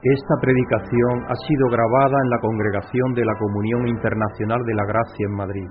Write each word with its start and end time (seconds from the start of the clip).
Esta 0.00 0.32
predicación 0.40 1.28
ha 1.28 1.36
sido 1.44 1.68
grabada 1.68 2.16
en 2.24 2.30
la 2.32 2.40
congregación 2.40 3.12
de 3.12 3.20
la 3.20 3.36
Comunión 3.36 3.84
Internacional 3.84 4.64
de 4.64 4.72
la 4.72 4.88
Gracia 4.88 5.28
en 5.28 5.36
Madrid 5.36 5.68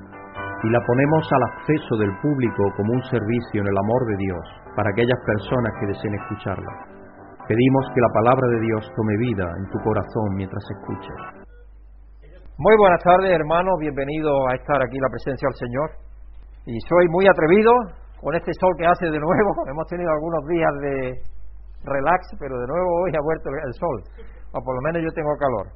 y 0.61 0.69
la 0.69 0.85
ponemos 0.85 1.25
al 1.33 1.43
acceso 1.49 1.97
del 1.97 2.13
público 2.21 2.61
como 2.77 2.93
un 2.93 3.01
servicio 3.09 3.57
en 3.57 3.65
el 3.65 3.73
amor 3.73 4.05
de 4.05 4.17
Dios 4.21 4.45
para 4.77 4.93
aquellas 4.93 5.17
personas 5.25 5.73
que 5.81 5.89
deseen 5.89 6.13
escucharla. 6.13 6.73
Pedimos 7.49 7.89
que 7.89 8.05
la 8.05 8.13
palabra 8.13 8.45
de 8.53 8.59
Dios 8.69 8.85
tome 8.93 9.17
vida 9.17 9.49
en 9.49 9.65
tu 9.73 9.81
corazón 9.81 10.29
mientras 10.37 10.61
escuches. 10.77 11.49
Muy 12.61 12.75
buenas 12.77 13.01
tardes, 13.01 13.33
hermanos. 13.33 13.81
Bienvenidos 13.81 14.37
a 14.45 14.61
estar 14.61 14.77
aquí 14.77 15.01
en 15.01 15.09
la 15.09 15.09
presencia 15.09 15.49
del 15.49 15.57
Señor. 15.57 15.89
Y 16.69 16.77
soy 16.85 17.09
muy 17.09 17.25
atrevido 17.25 17.73
con 18.21 18.37
este 18.37 18.53
sol 18.61 18.77
que 18.77 18.85
hace 18.85 19.09
de 19.09 19.17
nuevo. 19.17 19.65
Hemos 19.73 19.89
tenido 19.89 20.11
algunos 20.13 20.45
días 20.45 20.73
de 20.85 21.38
relax, 21.83 22.21
pero 22.39 22.59
de 22.59 22.67
nuevo 22.67 22.89
hoy 23.03 23.11
ha 23.15 23.23
vuelto 23.23 23.49
el 23.49 23.73
sol, 23.73 23.97
o 24.51 24.57
por 24.63 24.75
lo 24.75 24.81
menos 24.81 25.03
yo 25.03 25.11
tengo 25.15 25.31
calor. 25.37 25.67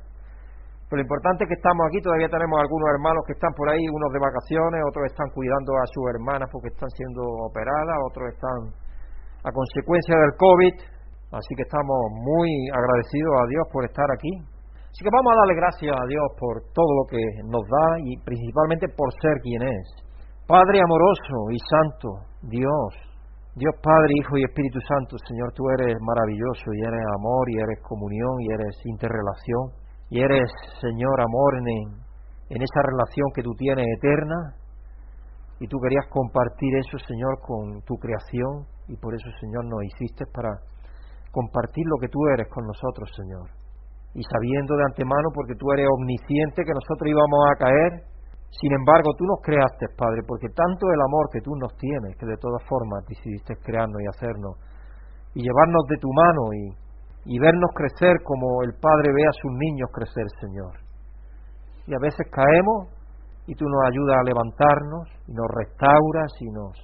Pero 0.93 1.01
lo 1.01 1.07
importante 1.09 1.43
es 1.43 1.47
que 1.49 1.57
estamos 1.57 1.81
aquí, 1.89 2.01
todavía 2.05 2.29
tenemos 2.29 2.53
algunos 2.59 2.87
hermanos 2.93 3.25
que 3.25 3.33
están 3.33 3.49
por 3.57 3.65
ahí, 3.65 3.81
unos 3.81 4.11
de 4.13 4.19
vacaciones, 4.21 4.77
otros 4.85 5.09
están 5.09 5.29
cuidando 5.33 5.73
a 5.79 5.85
sus 5.89 6.05
hermanas 6.13 6.45
porque 6.53 6.69
están 6.69 6.89
siendo 6.93 7.23
operadas, 7.49 7.97
otros 8.13 8.29
están 8.29 8.59
a 9.41 9.49
consecuencia 9.49 10.15
del 10.21 10.33
COVID, 10.37 10.75
así 11.33 11.51
que 11.57 11.65
estamos 11.65 11.97
muy 12.13 12.49
agradecidos 12.69 13.33
a 13.41 13.45
Dios 13.49 13.63
por 13.73 13.83
estar 13.85 14.05
aquí. 14.13 14.31
Así 14.93 15.01
que 15.01 15.09
vamos 15.09 15.33
a 15.33 15.39
darle 15.41 15.55
gracias 15.57 15.95
a 15.97 16.05
Dios 16.05 16.25
por 16.37 16.61
todo 16.77 16.91
lo 17.01 17.05
que 17.09 17.23
nos 17.49 17.65
da 17.65 17.87
y 18.05 18.13
principalmente 18.21 18.85
por 18.93 19.09
ser 19.17 19.41
quien 19.41 19.65
es. 19.65 19.85
Padre 20.45 20.77
amoroso 20.77 21.49
y 21.49 21.57
santo, 21.57 22.09
Dios, 22.45 23.12
Dios 23.53 23.75
Padre, 23.85 24.17
Hijo 24.17 24.33
y 24.37 24.49
Espíritu 24.49 24.81
Santo, 24.81 25.13
Señor, 25.29 25.53
tú 25.53 25.69
eres 25.77 25.93
maravilloso 26.01 26.73
y 26.73 26.81
eres 26.81 27.05
amor 27.21 27.45
y 27.53 27.61
eres 27.61 27.77
comunión 27.85 28.41
y 28.41 28.49
eres 28.49 28.73
interrelación 28.85 29.77
y 30.09 30.25
eres, 30.25 30.49
Señor, 30.81 31.21
amor 31.21 31.61
en, 31.61 32.01
esa 32.49 32.81
relación 32.81 33.29
que 33.35 33.43
tú 33.43 33.53
tienes 33.53 33.85
eterna 34.01 34.57
y 35.59 35.67
tú 35.67 35.77
querías 35.77 36.09
compartir 36.09 36.81
eso, 36.81 36.97
Señor, 37.05 37.37
con 37.45 37.85
tu 37.85 37.93
creación 38.01 38.65
y 38.89 38.97
por 38.97 39.13
eso, 39.13 39.29
Señor, 39.39 39.69
nos 39.69 39.85
hiciste 39.85 40.25
para 40.33 40.49
compartir 41.29 41.85
lo 41.85 42.01
que 42.01 42.09
tú 42.09 42.25
eres 42.33 42.49
con 42.49 42.65
nosotros, 42.65 43.05
Señor. 43.13 43.53
Y 44.17 44.21
sabiendo 44.33 44.77
de 44.77 44.85
antemano, 44.89 45.29
porque 45.29 45.53
tú 45.53 45.69
eres 45.73 45.85
omnisciente, 45.93 46.65
que 46.65 46.73
nosotros 46.73 47.05
íbamos 47.05 47.41
a 47.53 47.57
caer, 47.61 47.91
sin 48.59 48.71
embargo, 48.71 49.13
tú 49.17 49.25
nos 49.25 49.41
creaste, 49.41 49.87
Padre, 49.97 50.21
porque 50.27 50.47
tanto 50.53 50.85
el 50.85 51.01
amor 51.01 51.29
que 51.31 51.41
tú 51.41 51.55
nos 51.55 51.73
tienes, 51.77 52.15
que 52.17 52.25
de 52.25 52.37
todas 52.37 52.61
formas 52.69 53.03
decidiste 53.09 53.57
crearnos 53.57 53.97
y 54.01 54.07
hacernos, 54.07 54.57
y 55.33 55.41
llevarnos 55.41 55.83
de 55.89 55.97
tu 55.97 56.09
mano 56.13 56.53
y, 56.53 57.33
y 57.33 57.39
vernos 57.39 57.71
crecer 57.73 58.21
como 58.23 58.61
el 58.61 58.73
Padre 58.77 59.09
ve 59.09 59.25
a 59.25 59.33
sus 59.41 59.51
niños 59.57 59.89
crecer, 59.91 60.27
Señor. 60.39 60.73
Y 61.87 61.95
a 61.95 61.99
veces 61.99 62.29
caemos 62.29 62.93
y 63.47 63.55
tú 63.55 63.65
nos 63.65 63.81
ayudas 63.89 64.21
a 64.21 64.23
levantarnos 64.23 65.09
y 65.27 65.33
nos 65.33 65.49
restauras 65.49 66.31
y 66.39 66.47
nos 66.53 66.77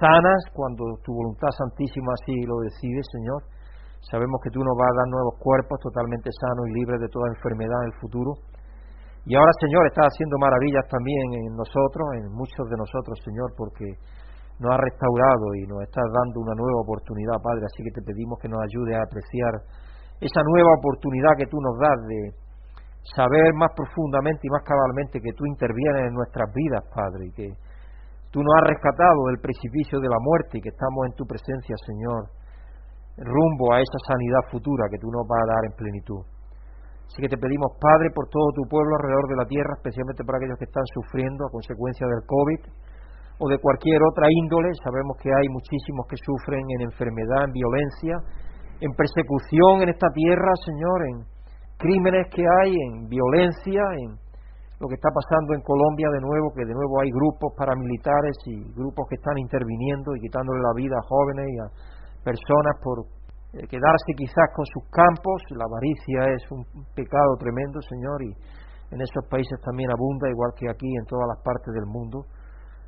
sanas 0.00 0.42
cuando 0.52 0.98
tu 1.04 1.14
voluntad 1.14 1.48
santísima 1.56 2.12
así 2.20 2.34
lo 2.42 2.58
decide, 2.58 3.00
Señor. 3.06 3.42
Sabemos 4.10 4.40
que 4.42 4.50
tú 4.50 4.58
nos 4.58 4.76
vas 4.76 4.90
a 4.90 4.98
dar 4.98 5.08
nuevos 5.14 5.38
cuerpos 5.38 5.78
totalmente 5.78 6.28
sanos 6.34 6.66
y 6.66 6.74
libres 6.74 7.00
de 7.00 7.08
toda 7.08 7.30
enfermedad 7.38 7.86
en 7.86 7.92
el 7.94 7.98
futuro 8.02 8.34
y 9.24 9.34
ahora, 9.38 9.52
Señor, 9.62 9.86
estás 9.86 10.10
haciendo 10.10 10.36
maravillas 10.38 10.82
también 10.90 11.46
en 11.46 11.54
nosotros, 11.54 12.04
en 12.18 12.26
muchos 12.34 12.66
de 12.66 12.76
nosotros, 12.76 13.14
Señor, 13.22 13.54
porque 13.54 13.86
nos 14.58 14.70
has 14.74 14.82
restaurado 14.82 15.54
y 15.54 15.62
nos 15.70 15.82
estás 15.82 16.06
dando 16.10 16.42
una 16.42 16.54
nueva 16.58 16.82
oportunidad, 16.82 17.38
Padre. 17.38 17.66
Así 17.66 17.86
que 17.86 17.94
te 17.94 18.02
pedimos 18.02 18.38
que 18.42 18.50
nos 18.50 18.58
ayude 18.62 18.98
a 18.98 19.06
apreciar 19.06 19.62
esa 20.18 20.42
nueva 20.42 20.74
oportunidad 20.78 21.38
que 21.38 21.46
tú 21.46 21.58
nos 21.62 21.78
das 21.78 21.98
de 22.06 22.20
saber 23.14 23.54
más 23.54 23.70
profundamente 23.74 24.46
y 24.46 24.50
más 24.50 24.62
cabalmente 24.62 25.18
que 25.18 25.34
tú 25.34 25.46
intervienes 25.46 26.10
en 26.10 26.14
nuestras 26.14 26.46
vidas, 26.54 26.82
Padre, 26.94 27.26
y 27.26 27.32
que 27.32 27.48
tú 28.30 28.42
nos 28.42 28.54
has 28.58 28.74
rescatado 28.74 29.30
del 29.30 29.38
precipicio 29.38 29.98
de 29.98 30.10
la 30.10 30.18
muerte 30.18 30.58
y 30.58 30.62
que 30.62 30.70
estamos 30.70 31.06
en 31.10 31.14
tu 31.14 31.26
presencia, 31.26 31.74
Señor, 31.86 32.30
rumbo 33.18 33.74
a 33.74 33.82
esa 33.82 33.98
sanidad 34.06 34.50
futura 34.50 34.86
que 34.90 34.98
tú 34.98 35.10
nos 35.10 35.26
vas 35.26 35.42
a 35.42 35.50
dar 35.54 35.62
en 35.66 35.74
plenitud. 35.74 36.22
Así 37.12 37.20
que 37.20 37.28
te 37.28 37.36
pedimos, 37.36 37.76
Padre, 37.76 38.08
por 38.16 38.24
todo 38.32 38.56
tu 38.56 38.64
pueblo 38.72 38.96
alrededor 38.96 39.28
de 39.28 39.36
la 39.36 39.44
tierra, 39.44 39.76
especialmente 39.76 40.24
por 40.24 40.32
aquellos 40.32 40.56
que 40.56 40.64
están 40.64 40.88
sufriendo 40.96 41.44
a 41.44 41.52
consecuencia 41.52 42.08
del 42.08 42.24
COVID 42.24 42.60
o 43.36 43.44
de 43.52 43.60
cualquier 43.60 44.00
otra 44.00 44.32
índole. 44.32 44.72
Sabemos 44.80 45.20
que 45.20 45.28
hay 45.28 45.44
muchísimos 45.52 46.08
que 46.08 46.16
sufren 46.16 46.64
en 46.72 46.88
enfermedad, 46.88 47.44
en 47.44 47.52
violencia, 47.52 48.16
en 48.80 48.96
persecución 48.96 49.84
en 49.84 49.92
esta 49.92 50.08
tierra, 50.08 50.56
Señor, 50.64 50.98
en 51.04 51.16
crímenes 51.76 52.32
que 52.32 52.48
hay, 52.48 52.72
en 52.80 53.04
violencia, 53.12 53.84
en 54.00 54.16
lo 54.80 54.88
que 54.88 54.96
está 54.96 55.12
pasando 55.12 55.52
en 55.52 55.60
Colombia 55.60 56.08
de 56.16 56.20
nuevo, 56.24 56.48
que 56.56 56.64
de 56.64 56.72
nuevo 56.72 56.96
hay 57.04 57.12
grupos 57.12 57.52
paramilitares 57.60 58.40
y 58.48 58.72
grupos 58.72 59.04
que 59.12 59.20
están 59.20 59.36
interviniendo 59.36 60.16
y 60.16 60.20
quitándole 60.24 60.64
la 60.64 60.72
vida 60.80 60.96
a 60.96 61.04
jóvenes 61.04 61.44
y 61.44 61.58
a 61.60 61.68
personas 62.24 62.72
por 62.80 63.04
eh, 63.52 63.68
quedarse 63.68 64.10
quizás 64.16 64.48
con 64.56 64.64
sus 64.66 64.88
campos, 64.88 65.42
la 65.52 65.64
avaricia 65.64 66.32
es 66.32 66.42
un 66.50 66.64
pecado 66.94 67.36
tremendo, 67.38 67.80
Señor, 67.82 68.22
y 68.24 68.32
en 68.92 69.00
esos 69.00 69.24
países 69.28 69.60
también 69.64 69.90
abunda, 69.90 70.28
igual 70.28 70.52
que 70.56 70.68
aquí 70.68 70.88
en 70.88 71.04
todas 71.04 71.28
las 71.28 71.40
partes 71.44 71.72
del 71.72 71.86
mundo. 71.86 72.24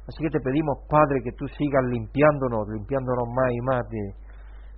Así 0.08 0.20
que 0.20 0.28
te 0.28 0.40
pedimos, 0.40 0.84
Padre, 0.88 1.20
que 1.24 1.32
tú 1.32 1.48
sigas 1.48 1.84
limpiándonos, 1.88 2.68
limpiándonos 2.68 3.24
más 3.28 3.50
y 3.52 3.60
más 3.60 3.82
de 3.88 4.02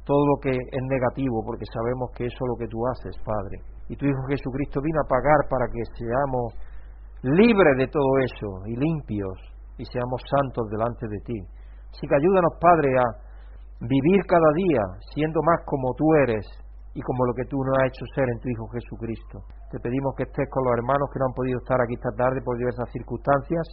todo 0.06 0.22
lo 0.22 0.36
que 0.38 0.54
es 0.54 0.82
negativo, 0.86 1.42
porque 1.44 1.66
sabemos 1.66 2.10
que 2.14 2.26
eso 2.26 2.38
es 2.38 2.48
lo 2.50 2.56
que 2.58 2.70
tú 2.70 2.78
haces, 2.86 3.14
Padre. 3.26 3.58
Y 3.88 3.96
tu 3.96 4.06
Hijo 4.06 4.22
Jesucristo 4.30 4.80
vino 4.80 5.00
a 5.02 5.08
pagar 5.08 5.50
para 5.50 5.66
que 5.66 5.82
seamos 5.98 6.54
libres 7.22 7.74
de 7.78 7.88
todo 7.88 8.06
eso 8.22 8.66
y 8.66 8.76
limpios 8.76 9.38
y 9.78 9.84
seamos 9.84 10.22
santos 10.30 10.70
delante 10.70 11.06
de 11.06 11.18
ti. 11.26 11.38
Así 11.90 12.06
que 12.06 12.14
ayúdanos, 12.14 12.54
Padre, 12.60 12.88
a 12.98 13.06
vivir 13.80 14.20
cada 14.24 14.50
día 14.56 14.82
siendo 15.12 15.40
más 15.44 15.60
como 15.66 15.92
tú 15.94 16.04
eres 16.24 16.46
y 16.96 17.00
como 17.02 17.26
lo 17.26 17.34
que 17.34 17.44
tú 17.44 17.60
nos 17.60 17.76
has 17.76 17.92
hecho 17.92 18.04
ser 18.14 18.24
en 18.32 18.40
tu 18.40 18.48
Hijo 18.48 18.66
Jesucristo. 18.72 19.44
Te 19.68 19.78
pedimos 19.80 20.16
que 20.16 20.24
estés 20.24 20.48
con 20.48 20.64
los 20.64 20.72
hermanos 20.80 21.12
que 21.12 21.20
no 21.20 21.28
han 21.28 21.36
podido 21.36 21.60
estar 21.60 21.76
aquí 21.76 21.92
esta 21.92 22.14
tarde 22.16 22.40
por 22.40 22.56
diversas 22.56 22.88
circunstancias 22.88 23.64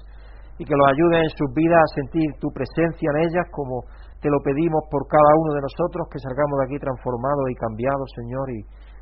y 0.60 0.66
que 0.68 0.76
los 0.76 0.88
ayudes 0.92 1.24
en 1.24 1.32
sus 1.40 1.50
vidas 1.56 1.80
a 1.80 1.96
sentir 1.96 2.28
tu 2.44 2.52
presencia 2.52 3.08
en 3.16 3.32
ellas 3.32 3.48
como 3.50 3.88
te 4.20 4.28
lo 4.28 4.40
pedimos 4.44 4.84
por 4.92 5.08
cada 5.08 5.32
uno 5.40 5.52
de 5.56 5.64
nosotros, 5.68 6.08
que 6.12 6.20
salgamos 6.20 6.56
de 6.60 6.66
aquí 6.68 6.78
transformados 6.80 7.44
y 7.52 7.56
cambiados, 7.60 8.08
Señor, 8.16 8.48
y 8.56 8.60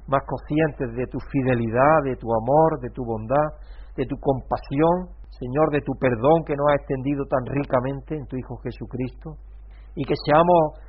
más 0.09 0.21
conscientes 0.25 0.97
de 0.97 1.05
tu 1.05 1.19
fidelidad, 1.29 2.01
de 2.05 2.17
tu 2.17 2.25
amor, 2.25 2.81
de 2.81 2.89
tu 2.89 3.05
bondad, 3.05 3.53
de 3.97 4.05
tu 4.05 4.17
compasión, 4.17 5.13
Señor, 5.29 5.69
de 5.69 5.81
tu 5.81 5.93
perdón 5.97 6.41
que 6.45 6.57
nos 6.57 6.65
ha 6.69 6.77
extendido 6.81 7.25
tan 7.29 7.45
ricamente 7.45 8.17
en 8.17 8.25
tu 8.25 8.37
Hijo 8.37 8.57
Jesucristo, 8.65 9.37
y 9.93 10.05
que 10.05 10.15
seamos 10.25 10.81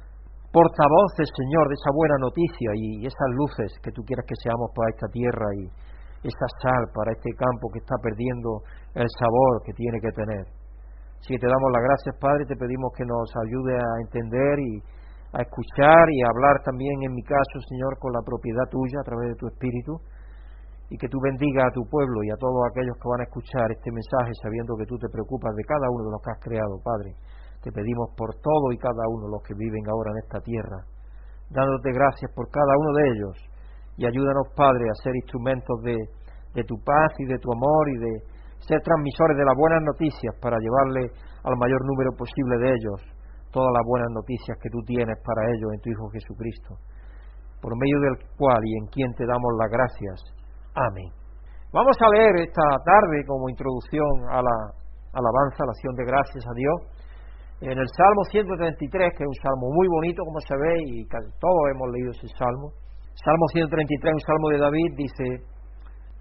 portavoces, 0.53 1.33
Señor, 1.33 1.67
de 1.69 1.75
esa 1.75 1.91
buena 1.97 2.17
noticia 2.21 2.71
y 2.77 3.07
esas 3.07 3.31
luces 3.33 3.73
que 3.83 3.91
tú 3.91 4.05
quieres 4.05 4.25
que 4.29 4.37
seamos 4.37 4.69
para 4.77 4.93
esta 4.93 5.09
tierra 5.09 5.49
y 5.57 5.65
esa 6.23 6.49
sal 6.61 6.85
para 6.95 7.11
este 7.13 7.33
campo 7.35 7.73
que 7.73 7.81
está 7.81 7.97
perdiendo 7.99 8.63
el 8.95 9.09
sabor 9.19 9.65
que 9.65 9.73
tiene 9.73 9.99
que 9.99 10.13
tener. 10.13 10.45
Si 11.25 11.35
te 11.39 11.47
damos 11.47 11.71
las 11.73 11.83
gracias, 11.83 12.15
Padre, 12.21 12.45
te 12.47 12.57
pedimos 12.57 12.93
que 12.93 13.07
nos 13.07 13.31
ayude 13.47 13.75
a 13.79 13.93
entender 14.05 14.59
y 14.61 14.83
a 15.33 15.41
escuchar 15.41 16.05
y 16.11 16.19
a 16.23 16.29
hablar 16.29 16.61
también, 16.63 17.01
en 17.03 17.15
mi 17.15 17.23
caso, 17.23 17.57
Señor, 17.69 17.97
con 17.99 18.13
la 18.13 18.21
propiedad 18.21 18.69
tuya 18.69 19.01
a 19.01 19.07
través 19.09 19.33
de 19.33 19.39
tu 19.41 19.47
Espíritu 19.49 19.97
y 20.91 20.99
que 20.99 21.09
tú 21.09 21.17
bendiga 21.23 21.65
a 21.65 21.73
tu 21.73 21.89
pueblo 21.89 22.23
y 22.23 22.31
a 22.31 22.37
todos 22.37 22.61
aquellos 22.69 22.99
que 23.01 23.09
van 23.09 23.21
a 23.23 23.25
escuchar 23.25 23.65
este 23.73 23.91
mensaje 23.91 24.35
sabiendo 24.43 24.77
que 24.77 24.85
tú 24.85 24.99
te 24.99 25.09
preocupas 25.09 25.57
de 25.57 25.65
cada 25.65 25.89
uno 25.89 26.05
de 26.05 26.13
los 26.13 26.21
que 26.21 26.31
has 26.37 26.41
creado, 26.45 26.77
Padre. 26.85 27.17
Te 27.63 27.71
pedimos 27.71 28.11
por 28.17 28.35
todo 28.43 28.73
y 28.73 28.79
cada 28.79 29.07
uno 29.09 29.29
los 29.29 29.43
que 29.43 29.55
viven 29.55 29.87
ahora 29.89 30.11
en 30.11 30.19
esta 30.19 30.41
tierra, 30.41 30.83
dándote 31.51 31.93
gracias 31.93 32.31
por 32.35 32.51
cada 32.51 32.75
uno 32.77 32.91
de 32.99 33.05
ellos. 33.15 33.37
Y 33.97 34.07
ayúdanos, 34.07 34.49
Padre, 34.57 34.85
a 34.91 35.03
ser 35.03 35.15
instrumentos 35.15 35.81
de, 35.83 35.97
de 36.55 36.65
tu 36.65 36.77
paz 36.83 37.13
y 37.19 37.27
de 37.27 37.39
tu 37.39 37.53
amor 37.53 37.89
y 37.91 37.99
de 37.99 38.13
ser 38.67 38.81
transmisores 38.83 39.37
de 39.37 39.45
las 39.45 39.57
buenas 39.57 39.83
noticias 39.83 40.35
para 40.41 40.59
llevarle 40.59 41.11
al 41.45 41.57
mayor 41.57 41.85
número 41.87 42.11
posible 42.17 42.59
de 42.59 42.69
ellos 42.75 43.01
todas 43.53 43.71
las 43.71 43.85
buenas 43.87 44.11
noticias 44.11 44.57
que 44.59 44.71
tú 44.71 44.81
tienes 44.87 45.19
para 45.23 45.45
ellos 45.53 45.71
en 45.77 45.81
tu 45.81 45.91
Hijo 45.91 46.09
Jesucristo, 46.09 46.81
por 47.61 47.77
medio 47.77 48.01
del 48.01 48.17
cual 48.37 48.59
y 48.65 48.73
en 48.81 48.87
quien 48.89 49.13
te 49.15 49.27
damos 49.27 49.53
las 49.61 49.71
gracias. 49.71 50.19
Amén. 50.75 51.13
Vamos 51.71 51.97
a 52.01 52.09
leer 52.17 52.49
esta 52.49 52.65
tarde 52.85 53.25
como 53.29 53.49
introducción 53.49 54.29
a 54.33 54.41
la 54.41 54.57
alabanza, 55.13 55.63
a 55.63 55.69
la 55.69 55.73
acción 55.77 55.95
de 55.95 56.05
gracias 56.05 56.45
a 56.49 56.55
Dios, 56.57 56.77
en 57.71 57.79
el 57.79 57.89
Salmo 57.95 58.23
133, 58.27 58.91
que 59.15 59.23
es 59.23 59.31
un 59.31 59.39
salmo 59.39 59.71
muy 59.71 59.87
bonito, 59.87 60.27
como 60.27 60.41
se 60.43 60.51
ve, 60.59 60.75
y 60.83 61.07
todos 61.07 61.63
hemos 61.71 61.89
leído 61.95 62.11
ese 62.11 62.27
salmo. 62.35 62.75
Salmo 63.15 63.47
133, 63.55 64.19
un 64.19 64.27
salmo 64.27 64.49
de 64.51 64.59
David, 64.59 64.91
dice, 64.99 65.27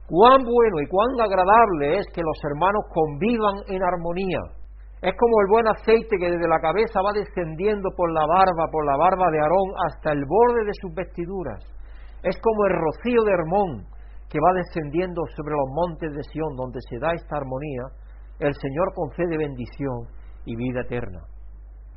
cuán 0.06 0.46
bueno 0.46 0.78
y 0.78 0.86
cuán 0.86 1.18
agradable 1.18 1.98
es 1.98 2.06
que 2.14 2.22
los 2.22 2.38
hermanos 2.46 2.86
convivan 2.94 3.58
en 3.74 3.82
armonía. 3.82 4.42
Es 5.02 5.18
como 5.18 5.34
el 5.42 5.48
buen 5.50 5.66
aceite 5.66 6.14
que 6.14 6.30
desde 6.30 6.46
la 6.46 6.62
cabeza 6.62 7.02
va 7.02 7.10
descendiendo 7.18 7.90
por 7.98 8.14
la 8.14 8.22
barba, 8.22 8.70
por 8.70 8.86
la 8.86 8.98
barba 9.02 9.34
de 9.34 9.42
Aarón, 9.42 9.70
hasta 9.90 10.14
el 10.14 10.22
borde 10.30 10.62
de 10.62 10.78
sus 10.78 10.94
vestiduras. 10.94 11.58
Es 12.22 12.38
como 12.38 12.70
el 12.70 12.78
rocío 12.78 13.26
de 13.26 13.34
Hermón 13.34 13.90
que 14.30 14.38
va 14.38 14.54
descendiendo 14.62 15.26
sobre 15.34 15.58
los 15.58 15.70
montes 15.74 16.14
de 16.14 16.24
Sión, 16.30 16.54
donde 16.56 16.80
se 16.86 17.00
da 17.02 17.18
esta 17.18 17.38
armonía, 17.42 17.90
el 18.38 18.54
Señor 18.54 18.94
concede 18.94 19.42
bendición 19.42 20.21
y 20.46 20.56
vida 20.56 20.82
eterna. 20.82 21.22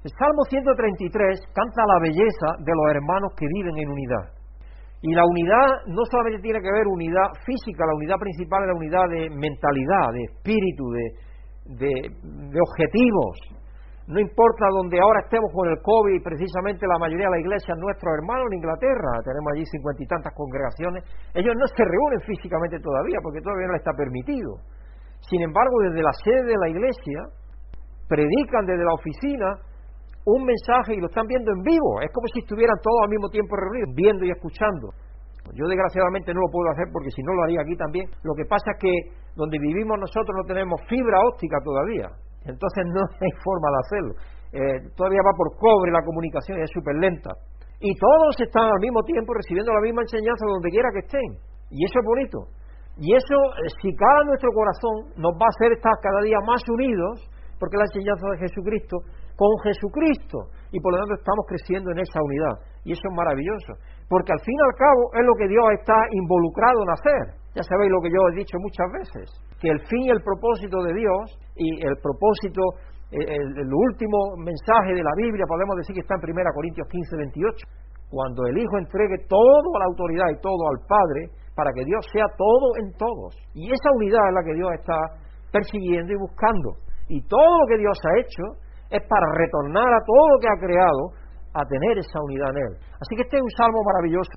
El 0.05 0.11
Salmo 0.19 0.45
133 0.49 1.41
canta 1.55 1.83
la 1.87 1.99
belleza 2.01 2.49
de 2.61 2.73
los 2.77 2.87
hermanos 2.91 3.33
que 3.37 3.47
viven 3.49 3.79
en 3.79 3.89
unidad. 3.89 4.37
Y 5.01 5.15
la 5.15 5.25
unidad 5.25 5.85
no 5.87 6.03
solamente 6.11 6.41
tiene 6.41 6.61
que 6.61 6.73
ver 6.73 6.87
unidad 6.87 7.29
física, 7.45 7.85
la 7.87 7.95
unidad 7.95 8.17
principal 8.19 8.63
es 8.63 8.69
la 8.69 8.77
unidad 8.77 9.09
de 9.09 9.31
mentalidad, 9.31 10.13
de 10.13 10.23
espíritu, 10.25 10.85
de, 10.93 11.97
de 12.53 12.61
objetivos, 12.61 13.37
no 14.07 14.21
importa 14.21 14.69
donde 14.69 15.01
ahora 15.01 15.25
estemos 15.25 15.49
con 15.49 15.65
el 15.65 15.81
COVID, 15.81 16.21
precisamente 16.21 16.85
la 16.85 17.01
mayoría 17.01 17.25
de 17.25 17.37
la 17.37 17.41
iglesia, 17.41 17.73
nuestros 17.75 18.13
hermanos 18.21 18.53
en 18.53 18.61
Inglaterra, 18.61 19.25
tenemos 19.25 19.49
allí 19.57 19.65
cincuenta 19.65 20.03
y 20.03 20.07
tantas 20.07 20.35
congregaciones, 20.37 21.05
ellos 21.33 21.57
no 21.57 21.65
se 21.65 21.81
reúnen 21.81 22.21
físicamente 22.21 22.77
todavía, 22.85 23.17
porque 23.25 23.41
todavía 23.41 23.65
no 23.69 23.73
les 23.73 23.81
está 23.81 23.97
permitido. 23.97 24.61
Sin 25.25 25.41
embargo, 25.41 25.81
desde 25.89 26.05
la 26.05 26.13
sede 26.21 26.53
de 26.53 26.59
la 26.61 26.69
iglesia, 26.69 27.19
predican 28.09 28.67
desde 28.67 28.85
la 28.85 28.95
oficina 28.95 29.59
un 30.25 30.45
mensaje 30.45 30.97
y 30.97 31.01
lo 31.01 31.07
están 31.07 31.27
viendo 31.27 31.53
en 31.53 31.63
vivo. 31.63 32.01
Es 32.01 32.11
como 32.13 32.27
si 32.33 32.41
estuvieran 32.41 32.77
todos 32.81 33.01
al 33.05 33.11
mismo 33.11 33.29
tiempo 33.29 33.57
reunidos, 33.57 33.93
viendo 33.95 34.25
y 34.25 34.31
escuchando. 34.31 34.89
Yo 35.53 35.69
desgraciadamente 35.69 36.33
no 36.33 36.41
lo 36.41 36.49
puedo 36.49 36.73
hacer 36.73 36.89
porque 36.89 37.13
si 37.13 37.21
no 37.21 37.37
lo 37.37 37.45
haría 37.45 37.61
aquí 37.61 37.77
también. 37.77 38.09
Lo 38.25 38.33
que 38.33 38.49
pasa 38.49 38.73
es 38.73 38.79
que 38.81 38.93
donde 39.37 39.59
vivimos 39.61 40.01
nosotros 40.01 40.33
no 40.33 40.45
tenemos 40.49 40.81
fibra 40.89 41.21
óptica 41.29 41.61
todavía. 41.61 42.09
Entonces 42.49 42.85
no 42.95 43.05
hay 43.05 43.33
forma 43.45 43.69
de 43.69 43.79
hacerlo. 43.85 44.13
Eh, 44.55 44.79
todavía 44.97 45.21
va 45.21 45.37
por 45.37 45.53
cobre 45.61 45.93
la 45.93 46.01
comunicación 46.01 46.63
es 46.63 46.71
súper 46.73 46.97
lenta. 46.97 47.31
Y 47.81 47.93
todos 47.99 48.41
están 48.41 48.65
al 48.65 48.81
mismo 48.81 49.03
tiempo 49.03 49.35
recibiendo 49.35 49.75
la 49.75 49.85
misma 49.85 50.03
enseñanza 50.03 50.47
donde 50.47 50.71
quiera 50.71 50.89
que 50.95 51.05
estén. 51.05 51.31
Y 51.69 51.85
eso 51.85 52.01
es 52.01 52.07
bonito. 52.07 52.39
Y 52.97 53.13
eso, 53.13 53.37
eh, 53.61 53.69
si 53.83 53.93
cada 53.93 54.25
nuestro 54.25 54.49
corazón, 54.55 55.13
nos 55.19 55.35
va 55.35 55.45
a 55.45 55.53
hacer 55.53 55.73
estar 55.77 55.93
cada 56.01 56.23
día 56.23 56.39
más 56.47 56.63
unidos, 56.71 57.29
porque 57.59 57.77
la 57.77 57.87
enseñanza 57.91 58.27
de 58.31 58.39
Jesucristo, 58.49 58.99
con 59.37 59.51
Jesucristo. 59.63 60.51
Y 60.73 60.81
por 60.81 60.93
lo 60.93 60.99
tanto 60.99 61.15
estamos 61.15 61.45
creciendo 61.47 61.91
en 61.91 61.99
esa 61.99 62.21
unidad. 62.23 62.55
Y 62.85 62.93
eso 62.93 63.03
es 63.03 63.15
maravilloso. 63.15 63.79
Porque 64.09 64.33
al 64.33 64.41
fin 64.41 64.55
y 64.55 64.65
al 64.65 64.77
cabo 64.77 65.03
es 65.15 65.25
lo 65.25 65.35
que 65.35 65.49
Dios 65.49 65.65
está 65.79 65.97
involucrado 66.13 66.83
en 66.83 66.91
hacer. 66.91 67.25
Ya 67.55 67.63
sabéis 67.63 67.91
lo 67.91 68.03
que 68.03 68.11
yo 68.11 68.21
he 68.29 68.35
dicho 68.35 68.59
muchas 68.59 68.89
veces, 68.91 69.31
que 69.63 69.71
el 69.71 69.79
fin 69.87 70.03
y 70.03 70.11
el 70.11 70.23
propósito 70.23 70.83
de 70.83 70.93
Dios 70.93 71.39
y 71.55 71.87
el 71.87 71.95
propósito, 72.03 72.61
eh, 73.15 73.23
el, 73.31 73.71
último 73.71 74.35
mensaje 74.43 74.91
de 74.91 75.05
la 75.07 75.15
Biblia, 75.17 75.47
podemos 75.47 75.77
decir 75.79 75.95
que 75.95 76.03
está 76.03 76.19
en 76.19 76.35
1 76.35 76.51
Corintios 76.53 76.89
15, 76.91 77.17
28, 77.17 77.67
cuando 78.11 78.43
el 78.51 78.59
Hijo 78.59 78.75
entregue 78.79 79.23
todo 79.31 79.69
a 79.71 79.79
la 79.79 79.85
autoridad 79.87 80.35
y 80.35 80.41
todo 80.43 80.67
al 80.67 80.83
Padre, 80.83 81.31
para 81.55 81.71
que 81.73 81.85
Dios 81.87 82.05
sea 82.11 82.27
todo 82.37 82.75
en 82.83 82.91
todos. 82.99 83.39
Y 83.55 83.71
esa 83.71 83.91
unidad 83.95 84.27
es 84.29 84.35
la 84.35 84.43
que 84.43 84.55
Dios 84.59 84.71
está 84.75 84.99
persiguiendo 85.53 86.13
y 86.13 86.17
buscando. 86.19 86.75
Y 87.09 87.21
todo 87.29 87.59
lo 87.61 87.67
que 87.69 87.79
Dios 87.79 87.99
ha 88.05 88.21
hecho 88.21 88.45
es 88.91 89.03
para 89.09 89.27
retornar 89.35 89.93
a 89.93 90.05
todo 90.05 90.29
lo 90.29 90.39
que 90.41 90.49
ha 90.49 90.59
creado 90.61 91.03
a 91.55 91.63
tener 91.67 91.99
esa 91.99 92.19
unidad 92.23 92.51
en 92.57 92.63
Él. 92.67 92.73
Así 93.01 93.17
que 93.17 93.23
este 93.23 93.37
es 93.37 93.43
un 93.43 93.55
salmo 93.57 93.81
maravilloso. 93.85 94.33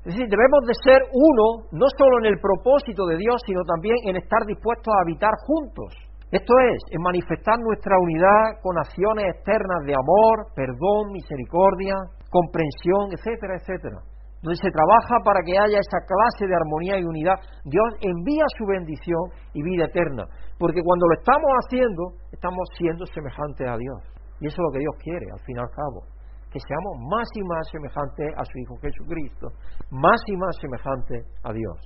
Es 0.00 0.16
decir, 0.16 0.28
debemos 0.28 0.64
de 0.64 0.74
ser 0.80 1.00
uno, 1.12 1.68
no 1.72 1.86
solo 1.92 2.24
en 2.24 2.32
el 2.32 2.40
propósito 2.40 3.04
de 3.06 3.18
Dios, 3.18 3.36
sino 3.44 3.60
también 3.64 3.96
en 4.08 4.16
estar 4.16 4.40
dispuestos 4.46 4.88
a 4.88 5.02
habitar 5.04 5.32
juntos. 5.44 5.92
Esto 6.32 6.54
es, 6.72 6.78
en 6.94 7.02
manifestar 7.02 7.58
nuestra 7.58 7.98
unidad 8.00 8.62
con 8.62 8.78
acciones 8.78 9.34
externas 9.34 9.84
de 9.84 9.92
amor, 9.92 10.46
perdón, 10.54 11.12
misericordia, 11.12 11.96
comprensión, 12.30 13.12
etcétera, 13.12 13.56
etcétera. 13.60 13.98
Donde 14.42 14.56
se 14.56 14.70
trabaja 14.70 15.16
para 15.24 15.40
que 15.44 15.58
haya 15.58 15.78
esa 15.78 16.00
clase 16.06 16.48
de 16.48 16.56
armonía 16.56 16.98
y 16.98 17.04
unidad, 17.04 17.36
Dios 17.64 17.90
envía 18.00 18.44
su 18.56 18.64
bendición 18.66 19.30
y 19.52 19.62
vida 19.62 19.84
eterna. 19.84 20.24
Porque 20.58 20.80
cuando 20.82 21.06
lo 21.08 21.14
estamos 21.14 21.50
haciendo, 21.64 22.02
estamos 22.32 22.64
siendo 22.78 23.04
semejantes 23.06 23.68
a 23.68 23.76
Dios. 23.76 24.00
Y 24.40 24.46
eso 24.46 24.56
es 24.56 24.64
lo 24.64 24.72
que 24.72 24.80
Dios 24.80 24.94
quiere, 25.02 25.26
al 25.32 25.40
fin 25.40 25.56
y 25.56 25.60
al 25.60 25.70
cabo 25.70 26.04
que 26.50 26.58
seamos 26.58 26.98
más 27.06 27.28
y 27.34 27.42
más 27.46 27.62
semejantes 27.70 28.34
a 28.36 28.44
su 28.44 28.58
Hijo 28.58 28.74
Jesucristo, 28.82 29.54
más 29.90 30.18
y 30.26 30.36
más 30.36 30.50
semejantes 30.58 31.22
a 31.44 31.52
Dios. 31.52 31.78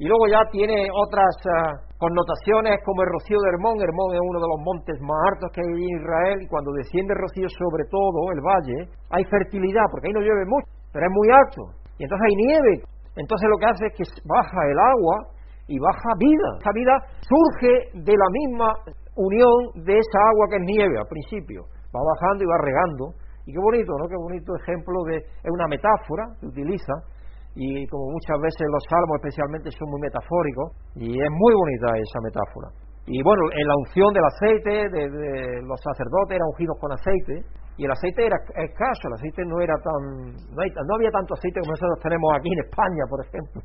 Y 0.00 0.08
luego 0.08 0.26
ya 0.26 0.42
tiene 0.50 0.88
otras 0.90 1.36
ah, 1.46 1.78
connotaciones 2.00 2.80
como 2.84 3.02
el 3.02 3.12
rocío 3.12 3.38
de 3.38 3.48
Hermón. 3.54 3.76
Hermón 3.78 4.16
es 4.16 4.22
uno 4.24 4.40
de 4.40 4.48
los 4.48 4.60
montes 4.64 4.96
más 4.98 5.20
altos 5.30 5.52
que 5.52 5.60
hay 5.60 5.68
en 5.68 5.94
Israel 6.00 6.36
y 6.42 6.48
cuando 6.48 6.72
desciende 6.72 7.12
el 7.12 7.20
rocío 7.20 7.46
sobre 7.46 7.84
todo 7.86 8.32
el 8.32 8.40
valle, 8.40 8.78
hay 9.12 9.24
fertilidad, 9.28 9.84
porque 9.92 10.08
ahí 10.08 10.16
no 10.16 10.24
llueve 10.24 10.48
mucho, 10.48 10.66
pero 10.92 11.06
es 11.06 11.12
muy 11.12 11.28
alto. 11.32 11.62
Y 11.98 12.04
entonces 12.04 12.24
hay 12.28 12.36
nieve. 12.36 12.74
Entonces 13.16 13.48
lo 13.48 13.58
que 13.58 13.66
hace 13.66 13.86
es 13.86 13.94
que 13.96 14.04
baja 14.24 14.60
el 14.68 14.78
agua 14.78 15.16
y 15.68 15.78
baja 15.78 16.10
vida. 16.18 16.48
Esa 16.60 16.72
vida 16.72 16.94
surge 17.20 17.72
de 18.04 18.14
la 18.16 18.28
misma 18.30 18.68
unión 19.16 19.84
de 19.84 19.98
esa 19.98 20.20
agua 20.32 20.46
que 20.50 20.56
es 20.56 20.64
nieve 20.64 20.98
al 20.98 21.08
principio. 21.08 21.64
Va 21.92 22.00
bajando 22.00 22.44
y 22.44 22.46
va 22.46 22.58
regando 22.60 23.04
y 23.44 23.52
qué 23.52 23.58
bonito, 23.58 23.92
¿no? 23.98 24.06
Qué 24.08 24.16
bonito 24.16 24.54
ejemplo 24.54 25.02
de... 25.04 25.16
Es 25.16 25.50
una 25.50 25.66
metáfora 25.66 26.24
que 26.40 26.46
utiliza 26.46 26.94
y 27.54 27.86
como 27.88 28.08
muchas 28.08 28.40
veces 28.40 28.64
los 28.70 28.82
salmos 28.88 29.20
especialmente 29.20 29.70
son 29.72 29.90
muy 29.90 30.00
metafóricos 30.00 30.72
y 30.96 31.12
es 31.12 31.30
muy 31.30 31.52
bonita 31.52 31.98
esa 31.98 32.20
metáfora. 32.22 32.68
Y 33.06 33.20
bueno, 33.22 33.42
en 33.50 33.66
la 33.66 33.76
unción 33.76 34.14
del 34.14 34.24
aceite, 34.24 34.88
de, 34.88 35.60
los 35.66 35.80
sacerdotes 35.82 36.38
eran 36.38 36.48
ungidos 36.54 36.78
con 36.80 36.92
aceite 36.92 37.44
y 37.82 37.84
el 37.84 37.90
aceite 37.90 38.30
era 38.30 38.38
escaso, 38.62 39.10
el 39.10 39.14
aceite 39.18 39.42
no 39.42 39.58
era 39.58 39.74
tan... 39.82 40.38
No, 40.54 40.94
había 40.94 41.10
tanto 41.10 41.34
aceite 41.34 41.58
como 41.58 41.74
nosotros 41.74 41.98
tenemos 41.98 42.30
aquí 42.38 42.46
en 42.46 42.62
España, 42.62 43.02
por 43.10 43.18
ejemplo. 43.26 43.60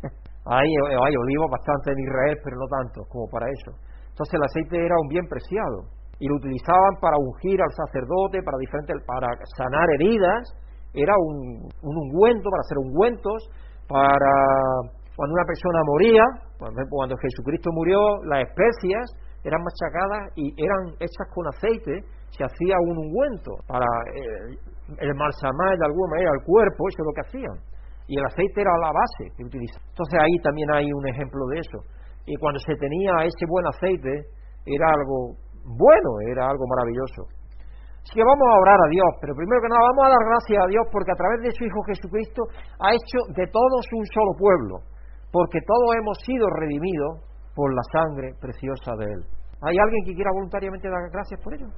hay, 0.56 0.68
hay 0.72 1.14
olivos 1.20 1.52
bastante 1.52 1.92
en 1.92 2.00
Israel, 2.00 2.36
pero 2.40 2.56
no 2.56 2.64
tanto 2.64 3.04
como 3.12 3.28
para 3.28 3.44
eso. 3.44 3.76
Entonces 4.08 4.32
el 4.32 4.44
aceite 4.48 4.80
era 4.80 4.96
un 4.96 5.08
bien 5.12 5.28
preciado 5.28 5.84
y 6.16 6.32
lo 6.32 6.40
utilizaban 6.40 6.96
para 6.96 7.20
ungir 7.20 7.60
al 7.60 7.72
sacerdote, 7.76 8.40
para 8.40 8.56
diferentes, 8.56 8.96
para 9.04 9.28
sanar 9.60 9.84
heridas, 10.00 10.48
era 10.96 11.12
un, 11.20 11.68
un 11.68 11.94
ungüento, 12.08 12.48
para 12.48 12.64
hacer 12.64 12.78
ungüentos, 12.80 13.52
para 13.84 14.32
cuando 15.12 15.34
una 15.36 15.44
persona 15.44 15.78
moría, 15.84 16.24
cuando 16.88 17.20
Jesucristo 17.20 17.68
murió, 17.76 18.00
las 18.32 18.48
especias 18.48 19.12
eran 19.44 19.60
machacadas 19.60 20.32
y 20.40 20.56
eran 20.56 20.96
hechas 21.04 21.28
con 21.36 21.44
aceite, 21.52 22.00
se 22.30 22.44
hacía 22.44 22.76
un 22.80 22.98
ungüento 22.98 23.52
para 23.66 23.86
eh, 24.14 24.58
el 24.98 25.14
malsamar 25.14 25.76
de 25.78 25.86
alguna 25.86 26.10
manera 26.16 26.30
al 26.32 26.44
cuerpo, 26.44 26.88
eso 26.88 27.02
es 27.02 27.06
lo 27.06 27.14
que 27.14 27.26
hacían. 27.26 27.56
Y 28.08 28.18
el 28.18 28.24
aceite 28.24 28.60
era 28.60 28.72
la 28.80 28.92
base 28.92 29.32
que 29.36 29.44
utilizaban. 29.44 29.84
Entonces 29.88 30.16
ahí 30.20 30.36
también 30.42 30.68
hay 30.72 30.88
un 30.92 31.06
ejemplo 31.08 31.44
de 31.52 31.60
eso. 31.60 31.78
Y 32.24 32.36
cuando 32.36 32.58
se 32.60 32.74
tenía 32.76 33.12
ese 33.24 33.44
buen 33.48 33.66
aceite, 33.66 34.32
era 34.64 34.86
algo 34.88 35.36
bueno, 35.64 36.10
era 36.32 36.48
algo 36.48 36.64
maravilloso. 36.68 37.28
Así 38.00 38.16
que 38.16 38.24
vamos 38.24 38.48
a 38.48 38.60
orar 38.64 38.80
a 38.80 38.88
Dios, 38.88 39.10
pero 39.20 39.36
primero 39.36 39.60
que 39.60 39.68
nada 39.68 39.84
vamos 39.92 40.04
a 40.08 40.14
dar 40.16 40.24
gracias 40.24 40.60
a 40.64 40.68
Dios 40.72 40.84
porque 40.88 41.12
a 41.12 41.20
través 41.20 41.44
de 41.44 41.52
su 41.52 41.64
Hijo 41.64 41.80
Jesucristo 41.84 42.40
ha 42.80 42.96
hecho 42.96 43.20
de 43.36 43.44
todos 43.52 43.84
un 43.92 44.04
solo 44.08 44.32
pueblo, 44.38 44.80
porque 45.28 45.60
todos 45.60 45.88
hemos 46.00 46.16
sido 46.24 46.48
redimidos 46.48 47.20
por 47.52 47.68
la 47.68 47.84
sangre 47.92 48.32
preciosa 48.40 48.96
de 48.96 49.04
Él. 49.12 49.20
¿Hay 49.60 49.76
alguien 49.76 50.04
que 50.06 50.14
quiera 50.14 50.30
voluntariamente 50.32 50.88
dar 50.88 51.04
gracias 51.12 51.40
por 51.42 51.52
ello? 51.52 51.68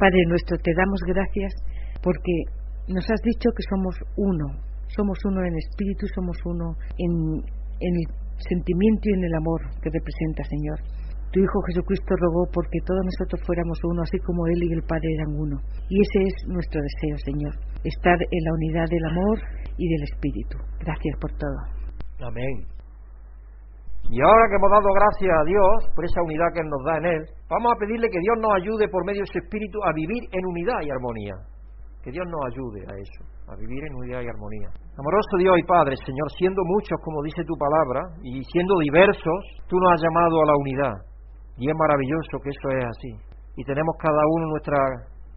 Padre 0.00 0.24
nuestro, 0.26 0.56
te 0.56 0.72
damos 0.72 1.00
gracias 1.04 1.52
porque 2.00 2.32
nos 2.88 3.04
has 3.04 3.20
dicho 3.20 3.52
que 3.52 3.64
somos 3.68 3.94
uno, 4.16 4.46
somos 4.88 5.18
uno 5.28 5.44
en 5.44 5.54
espíritu, 5.54 6.06
somos 6.14 6.36
uno 6.44 6.72
en, 6.96 7.12
en 7.84 7.92
el 8.00 8.06
sentimiento 8.48 9.04
y 9.04 9.12
en 9.12 9.24
el 9.24 9.34
amor 9.34 9.60
que 9.82 9.92
representa, 9.92 10.42
Señor. 10.48 10.80
Tu 11.32 11.38
Hijo 11.38 11.62
Jesucristo 11.68 12.16
rogó 12.16 12.48
porque 12.52 12.80
todos 12.84 13.04
nosotros 13.04 13.40
fuéramos 13.46 13.78
uno, 13.84 14.02
así 14.02 14.18
como 14.18 14.46
Él 14.48 14.64
y 14.64 14.72
el 14.72 14.82
Padre 14.82 15.14
eran 15.14 15.38
uno. 15.38 15.60
Y 15.88 16.00
ese 16.00 16.26
es 16.26 16.34
nuestro 16.48 16.80
deseo, 16.80 17.16
Señor, 17.18 17.54
estar 17.84 18.18
en 18.18 18.44
la 18.44 18.52
unidad 18.54 18.88
del 18.90 19.04
amor 19.04 19.38
y 19.76 19.86
del 19.86 20.02
Espíritu. 20.02 20.58
Gracias 20.80 21.14
por 21.20 21.30
todo. 21.38 21.58
Amén. 22.18 22.79
Y 24.10 24.18
ahora 24.18 24.50
que 24.50 24.58
hemos 24.58 24.74
dado 24.74 24.90
gracias 24.90 25.30
a 25.38 25.44
Dios 25.46 25.76
por 25.94 26.02
esa 26.02 26.18
unidad 26.26 26.50
que 26.50 26.66
Él 26.66 26.66
nos 26.66 26.82
da 26.82 26.98
en 26.98 27.06
Él, 27.14 27.22
vamos 27.46 27.70
a 27.70 27.78
pedirle 27.78 28.10
que 28.10 28.18
Dios 28.18 28.36
nos 28.42 28.50
ayude 28.58 28.90
por 28.90 29.06
medio 29.06 29.22
de 29.22 29.30
su 29.30 29.38
Espíritu 29.38 29.78
a 29.86 29.94
vivir 29.94 30.26
en 30.34 30.42
unidad 30.50 30.82
y 30.82 30.90
armonía. 30.90 31.38
Que 32.02 32.10
Dios 32.10 32.26
nos 32.26 32.42
ayude 32.50 32.82
a 32.90 32.94
eso, 32.98 33.22
a 33.46 33.54
vivir 33.54 33.86
en 33.86 33.94
unidad 33.94 34.26
y 34.26 34.28
armonía. 34.34 34.66
Amoroso 34.98 35.38
Dios 35.38 35.54
y 35.54 35.62
Padre, 35.62 35.94
Señor, 35.94 36.26
siendo 36.34 36.58
muchos, 36.66 36.98
como 37.06 37.22
dice 37.22 37.46
tu 37.46 37.54
palabra, 37.54 38.02
y 38.26 38.42
siendo 38.50 38.74
diversos, 38.82 39.40
tú 39.70 39.78
nos 39.78 39.94
has 39.94 40.02
llamado 40.02 40.42
a 40.42 40.46
la 40.50 40.56
unidad. 40.58 40.96
Y 41.54 41.70
es 41.70 41.76
maravilloso 41.78 42.34
que 42.42 42.50
eso 42.50 42.66
es 42.82 42.84
así. 42.90 43.12
Y 43.54 43.62
tenemos 43.62 43.94
cada 44.02 44.26
uno 44.26 44.58
nuestra, 44.58 44.80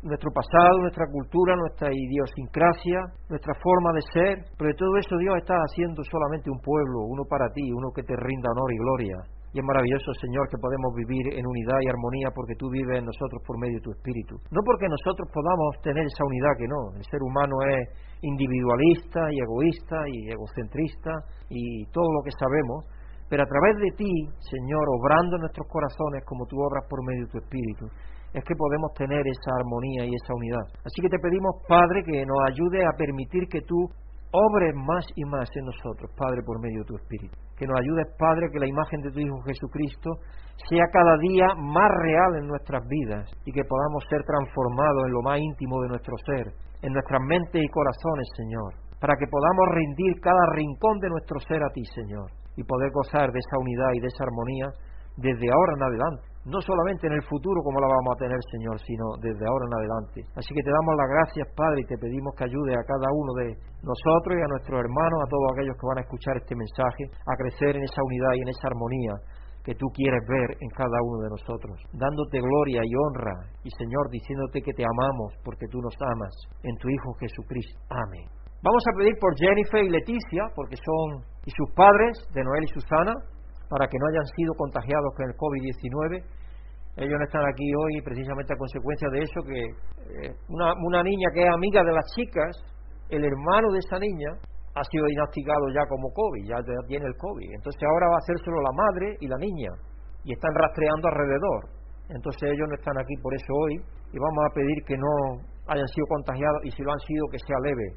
nuestro 0.04 0.32
pasado, 0.32 0.80
nuestra 0.80 1.08
cultura, 1.08 1.56
nuestra 1.56 1.88
idiosincrasia, 1.92 3.00
nuestra 3.30 3.54
forma 3.64 3.92
de 3.96 4.04
ser, 4.12 4.36
pero 4.58 4.68
de 4.68 4.76
todo 4.76 4.98
eso 5.00 5.18
Dios 5.18 5.36
está 5.40 5.56
haciendo 5.56 6.04
solamente 6.04 6.52
un 6.52 6.60
pueblo, 6.60 7.08
uno 7.08 7.24
para 7.24 7.48
ti, 7.56 7.64
uno 7.72 7.88
que 7.96 8.04
te 8.04 8.16
rinda 8.16 8.52
honor 8.52 8.72
y 8.72 8.78
gloria. 8.78 9.18
Y 9.54 9.60
es 9.62 9.66
maravilloso, 9.66 10.10
Señor, 10.18 10.50
que 10.50 10.58
podemos 10.58 10.92
vivir 10.98 11.38
en 11.38 11.46
unidad 11.46 11.78
y 11.86 11.88
armonía 11.88 12.34
porque 12.34 12.58
tú 12.58 12.74
vives 12.74 12.98
en 12.98 13.06
nosotros 13.06 13.38
por 13.46 13.56
medio 13.62 13.78
de 13.78 13.86
tu 13.86 13.92
Espíritu. 13.92 14.36
No 14.50 14.60
porque 14.66 14.90
nosotros 14.90 15.30
podamos 15.30 15.78
tener 15.86 16.04
esa 16.04 16.26
unidad, 16.26 16.58
que 16.58 16.68
no. 16.68 16.82
El 16.98 17.06
ser 17.06 17.22
humano 17.22 17.54
es 17.70 17.86
individualista 18.26 19.22
y 19.30 19.38
egoísta 19.40 19.98
y 20.10 20.34
egocentrista 20.34 21.12
y 21.54 21.86
todo 21.94 22.10
lo 22.18 22.26
que 22.26 22.34
sabemos. 22.34 22.82
Pero 23.30 23.46
a 23.46 23.46
través 23.46 23.78
de 23.78 23.92
ti, 23.94 24.14
Señor, 24.42 24.86
obrando 24.90 25.38
en 25.38 25.46
nuestros 25.46 25.70
corazones 25.70 26.26
como 26.26 26.50
tú 26.50 26.58
obras 26.58 26.90
por 26.90 27.06
medio 27.06 27.26
de 27.26 27.32
tu 27.32 27.38
Espíritu, 27.38 27.86
es 28.34 28.44
que 28.44 28.56
podemos 28.56 28.92
tener 28.98 29.22
esa 29.22 29.52
armonía 29.62 30.06
y 30.06 30.12
esa 30.14 30.34
unidad. 30.34 30.66
Así 30.84 31.02
que 31.02 31.10
te 31.10 31.20
pedimos, 31.20 31.62
Padre, 31.68 32.04
que 32.04 32.26
nos 32.26 32.40
ayude 32.50 32.84
a 32.84 32.98
permitir 32.98 33.48
que 33.48 33.62
tú 33.62 33.88
obres 34.34 34.74
más 34.74 35.06
y 35.16 35.24
más 35.26 35.48
en 35.56 35.66
nosotros, 35.66 36.10
Padre, 36.18 36.42
por 36.44 36.60
medio 36.60 36.82
de 36.82 36.86
tu 36.90 36.96
Espíritu. 36.98 37.38
Que 37.56 37.68
nos 37.68 37.80
ayudes, 37.80 38.08
Padre, 38.18 38.50
que 38.52 38.60
la 38.60 38.68
imagen 38.68 39.02
de 39.02 39.12
tu 39.12 39.20
Hijo 39.20 39.38
Jesucristo 39.46 40.10
sea 40.70 40.86
cada 40.92 41.18
día 41.18 41.54
más 41.56 41.90
real 42.02 42.42
en 42.42 42.48
nuestras 42.48 42.82
vidas 42.88 43.30
y 43.46 43.52
que 43.52 43.64
podamos 43.64 44.04
ser 44.10 44.22
transformados 44.26 45.06
en 45.06 45.14
lo 45.14 45.22
más 45.22 45.40
íntimo 45.40 45.82
de 45.84 45.90
nuestro 45.90 46.16
ser, 46.26 46.50
en 46.82 46.94
nuestras 46.94 47.22
mentes 47.22 47.62
y 47.62 47.70
corazones, 47.70 48.28
Señor, 48.36 48.74
para 49.00 49.14
que 49.18 49.30
podamos 49.30 49.66
rendir 49.70 50.20
cada 50.20 50.46
rincón 50.54 50.98
de 51.00 51.10
nuestro 51.10 51.40
ser 51.40 51.62
a 51.62 51.70
ti, 51.70 51.86
Señor, 51.94 52.32
y 52.58 52.64
poder 52.64 52.90
gozar 52.92 53.32
de 53.32 53.40
esa 53.40 53.58
unidad 53.62 53.92
y 53.94 54.00
de 54.02 54.08
esa 54.08 54.24
armonía 54.26 54.68
desde 55.18 55.48
ahora 55.52 55.74
en 55.78 55.84
adelante 55.84 56.34
no 56.46 56.60
solamente 56.60 57.08
en 57.08 57.14
el 57.14 57.24
futuro 57.24 57.64
como 57.64 57.80
la 57.80 57.88
vamos 57.88 58.12
a 58.16 58.20
tener, 58.20 58.40
Señor, 58.52 58.76
sino 58.84 59.16
desde 59.24 59.48
ahora 59.48 59.64
en 59.64 59.76
adelante. 59.80 60.20
Así 60.36 60.52
que 60.52 60.64
te 60.64 60.76
damos 60.76 60.94
las 61.00 61.08
gracias, 61.08 61.48
Padre, 61.56 61.82
y 61.82 61.88
te 61.88 61.98
pedimos 61.98 62.36
que 62.36 62.44
ayude 62.44 62.76
a 62.76 62.84
cada 62.84 63.08
uno 63.16 63.32
de 63.40 63.56
nosotros 63.80 64.36
y 64.36 64.44
a 64.44 64.52
nuestros 64.52 64.84
hermanos, 64.84 65.18
a 65.24 65.32
todos 65.32 65.48
aquellos 65.56 65.76
que 65.80 65.88
van 65.88 66.00
a 66.00 66.06
escuchar 66.06 66.36
este 66.36 66.56
mensaje, 66.56 67.04
a 67.08 67.34
crecer 67.40 67.80
en 67.80 67.84
esa 67.84 68.04
unidad 68.04 68.34
y 68.36 68.42
en 68.44 68.50
esa 68.52 68.68
armonía 68.68 69.16
que 69.64 69.76
tú 69.80 69.88
quieres 69.96 70.20
ver 70.28 70.60
en 70.60 70.70
cada 70.76 71.00
uno 71.08 71.24
de 71.24 71.30
nosotros, 71.32 71.80
dándote 71.96 72.44
gloria 72.44 72.84
y 72.84 72.92
honra, 72.92 73.48
y 73.64 73.72
Señor, 73.80 74.12
diciéndote 74.12 74.60
que 74.60 74.76
te 74.76 74.84
amamos 74.84 75.40
porque 75.40 75.72
tú 75.72 75.80
nos 75.80 75.96
amas, 75.96 76.36
en 76.68 76.76
tu 76.76 76.92
Hijo 76.92 77.16
Jesucristo. 77.24 77.80
Amén. 77.88 78.28
Vamos 78.60 78.84
a 78.84 78.96
pedir 79.00 79.16
por 79.20 79.32
Jennifer 79.40 79.84
y 79.84 79.90
Leticia, 79.90 80.52
porque 80.56 80.76
son, 80.76 81.24
y 81.48 81.52
sus 81.52 81.72
padres, 81.76 82.28
de 82.36 82.44
Noel 82.44 82.64
y 82.68 82.76
Susana, 82.76 83.16
para 83.74 83.90
que 83.90 83.98
no 83.98 84.06
hayan 84.06 84.28
sido 84.38 84.54
contagiados 84.54 85.10
con 85.18 85.26
el 85.26 85.34
COVID-19. 85.34 86.22
Ellos 87.02 87.18
no 87.18 87.26
están 87.26 87.42
aquí 87.42 87.66
hoy 87.74 88.06
precisamente 88.06 88.54
a 88.54 88.58
consecuencia 88.62 89.10
de 89.10 89.20
eso, 89.26 89.42
que 89.42 89.62
eh, 89.66 90.30
una, 90.46 90.78
una 90.86 91.02
niña 91.02 91.34
que 91.34 91.42
es 91.42 91.50
amiga 91.50 91.82
de 91.82 91.90
las 91.90 92.06
chicas, 92.14 92.54
el 93.10 93.26
hermano 93.26 93.74
de 93.74 93.80
esa 93.82 93.98
niña, 93.98 94.30
ha 94.78 94.84
sido 94.94 95.10
diagnosticado 95.10 95.74
ya 95.74 95.90
como 95.90 96.14
COVID, 96.14 96.46
ya 96.46 96.62
tiene 96.86 97.02
el 97.02 97.18
COVID. 97.18 97.50
Entonces 97.50 97.82
ahora 97.82 98.14
va 98.14 98.18
a 98.22 98.28
ser 98.30 98.38
solo 98.46 98.62
la 98.62 98.74
madre 98.78 99.18
y 99.22 99.26
la 99.26 99.42
niña, 99.42 99.74
y 100.22 100.38
están 100.38 100.54
rastreando 100.54 101.10
alrededor. 101.10 101.62
Entonces 102.14 102.54
ellos 102.54 102.70
no 102.70 102.78
están 102.78 102.98
aquí 103.02 103.18
por 103.26 103.34
eso 103.34 103.54
hoy, 103.58 103.74
y 104.14 104.18
vamos 104.22 104.42
a 104.46 104.54
pedir 104.54 104.78
que 104.86 104.98
no 105.02 105.14
hayan 105.66 105.90
sido 105.90 106.06
contagiados, 106.14 106.62
y 106.62 106.70
si 106.70 106.84
lo 106.86 106.94
han 106.94 107.02
sido, 107.10 107.26
que 107.34 107.42
sea 107.42 107.58
leve. 107.66 107.88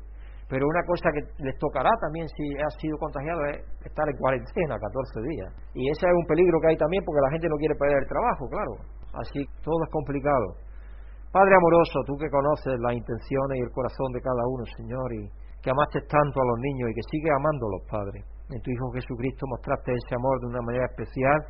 Pero 0.48 0.62
una 0.62 0.82
cosa 0.86 1.10
que 1.10 1.26
les 1.42 1.58
tocará 1.58 1.90
también 2.00 2.28
si 2.30 2.44
ha 2.62 2.70
sido 2.78 2.96
contagiado 2.98 3.44
es 3.50 3.66
estar 3.82 4.06
en 4.08 4.16
cuarentena 4.16 4.78
14 4.78 5.20
días. 5.26 5.50
Y 5.74 5.90
ese 5.90 6.06
es 6.06 6.14
un 6.14 6.26
peligro 6.26 6.60
que 6.62 6.68
hay 6.70 6.78
también 6.78 7.02
porque 7.02 7.20
la 7.20 7.32
gente 7.34 7.48
no 7.50 7.58
quiere 7.58 7.74
perder 7.74 7.98
el 7.98 8.08
trabajo, 8.08 8.46
claro. 8.46 8.72
Así 9.18 9.42
todo 9.62 9.82
es 9.82 9.90
complicado. 9.90 10.54
Padre 11.34 11.52
amoroso, 11.52 11.98
tú 12.06 12.14
que 12.16 12.30
conoces 12.30 12.78
las 12.78 12.94
intenciones 12.94 13.58
y 13.58 13.62
el 13.66 13.72
corazón 13.74 14.12
de 14.14 14.22
cada 14.22 14.42
uno, 14.46 14.64
Señor, 14.78 15.08
y 15.18 15.28
que 15.60 15.70
amaste 15.74 16.00
tanto 16.06 16.36
a 16.38 16.46
los 16.46 16.58
niños 16.62 16.90
y 16.90 16.94
que 16.94 17.04
sigues 17.10 17.32
amándolos, 17.34 17.82
Padre. 17.90 18.22
En 18.48 18.62
tu 18.62 18.70
Hijo 18.70 18.94
Jesucristo 18.94 19.50
mostraste 19.50 19.90
ese 19.90 20.14
amor 20.14 20.38
de 20.40 20.46
una 20.46 20.62
manera 20.62 20.86
especial. 20.86 21.42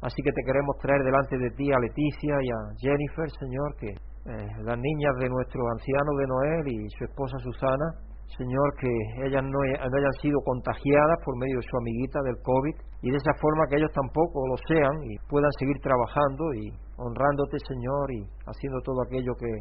Así 0.00 0.22
que 0.22 0.30
te 0.30 0.46
queremos 0.46 0.78
traer 0.78 1.02
delante 1.02 1.36
de 1.36 1.50
ti 1.58 1.66
a 1.72 1.82
Leticia 1.82 2.38
y 2.38 2.48
a 2.54 2.60
Jennifer, 2.78 3.26
Señor, 3.34 3.74
que 3.74 3.90
eh, 3.90 4.46
las 4.62 4.78
niñas 4.78 5.14
de 5.18 5.28
nuestro 5.28 5.60
anciano 5.74 6.14
de 6.14 6.26
Noel 6.26 6.68
y 6.68 6.88
su 6.96 7.04
esposa 7.04 7.36
Susana, 7.42 7.98
Señor, 8.36 8.68
que 8.78 8.90
ellas 9.24 9.42
no, 9.42 9.58
hayan 9.64 10.16
sido 10.20 10.38
contagiadas 10.44 11.18
por 11.24 11.36
medio 11.38 11.56
de 11.56 11.66
su 11.66 11.76
amiguita 11.78 12.20
del 12.22 12.36
COVID 12.42 12.76
y 13.02 13.10
de 13.10 13.16
esa 13.16 13.32
forma 13.40 13.66
que 13.70 13.76
ellos 13.76 13.90
tampoco 13.94 14.46
lo 14.46 14.56
sean 14.68 14.94
y 15.04 15.16
puedan 15.28 15.50
seguir 15.58 15.76
trabajando 15.80 16.44
y 16.54 16.70
honrándote, 16.98 17.56
Señor, 17.66 18.12
y 18.12 18.22
haciendo 18.44 18.78
todo 18.84 19.00
aquello 19.02 19.32
que 19.38 19.52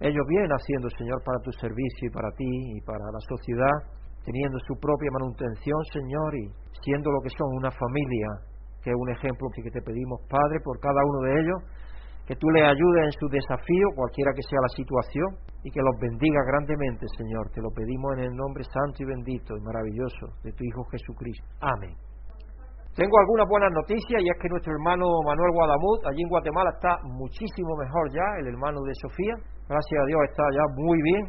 ellos 0.00 0.24
vienen 0.28 0.50
haciendo, 0.50 0.88
Señor, 0.96 1.22
para 1.24 1.38
tu 1.40 1.52
servicio 1.52 2.08
y 2.08 2.12
para 2.12 2.30
ti 2.36 2.52
y 2.76 2.80
para 2.82 3.04
la 3.04 3.20
sociedad, 3.28 3.76
teniendo 4.24 4.58
su 4.66 4.74
propia 4.80 5.10
manutención, 5.12 5.78
Señor, 5.92 6.30
y 6.36 6.44
siendo 6.82 7.10
lo 7.12 7.20
que 7.20 7.30
son 7.30 7.48
una 7.56 7.70
familia, 7.70 8.28
que 8.82 8.90
es 8.90 8.96
un 8.96 9.10
ejemplo 9.10 9.48
que 9.54 9.70
te 9.70 9.82
pedimos, 9.82 10.20
Padre, 10.28 10.60
por 10.64 10.80
cada 10.80 11.00
uno 11.04 11.20
de 11.28 11.32
ellos, 11.40 11.60
que 12.26 12.34
tú 12.34 12.50
les 12.50 12.66
ayudes 12.66 13.02
en 13.06 13.12
su 13.12 13.28
desafío, 13.30 13.86
cualquiera 13.94 14.32
que 14.34 14.42
sea 14.42 14.58
la 14.60 14.72
situación, 14.74 15.28
y 15.62 15.70
que 15.70 15.80
los 15.80 15.94
bendiga 15.98 16.42
grandemente, 16.46 17.06
Señor. 17.16 17.50
Te 17.54 17.62
lo 17.62 17.70
pedimos 17.70 18.18
en 18.18 18.30
el 18.30 18.34
nombre 18.34 18.62
santo 18.66 19.02
y 19.02 19.06
bendito 19.06 19.56
y 19.56 19.62
maravilloso 19.62 20.34
de 20.42 20.52
tu 20.52 20.62
Hijo 20.62 20.82
Jesucristo. 20.90 21.46
Amén. 21.62 21.94
Tengo 22.96 23.12
algunas 23.18 23.46
buenas 23.46 23.70
noticias 23.76 24.18
y 24.24 24.26
es 24.26 24.38
que 24.40 24.48
nuestro 24.48 24.72
hermano 24.72 25.04
Manuel 25.26 25.52
Guadamut, 25.52 26.00
allí 26.06 26.22
en 26.22 26.32
Guatemala, 26.32 26.70
está 26.74 26.96
muchísimo 27.04 27.76
mejor 27.76 28.08
ya, 28.08 28.24
el 28.40 28.48
hermano 28.48 28.80
de 28.82 28.94
Sofía. 29.04 29.34
Gracias 29.68 29.98
a 30.00 30.06
Dios 30.06 30.20
está 30.30 30.42
ya 30.48 30.64
muy 30.80 30.98
bien. 31.02 31.22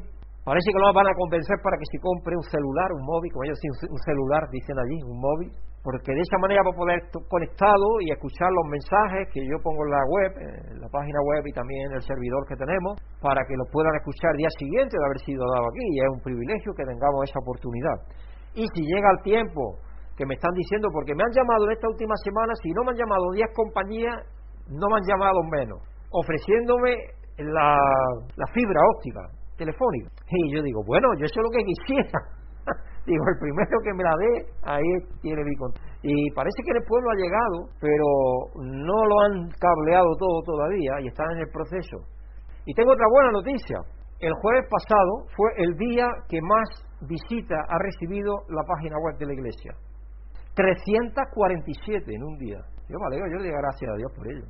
Parece 0.48 0.72
que 0.72 0.80
lo 0.80 0.94
van 0.96 1.12
a 1.12 1.14
convencer 1.20 1.60
para 1.60 1.76
que 1.76 1.84
se 1.92 2.00
compre 2.00 2.40
un 2.40 2.48
celular, 2.48 2.88
un 2.96 3.04
móvil, 3.04 3.30
como 3.36 3.44
ellos 3.44 3.60
dicen, 3.60 3.92
un 3.92 4.00
celular, 4.00 4.48
dicen 4.48 4.80
allí, 4.80 4.98
un 5.04 5.20
móvil, 5.20 5.52
porque 5.84 6.12
de 6.12 6.20
esa 6.20 6.38
manera 6.42 6.62
va 6.66 6.72
a 6.74 6.80
poder 6.80 7.00
estar 7.00 7.22
conectado 7.30 7.88
y 8.04 8.12
escuchar 8.12 8.52
los 8.52 8.68
mensajes 8.68 9.30
que 9.32 9.40
yo 9.46 9.56
pongo 9.64 9.86
en 9.88 9.92
la 9.92 10.04
web, 10.10 10.32
en 10.74 10.82
la 10.82 10.90
página 10.90 11.20
web 11.24 11.44
y 11.48 11.54
también 11.54 11.92
en 11.92 11.94
el 11.96 12.04
servidor 12.04 12.44
que 12.50 12.60
tenemos, 12.60 13.00
para 13.22 13.40
que 13.48 13.56
los 13.56 13.68
puedan 13.72 13.96
escuchar 13.96 14.36
el 14.36 14.44
día 14.44 14.54
siguiente 14.58 14.98
de 14.98 15.06
haber 15.06 15.22
sido 15.24 15.48
dado 15.48 15.66
aquí. 15.70 15.86
Y 15.96 16.00
es 16.04 16.10
un 16.12 16.22
privilegio 16.22 16.74
que 16.76 16.84
tengamos 16.84 17.24
esa 17.24 17.40
oportunidad. 17.40 17.98
Y 18.54 18.66
si 18.74 18.82
llega 18.84 19.08
el 19.16 19.22
tiempo 19.24 19.80
que 20.18 20.26
me 20.26 20.34
están 20.34 20.52
diciendo, 20.58 20.90
porque 20.92 21.14
me 21.14 21.24
han 21.24 21.32
llamado 21.32 21.70
en 21.70 21.72
esta 21.78 21.88
última 21.88 22.16
semana, 22.26 22.52
si 22.60 22.74
no 22.74 22.84
me 22.84 22.92
han 22.92 22.98
llamado 22.98 23.32
10 23.32 23.48
compañías, 23.54 24.18
no 24.68 24.86
me 24.90 24.98
han 24.98 25.06
llamado 25.08 25.40
menos, 25.46 25.80
ofreciéndome 26.12 27.16
la, 27.38 27.78
la 28.36 28.48
fibra 28.52 28.82
óptica 28.98 29.22
telefónica. 29.56 30.10
Y 30.30 30.56
yo 30.56 30.62
digo, 30.64 30.82
bueno, 30.86 31.08
yo 31.16 31.26
eso 31.26 31.40
es 31.40 31.46
lo 31.46 31.54
que 31.54 31.64
quisiera 31.64 32.20
Digo, 33.08 33.24
el 33.24 33.40
primero 33.40 33.80
que 33.88 33.94
me 33.96 34.04
la 34.04 34.12
dé, 34.20 34.32
ahí 34.68 34.92
tiene 35.22 35.40
contacto. 35.58 35.88
Y 36.04 36.30
parece 36.36 36.60
que 36.62 36.76
el 36.76 36.84
pueblo 36.84 37.08
ha 37.10 37.16
llegado, 37.16 37.58
pero 37.80 38.08
no 38.60 39.00
lo 39.08 39.16
han 39.24 39.48
cableado 39.56 40.12
todo 40.20 40.44
todavía 40.44 41.00
y 41.00 41.08
están 41.08 41.32
en 41.32 41.40
el 41.40 41.50
proceso. 41.50 42.04
Y 42.66 42.74
tengo 42.74 42.92
otra 42.92 43.08
buena 43.10 43.32
noticia. 43.32 43.80
El 44.20 44.34
jueves 44.42 44.68
pasado 44.68 45.24
fue 45.38 45.50
el 45.56 45.78
día 45.78 46.06
que 46.28 46.42
más 46.42 46.68
visita 47.08 47.56
ha 47.56 47.80
recibido 47.80 48.44
la 48.50 48.64
página 48.68 48.98
web 49.00 49.16
de 49.18 49.26
la 49.28 49.34
iglesia. 49.34 49.72
347 50.56 52.12
en 52.14 52.24
un 52.24 52.38
día. 52.38 52.60
Yo 52.90 53.00
me 53.00 53.06
alegro, 53.08 53.32
yo 53.32 53.38
le 53.40 53.48
doy 53.48 53.56
gracias 53.56 53.88
a 53.88 53.96
Dios 53.96 54.12
por 54.12 54.28
ello. 54.28 54.48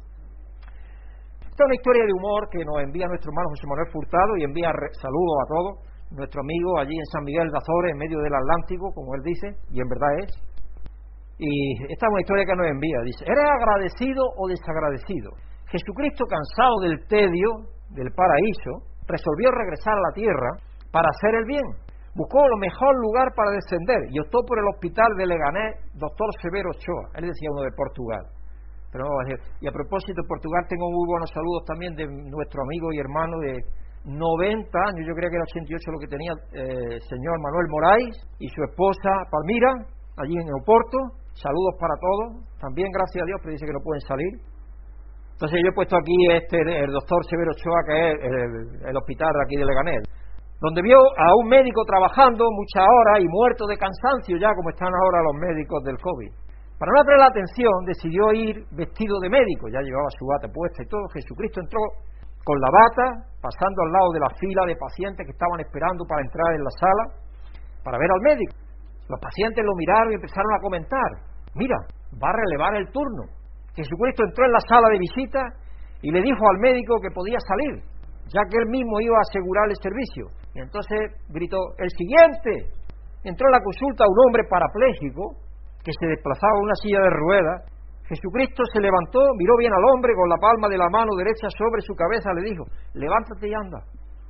Esta 1.45 1.61
es 1.61 1.65
una 1.65 1.75
historia 1.75 2.05
de 2.05 2.13
humor 2.13 2.49
que 2.49 2.65
nos 2.65 2.81
envía 2.81 3.05
nuestro 3.05 3.29
hermano 3.29 3.49
José 3.49 3.67
Manuel 3.69 3.91
Furtado 3.91 4.31
y 4.37 4.43
envía 4.45 4.71
saludos 4.97 5.37
a 5.41 5.45
todos 5.45 5.96
nuestro 6.11 6.41
amigo 6.41 6.79
allí 6.79 6.95
en 6.95 7.05
San 7.11 7.23
Miguel 7.23 7.49
de 7.51 7.57
Azores, 7.57 7.91
en 7.91 7.97
medio 7.97 8.19
del 8.19 8.33
Atlántico, 8.33 8.93
como 8.93 9.15
él 9.15 9.21
dice, 9.23 9.47
y 9.71 9.81
en 9.81 9.87
verdad 9.89 10.11
es. 10.23 10.31
Y 11.37 11.83
esta 11.91 12.07
es 12.07 12.11
una 12.11 12.21
historia 12.21 12.45
que 12.45 12.55
nos 12.55 12.67
envía. 12.67 12.97
Dice, 13.05 13.25
¿eres 13.25 13.45
agradecido 13.45 14.23
o 14.37 14.47
desagradecido? 14.47 15.29
Jesucristo, 15.69 16.25
cansado 16.25 16.79
del 16.81 17.05
tedio 17.07 17.49
del 17.91 18.09
paraíso, 18.15 18.87
resolvió 19.05 19.51
regresar 19.51 19.93
a 19.93 20.07
la 20.09 20.13
tierra 20.15 20.49
para 20.91 21.09
hacer 21.09 21.35
el 21.35 21.45
bien. 21.45 21.67
Buscó 22.15 22.41
el 22.41 22.57
mejor 22.57 22.97
lugar 22.97 23.29
para 23.35 23.51
descender 23.51 24.09
y 24.09 24.19
optó 24.19 24.41
por 24.47 24.57
el 24.57 24.65
hospital 24.73 25.05
de 25.17 25.27
Leganés, 25.27 25.75
doctor 25.93 26.27
Severo 26.41 26.71
Ochoa. 26.71 27.13
Él 27.13 27.29
decía 27.29 27.53
uno 27.53 27.61
de 27.61 27.77
Portugal. 27.77 28.25
Pero 28.91 29.05
y 29.61 29.67
a 29.67 29.71
propósito 29.71 30.17
de 30.17 30.27
Portugal, 30.27 30.65
tengo 30.67 30.89
muy 30.89 31.05
buenos 31.05 31.29
saludos 31.29 31.63
también 31.67 31.93
de 31.93 32.07
nuestro 32.07 32.63
amigo 32.63 32.91
y 32.93 32.99
hermano 32.99 33.37
de 33.37 33.61
90 34.07 34.71
años, 34.71 35.03
yo 35.03 35.13
creo 35.13 35.27
que 35.29 35.35
era 35.35 35.43
88 35.51 35.91
lo 35.91 35.99
que 35.99 36.07
tenía 36.07 36.31
el 36.55 36.95
eh, 36.95 36.99
señor 37.11 37.35
Manuel 37.43 37.67
Moraes 37.67 38.15
y 38.39 38.47
su 38.47 38.63
esposa 38.63 39.11
Palmira, 39.27 39.83
allí 40.15 40.31
en 40.31 40.47
Oporto. 40.63 40.97
Saludos 41.35 41.75
para 41.75 41.93
todos. 41.99 42.47
También, 42.57 42.87
gracias 42.95 43.21
a 43.21 43.27
Dios, 43.27 43.37
pero 43.43 43.51
dice 43.51 43.67
que 43.67 43.75
no 43.75 43.83
pueden 43.83 44.01
salir. 44.07 44.33
Entonces 45.35 45.59
yo 45.61 45.69
he 45.69 45.75
puesto 45.75 45.99
aquí 45.99 46.17
este, 46.31 46.57
el 46.57 46.89
doctor 46.89 47.19
Severo 47.29 47.51
Ochoa, 47.51 47.81
que 47.85 47.93
es 47.93 48.15
el, 48.23 48.89
el 48.89 48.95
hospital 48.95 49.29
de 49.29 49.43
aquí 49.43 49.55
de 49.59 49.65
Leganés, 49.67 50.01
donde 50.63 50.81
vio 50.81 50.97
a 50.97 51.27
un 51.43 51.47
médico 51.51 51.83
trabajando 51.85 52.47
muchas 52.49 52.87
horas 52.87 53.21
y 53.21 53.27
muerto 53.27 53.67
de 53.67 53.77
cansancio 53.77 54.39
ya, 54.39 54.55
como 54.55 54.71
están 54.71 54.89
ahora 54.89 55.21
los 55.29 55.35
médicos 55.35 55.83
del 55.83 55.99
COVID. 55.99 56.31
Para 56.79 56.91
no 56.93 57.01
atraer 57.01 57.19
la 57.19 57.33
atención, 57.33 57.85
decidió 57.85 58.33
ir 58.33 58.65
vestido 58.71 59.19
de 59.19 59.29
médico, 59.29 59.67
ya 59.67 59.81
llevaba 59.81 60.09
su 60.17 60.25
bata 60.25 60.47
puesta 60.47 60.81
y 60.81 60.87
todo. 60.87 61.05
Jesucristo 61.13 61.59
entró 61.59 61.81
con 62.43 62.59
la 62.59 62.69
bata, 62.71 63.05
pasando 63.41 63.81
al 63.83 63.91
lado 63.91 64.09
de 64.13 64.19
la 64.19 64.31
fila 64.39 64.63
de 64.65 64.75
pacientes 64.75 65.25
que 65.25 65.33
estaban 65.33 65.59
esperando 65.59 66.05
para 66.05 66.21
entrar 66.21 66.55
en 66.55 66.63
la 66.63 66.73
sala 66.79 67.03
para 67.83 67.97
ver 67.97 68.11
al 68.11 68.21
médico. 68.21 68.55
Los 69.07 69.19
pacientes 69.19 69.63
lo 69.63 69.71
miraron 69.75 70.11
y 70.11 70.15
empezaron 70.15 70.51
a 70.51 70.59
comentar, 70.59 71.09
mira, 71.55 71.77
va 72.19 72.29
a 72.29 72.35
relevar 72.35 72.75
el 72.75 72.91
turno. 72.91 73.23
Jesucristo 73.75 74.23
entró 74.27 74.43
en 74.43 74.51
la 74.51 74.63
sala 74.67 74.89
de 74.89 74.99
visita 74.99 75.39
y 76.01 76.11
le 76.11 76.21
dijo 76.21 76.43
al 76.51 76.59
médico 76.59 76.99
que 76.99 77.13
podía 77.15 77.39
salir, 77.39 77.79
ya 78.27 78.41
que 78.49 78.57
él 78.59 78.67
mismo 78.67 78.99
iba 78.99 79.15
a 79.15 79.23
asegurar 79.23 79.69
el 79.69 79.77
servicio. 79.79 80.27
Y 80.53 80.59
entonces 80.59 80.99
gritó, 81.29 81.57
el 81.77 81.89
siguiente. 81.95 82.73
Entró 83.23 83.47
en 83.47 83.53
la 83.53 83.63
consulta 83.63 84.03
un 84.03 84.19
hombre 84.27 84.43
parapléjico 84.49 85.37
que 85.83 85.91
se 85.93 86.07
desplazaba 86.07 86.57
en 86.57 86.63
una 86.63 86.75
silla 86.81 86.99
de 86.99 87.09
ruedas. 87.09 87.57
Jesucristo 88.07 88.63
se 88.71 88.79
levantó, 88.79 89.19
miró 89.37 89.53
bien 89.59 89.73
al 89.73 89.83
hombre 89.91 90.15
con 90.15 90.29
la 90.29 90.39
palma 90.39 90.67
de 90.67 90.77
la 90.77 90.89
mano 90.89 91.11
derecha 91.15 91.47
sobre 91.51 91.81
su 91.81 91.93
cabeza, 91.93 92.31
le 92.33 92.49
dijo, 92.49 92.63
levántate 92.93 93.47
y 93.49 93.53
anda. 93.53 93.83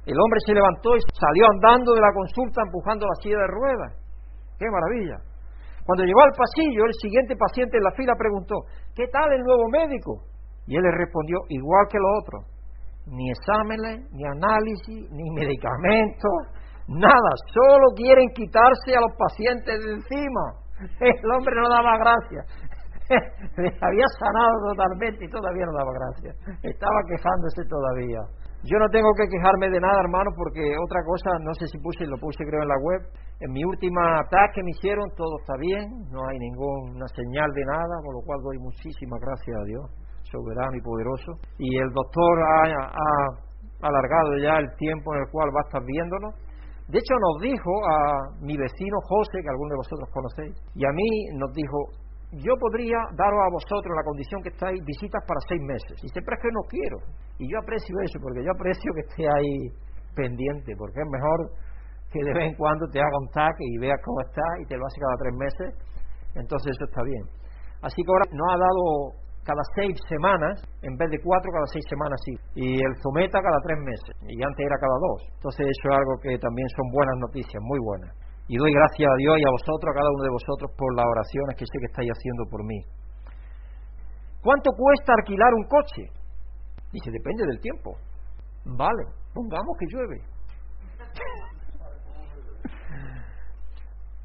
El 0.05 0.17
hombre 0.17 0.39
se 0.45 0.53
levantó 0.53 0.95
y 0.95 1.01
salió 1.13 1.45
andando 1.53 1.93
de 1.93 2.01
la 2.01 2.13
consulta 2.13 2.63
empujando 2.65 3.05
la 3.05 3.21
silla 3.21 3.37
de 3.37 3.53
ruedas. 3.53 3.91
¡Qué 4.57 4.65
maravilla! 4.65 5.19
Cuando 5.85 6.03
llegó 6.03 6.21
al 6.23 6.35
pasillo, 6.35 6.83
el 6.83 6.95
siguiente 6.99 7.35
paciente 7.37 7.77
en 7.77 7.83
la 7.83 7.91
fila 7.91 8.13
preguntó, 8.17 8.55
¿qué 8.95 9.07
tal 9.07 9.31
el 9.31 9.43
nuevo 9.43 9.69
médico? 9.69 10.25
Y 10.65 10.75
él 10.75 10.83
le 10.83 10.91
respondió, 10.91 11.37
igual 11.47 11.85
que 11.87 11.99
los 11.99 12.11
otros, 12.23 12.41
ni 13.07 13.29
exámenes, 13.31 14.03
ni 14.11 14.25
análisis, 14.25 15.11
ni 15.11 15.31
medicamentos, 15.31 16.39
nada, 16.87 17.31
solo 17.53 17.95
quieren 17.95 18.27
quitarse 18.35 18.97
a 18.97 19.01
los 19.01 19.13
pacientes 19.15 19.79
de 19.79 19.91
encima. 19.91 20.43
El 20.99 21.31
hombre 21.31 21.55
no 21.55 21.69
daba 21.69 21.97
gracias. 21.97 22.45
había 23.81 24.07
sanado 24.19 24.55
totalmente 24.71 25.25
y 25.25 25.29
todavía 25.29 25.65
no 25.65 25.73
daba 25.73 25.91
gracias. 25.93 26.35
Estaba 26.63 26.99
quejándose 27.07 27.63
todavía. 27.69 28.19
Yo 28.65 28.75
no 28.79 28.89
tengo 28.89 29.07
que 29.13 29.29
quejarme 29.29 29.69
de 29.69 29.79
nada, 29.79 30.01
hermano, 30.01 30.31
porque 30.35 30.59
otra 30.81 30.99
cosa, 31.05 31.29
no 31.45 31.53
sé 31.53 31.67
si 31.67 31.77
puse, 31.77 32.07
lo 32.07 32.17
puse 32.17 32.43
creo 32.43 32.63
en 32.63 32.67
la 32.67 32.79
web, 32.81 33.01
en 33.39 33.51
mi 33.53 33.63
última 33.63 34.19
ataque 34.19 34.59
que 34.59 34.63
me 34.63 34.71
hicieron 34.71 35.05
todo 35.15 35.37
está 35.39 35.53
bien, 35.61 35.85
no 36.09 36.25
hay 36.25 36.37
ninguna 36.39 37.05
señal 37.13 37.47
de 37.53 37.63
nada, 37.63 37.95
por 38.03 38.17
lo 38.17 38.21
cual 38.25 38.41
doy 38.41 38.57
muchísimas 38.57 39.21
gracias 39.21 39.55
a 39.55 39.63
Dios, 39.63 39.85
soberano 40.25 40.73
y 40.73 40.81
poderoso. 40.81 41.31
Y 41.59 41.77
el 41.77 41.89
doctor 41.93 42.33
ha, 42.41 43.87
alargado 43.87 44.37
ya 44.41 44.57
el 44.57 44.67
tiempo 44.75 45.13
en 45.13 45.21
el 45.21 45.29
cual 45.29 45.49
va 45.53 45.61
a 45.61 45.67
estar 45.69 45.83
viéndonos. 45.85 46.33
De 46.89 46.97
hecho, 46.97 47.13
nos 47.13 47.37
dijo 47.39 47.71
a 47.85 47.97
mi 48.41 48.57
vecino 48.57 48.97
José, 49.05 49.37
que 49.43 49.49
algunos 49.49 49.69
de 49.69 49.81
vosotros 49.85 50.09
conocéis, 50.09 50.55
y 50.73 50.83
a 50.83 50.91
mí 50.91 51.07
nos 51.37 51.53
dijo, 51.53 51.77
yo 52.31 52.53
podría 52.59 52.99
daros 53.15 53.39
a 53.39 53.53
vosotros 53.55 53.91
la 53.95 54.03
condición 54.03 54.43
que 54.43 54.49
estáis 54.49 54.83
visitas 54.83 55.23
para 55.23 55.39
seis 55.47 55.61
meses. 55.63 55.95
Y 56.03 56.09
siempre 56.11 56.35
es 56.35 56.41
que 56.43 56.51
no 56.51 56.63
quiero. 56.67 56.97
Y 57.39 57.47
yo 57.47 57.59
aprecio 57.59 57.95
eso, 58.03 58.19
porque 58.19 58.43
yo 58.43 58.51
aprecio 58.51 58.91
que 58.93 59.03
esté 59.07 59.23
ahí 59.23 59.55
pendiente, 60.15 60.75
porque 60.75 60.99
es 60.99 61.07
mejor 61.07 61.39
que 62.11 62.19
de 62.23 62.33
vez 62.33 62.51
en 62.51 62.55
cuando 62.55 62.87
te 62.91 62.99
haga 62.99 63.17
un 63.19 63.29
tag 63.31 63.55
y 63.59 63.77
veas 63.79 63.99
cómo 64.03 64.19
está 64.21 64.43
y 64.59 64.65
te 64.65 64.75
lo 64.75 64.83
hace 64.85 64.99
cada 64.99 65.17
tres 65.23 65.35
meses. 65.39 65.69
Entonces 66.35 66.75
eso 66.75 66.85
está 66.85 67.03
bien. 67.03 67.23
Así 67.81 68.03
que 68.03 68.11
ahora 68.11 68.27
nos 68.31 68.47
ha 68.51 68.57
dado 68.59 68.83
cada 69.47 69.63
seis 69.79 69.95
semanas, 70.11 70.59
en 70.83 70.97
vez 70.97 71.09
de 71.09 71.23
cuatro, 71.23 71.47
cada 71.51 71.67
seis 71.71 71.85
semanas 71.87 72.19
sí. 72.25 72.33
Y 72.59 72.67
el 72.83 72.93
Zometa 72.99 73.39
cada 73.39 73.59
tres 73.63 73.79
meses, 73.79 74.11
y 74.27 74.35
antes 74.43 74.59
era 74.59 74.75
cada 74.75 74.97
dos. 74.99 75.19
Entonces 75.39 75.63
eso 75.63 75.83
es 75.87 75.95
algo 75.95 76.13
que 76.19 76.35
también 76.35 76.67
son 76.75 76.91
buenas 76.91 77.17
noticias, 77.23 77.63
muy 77.63 77.79
buenas. 77.79 78.26
Y 78.47 78.55
doy 78.55 78.71
gracias 78.71 79.09
a 79.11 79.15
Dios 79.17 79.35
y 79.37 79.43
a 79.43 79.51
vosotros, 79.51 79.91
a 79.91 79.97
cada 79.99 80.09
uno 80.09 80.23
de 80.23 80.31
vosotros, 80.31 80.71
por 80.77 80.95
las 80.95 81.05
oraciones 81.05 81.55
que 81.57 81.65
sé 81.65 81.79
que 81.79 81.91
estáis 81.91 82.11
haciendo 82.11 82.45
por 82.49 82.63
mí. 82.63 82.79
¿Cuánto 84.41 84.71
cuesta 84.71 85.11
alquilar 85.19 85.53
un 85.53 85.67
coche? 85.67 86.07
Dice, 86.93 87.11
depende 87.11 87.43
del 87.45 87.59
tiempo. 87.59 87.97
Vale, 88.63 89.03
pongamos 89.33 89.75
que 89.77 89.85
llueve. 89.91 90.23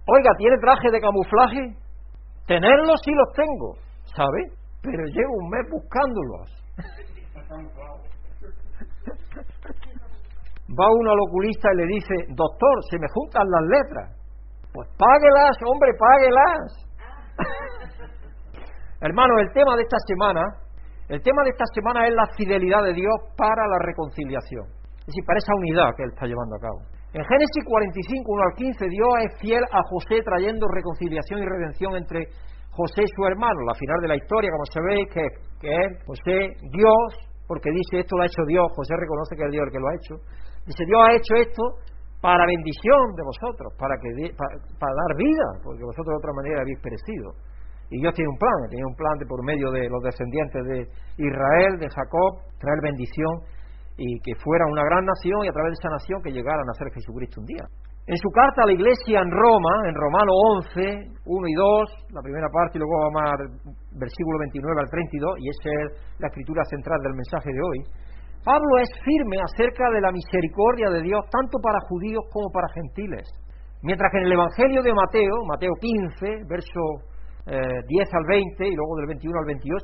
Oiga, 0.07 0.31
¿tiene 0.39 0.59
traje 0.59 0.91
de 0.91 1.01
camuflaje? 1.01 1.77
Tenerlos 2.47 3.01
sí 3.05 3.11
los 3.11 3.33
tengo, 3.35 3.75
¿sabe? 4.15 4.53
Pero 4.83 5.05
llevo 5.07 5.35
un 5.35 5.51
mes 5.51 5.67
buscándolos. 5.71 6.49
Va 10.73 10.87
uno 10.89 11.11
al 11.13 11.21
oculista 11.29 11.69
y 11.75 11.77
le 11.77 11.87
dice, 11.87 12.15
doctor, 12.33 12.77
se 12.89 12.99
me 12.99 13.07
juntan 13.13 13.45
las 13.45 13.65
letras. 13.69 14.07
Pues 14.73 14.89
páguelas, 14.97 15.53
hombre, 15.69 15.91
páguelas. 16.01 16.65
Hermano, 19.01 19.39
el 19.41 19.53
tema 19.53 19.77
de 19.77 19.83
esta 19.83 19.99
semana, 20.07 20.41
el 21.09 21.21
tema 21.21 21.43
de 21.45 21.51
esta 21.51 21.67
semana 21.75 22.09
es 22.09 22.15
la 22.15 22.27
fidelidad 22.37 22.83
de 22.85 22.95
Dios 22.95 23.13
para 23.37 23.69
la 23.69 23.79
reconciliación. 23.85 24.65
Es 25.01 25.13
decir, 25.13 25.25
para 25.27 25.39
esa 25.39 25.53
unidad 25.59 25.93
que 25.97 26.05
Él 26.05 26.11
está 26.15 26.25
llevando 26.25 26.57
a 26.57 26.61
cabo. 26.61 26.81
En 27.13 27.21
Génesis 27.21 27.65
45, 27.69 28.33
1 28.33 28.43
al 28.43 28.55
15, 28.57 28.89
Dios 28.89 29.13
es 29.29 29.41
fiel 29.43 29.65
a 29.69 29.83
José 29.85 30.23
trayendo 30.25 30.65
reconciliación 30.73 31.43
y 31.43 31.45
redención 31.45 31.97
entre 31.97 32.25
José 32.73 33.03
y 33.05 33.13
su 33.13 33.27
hermano. 33.29 33.61
La 33.69 33.75
final 33.75 34.01
de 34.01 34.09
la 34.09 34.17
historia, 34.17 34.49
como 34.49 34.65
sabéis, 34.73 35.05
que, 35.13 35.25
que 35.61 35.69
es 35.69 36.07
José, 36.07 36.57
Dios, 36.73 37.09
porque 37.47 37.69
dice 37.69 38.01
esto 38.01 38.17
lo 38.17 38.23
ha 38.23 38.27
hecho 38.27 38.49
Dios, 38.49 38.65
José 38.73 38.95
reconoce 38.97 39.37
que 39.37 39.45
es 39.45 39.53
Dios 39.53 39.65
el 39.67 39.73
que 39.73 39.79
lo 39.79 39.89
ha 39.89 39.95
hecho, 40.01 40.15
Dice, 40.67 40.85
Dios 40.87 41.01
ha 41.03 41.13
hecho 41.15 41.35
esto 41.37 41.63
para 42.23 42.47
bendición 42.47 43.19
de 43.19 43.23
vosotros, 43.27 43.75
para, 43.79 43.99
que 43.99 44.09
para, 44.39 44.95
dar 44.95 45.13
vida, 45.19 45.49
porque 45.65 45.83
vosotros 45.83 46.15
de 46.15 46.21
otra 46.23 46.33
manera 46.39 46.63
habéis 46.63 46.79
perecido. 46.79 47.35
Y 47.91 48.01
Dios 48.01 48.15
tiene 48.15 48.31
un 48.31 48.39
plan, 48.39 48.71
tiene 48.71 48.87
un 48.87 48.95
plan 48.95 49.19
de 49.19 49.27
por 49.27 49.45
medio 49.45 49.71
de 49.71 49.91
los 49.91 50.01
descendientes 50.03 50.63
de 50.65 50.79
Israel, 51.19 51.77
de 51.79 51.91
Jacob, 51.91 52.41
traer 52.59 52.79
bendición 52.81 53.43
y 53.99 54.19
que 54.23 54.35
fuera 54.37 54.65
una 54.71 54.85
gran 54.85 55.05
nación 55.05 55.45
y 55.45 55.49
a 55.49 55.53
través 55.53 55.77
de 55.77 55.79
esa 55.83 55.91
nación 55.91 56.23
que 56.23 56.33
llegara 56.33 56.63
a 56.63 56.65
nacer 56.65 56.89
Jesucristo 56.95 57.43
un 57.43 57.47
día. 57.47 57.67
En 58.07 58.17
su 58.17 58.31
carta 58.31 58.63
a 58.63 58.67
la 58.67 58.73
iglesia 58.73 59.21
en 59.21 59.31
Roma, 59.31 59.75
en 59.87 59.95
Romano 59.95 60.33
11, 60.59 61.23
1 61.23 61.49
y 61.49 61.55
2, 61.55 62.15
la 62.15 62.23
primera 62.23 62.49
parte 62.51 62.79
y 62.79 62.81
luego 62.81 62.99
vamos 62.99 63.23
al 63.23 63.47
versículo 63.95 64.39
29 64.41 64.81
al 64.81 64.91
32, 64.91 65.39
y 65.39 65.49
esa 65.51 65.71
es 65.71 66.19
la 66.19 66.27
escritura 66.27 66.65
central 66.65 66.99
del 66.99 67.15
mensaje 67.15 67.51
de 67.53 67.63
hoy, 67.63 67.79
Pablo 68.45 68.75
es 68.83 68.91
firme 69.07 69.39
acerca 69.39 69.87
de 69.95 70.01
la 70.01 70.11
misericordia 70.11 70.91
de 70.91 71.03
Dios 71.03 71.23
tanto 71.31 71.59
para 71.63 71.79
judíos 71.87 72.27
como 72.33 72.51
para 72.51 72.67
gentiles. 72.75 73.23
Mientras 73.83 74.11
que 74.11 74.19
en 74.19 74.27
el 74.27 74.33
Evangelio 74.33 74.83
de 74.83 74.95
Mateo, 74.95 75.47
Mateo 75.47 75.75
15, 75.79 76.47
verso 76.51 76.83
10 77.47 77.47
eh, 77.47 78.17
al 78.19 78.27
20 78.27 78.67
y 78.67 78.75
luego 78.75 78.97
del 78.99 79.07
21 79.15 79.39
al 79.39 79.47
28, 79.47 79.83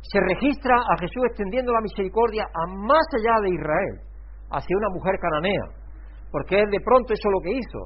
se 0.00 0.20
registra 0.20 0.76
a 0.76 0.96
Jesús 1.00 1.24
extendiendo 1.28 1.72
la 1.72 1.80
misericordia 1.80 2.44
a 2.44 2.66
más 2.76 3.04
allá 3.16 3.40
de 3.40 3.56
Israel, 3.56 3.96
hacia 4.52 4.76
una 4.76 4.88
mujer 4.92 5.16
cananea, 5.20 5.64
porque 6.30 6.60
él 6.60 6.68
de 6.68 6.80
pronto 6.84 7.12
eso 7.12 7.28
es 7.28 7.32
lo 7.32 7.40
que 7.40 7.56
hizo. 7.56 7.80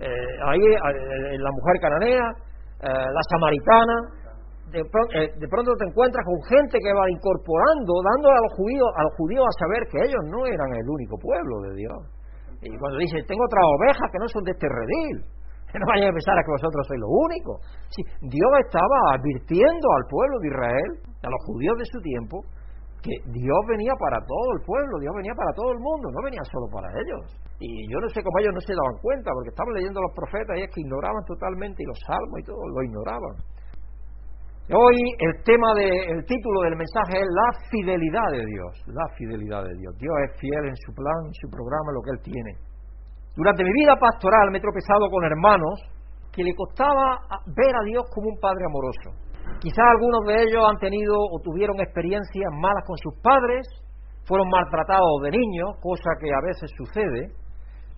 Eh, 0.00 0.32
ahí 0.52 0.60
eh, 0.60 1.38
la 1.40 1.52
mujer 1.52 1.76
cananea, 1.80 2.24
la 2.82 3.22
samaritana, 3.30 4.21
eh, 4.72 5.28
de, 5.36 5.48
pronto 5.48 5.76
te 5.76 5.84
encuentras 5.84 6.24
con 6.24 6.40
gente 6.48 6.80
que 6.80 6.92
va 6.96 7.04
incorporando, 7.12 7.92
dando 8.00 8.28
a 8.32 8.40
los 8.40 8.52
judíos 8.56 8.88
a 8.96 9.02
los 9.04 9.14
judíos 9.20 9.44
a 9.44 9.54
saber 9.60 9.84
que 9.92 10.00
ellos 10.00 10.22
no 10.32 10.46
eran 10.48 10.70
el 10.72 10.88
único 10.88 11.16
pueblo 11.20 11.68
de 11.68 11.76
Dios. 11.76 12.00
Y 12.62 12.72
cuando 12.78 12.96
dice, 12.98 13.20
tengo 13.28 13.44
otras 13.44 13.64
ovejas 13.64 14.06
que 14.08 14.18
no 14.22 14.28
son 14.28 14.44
de 14.44 14.52
este 14.52 14.68
redil, 14.70 15.16
que 15.68 15.76
no 15.76 15.84
vayan 15.92 16.08
a 16.08 16.16
pensar 16.16 16.38
a 16.38 16.44
que 16.44 16.56
vosotros 16.56 16.82
sois 16.88 17.00
los 17.00 17.12
únicos. 17.28 17.56
Sí, 17.92 18.00
Dios 18.32 18.52
estaba 18.64 18.98
advirtiendo 19.18 19.86
al 19.92 20.04
pueblo 20.08 20.36
de 20.40 20.48
Israel, 20.48 20.90
a 21.20 21.28
los 21.28 21.40
judíos 21.44 21.76
de 21.76 21.86
su 21.92 21.98
tiempo, 22.00 22.40
que 23.02 23.18
Dios 23.34 23.60
venía 23.66 23.92
para 23.98 24.16
todo 24.24 24.48
el 24.56 24.60
pueblo, 24.62 25.02
Dios 25.02 25.12
venía 25.12 25.34
para 25.34 25.52
todo 25.52 25.74
el 25.74 25.80
mundo, 25.82 26.06
no 26.14 26.22
venía 26.22 26.40
solo 26.48 26.70
para 26.70 26.86
ellos. 26.86 27.34
Y 27.58 27.90
yo 27.90 27.98
no 27.98 28.08
sé 28.08 28.22
cómo 28.22 28.38
ellos 28.38 28.54
no 28.54 28.62
se 28.62 28.72
daban 28.72 28.96
cuenta, 29.02 29.34
porque 29.34 29.50
estaban 29.50 29.74
leyendo 29.74 30.00
los 30.00 30.14
profetas 30.14 30.54
y 30.56 30.62
es 30.62 30.70
que 30.70 30.80
ignoraban 30.80 31.24
totalmente 31.26 31.82
y 31.82 31.86
los 31.86 31.98
salmos 32.06 32.38
y 32.40 32.44
todo, 32.46 32.62
lo 32.62 32.80
ignoraban. 32.82 33.34
Hoy 34.72 34.96
el 35.20 35.44
tema 35.44 35.68
de, 35.76 35.84
el 35.84 36.24
título 36.24 36.64
del 36.64 36.80
mensaje 36.80 37.20
es 37.20 37.28
la 37.28 37.48
fidelidad 37.68 38.24
de 38.32 38.40
Dios, 38.40 38.72
la 38.88 39.04
fidelidad 39.20 39.60
de 39.68 39.76
Dios. 39.76 39.92
Dios 40.00 40.16
es 40.24 40.40
fiel 40.40 40.64
en 40.64 40.76
su 40.88 40.96
plan, 40.96 41.28
en 41.28 41.36
su 41.44 41.46
programa, 41.52 41.92
en 41.92 41.96
lo 42.00 42.00
que 42.00 42.12
Él 42.16 42.20
tiene. 42.24 42.52
Durante 43.36 43.68
mi 43.68 43.72
vida 43.84 44.00
pastoral 44.00 44.48
me 44.48 44.56
he 44.56 44.64
tropezado 44.64 45.12
con 45.12 45.28
hermanos 45.28 45.76
que 46.32 46.40
le 46.40 46.56
costaba 46.56 47.20
ver 47.52 47.68
a 47.68 47.84
Dios 47.84 48.08
como 48.16 48.32
un 48.32 48.40
padre 48.40 48.64
amoroso. 48.64 49.12
Quizás 49.60 49.84
algunos 49.92 50.24
de 50.24 50.40
ellos 50.40 50.64
han 50.64 50.80
tenido 50.80 51.20
o 51.20 51.36
tuvieron 51.44 51.76
experiencias 51.76 52.48
malas 52.56 52.88
con 52.88 52.96
sus 52.96 53.12
padres, 53.20 53.68
fueron 54.24 54.48
maltratados 54.48 55.20
de 55.28 55.36
niños, 55.36 55.76
cosa 55.84 56.16
que 56.16 56.32
a 56.32 56.40
veces 56.48 56.72
sucede, 56.80 57.28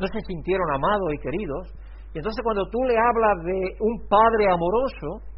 no 0.03 0.11
se 0.11 0.21
sintieron 0.27 0.67
amados 0.75 1.07
y 1.15 1.23
queridos. 1.23 1.71
Y 2.11 2.19
entonces 2.19 2.43
cuando 2.43 2.67
tú 2.67 2.83
le 2.83 2.99
hablas 2.99 3.47
de 3.47 3.79
un 3.79 3.95
padre 4.11 4.51
amoroso, 4.51 5.34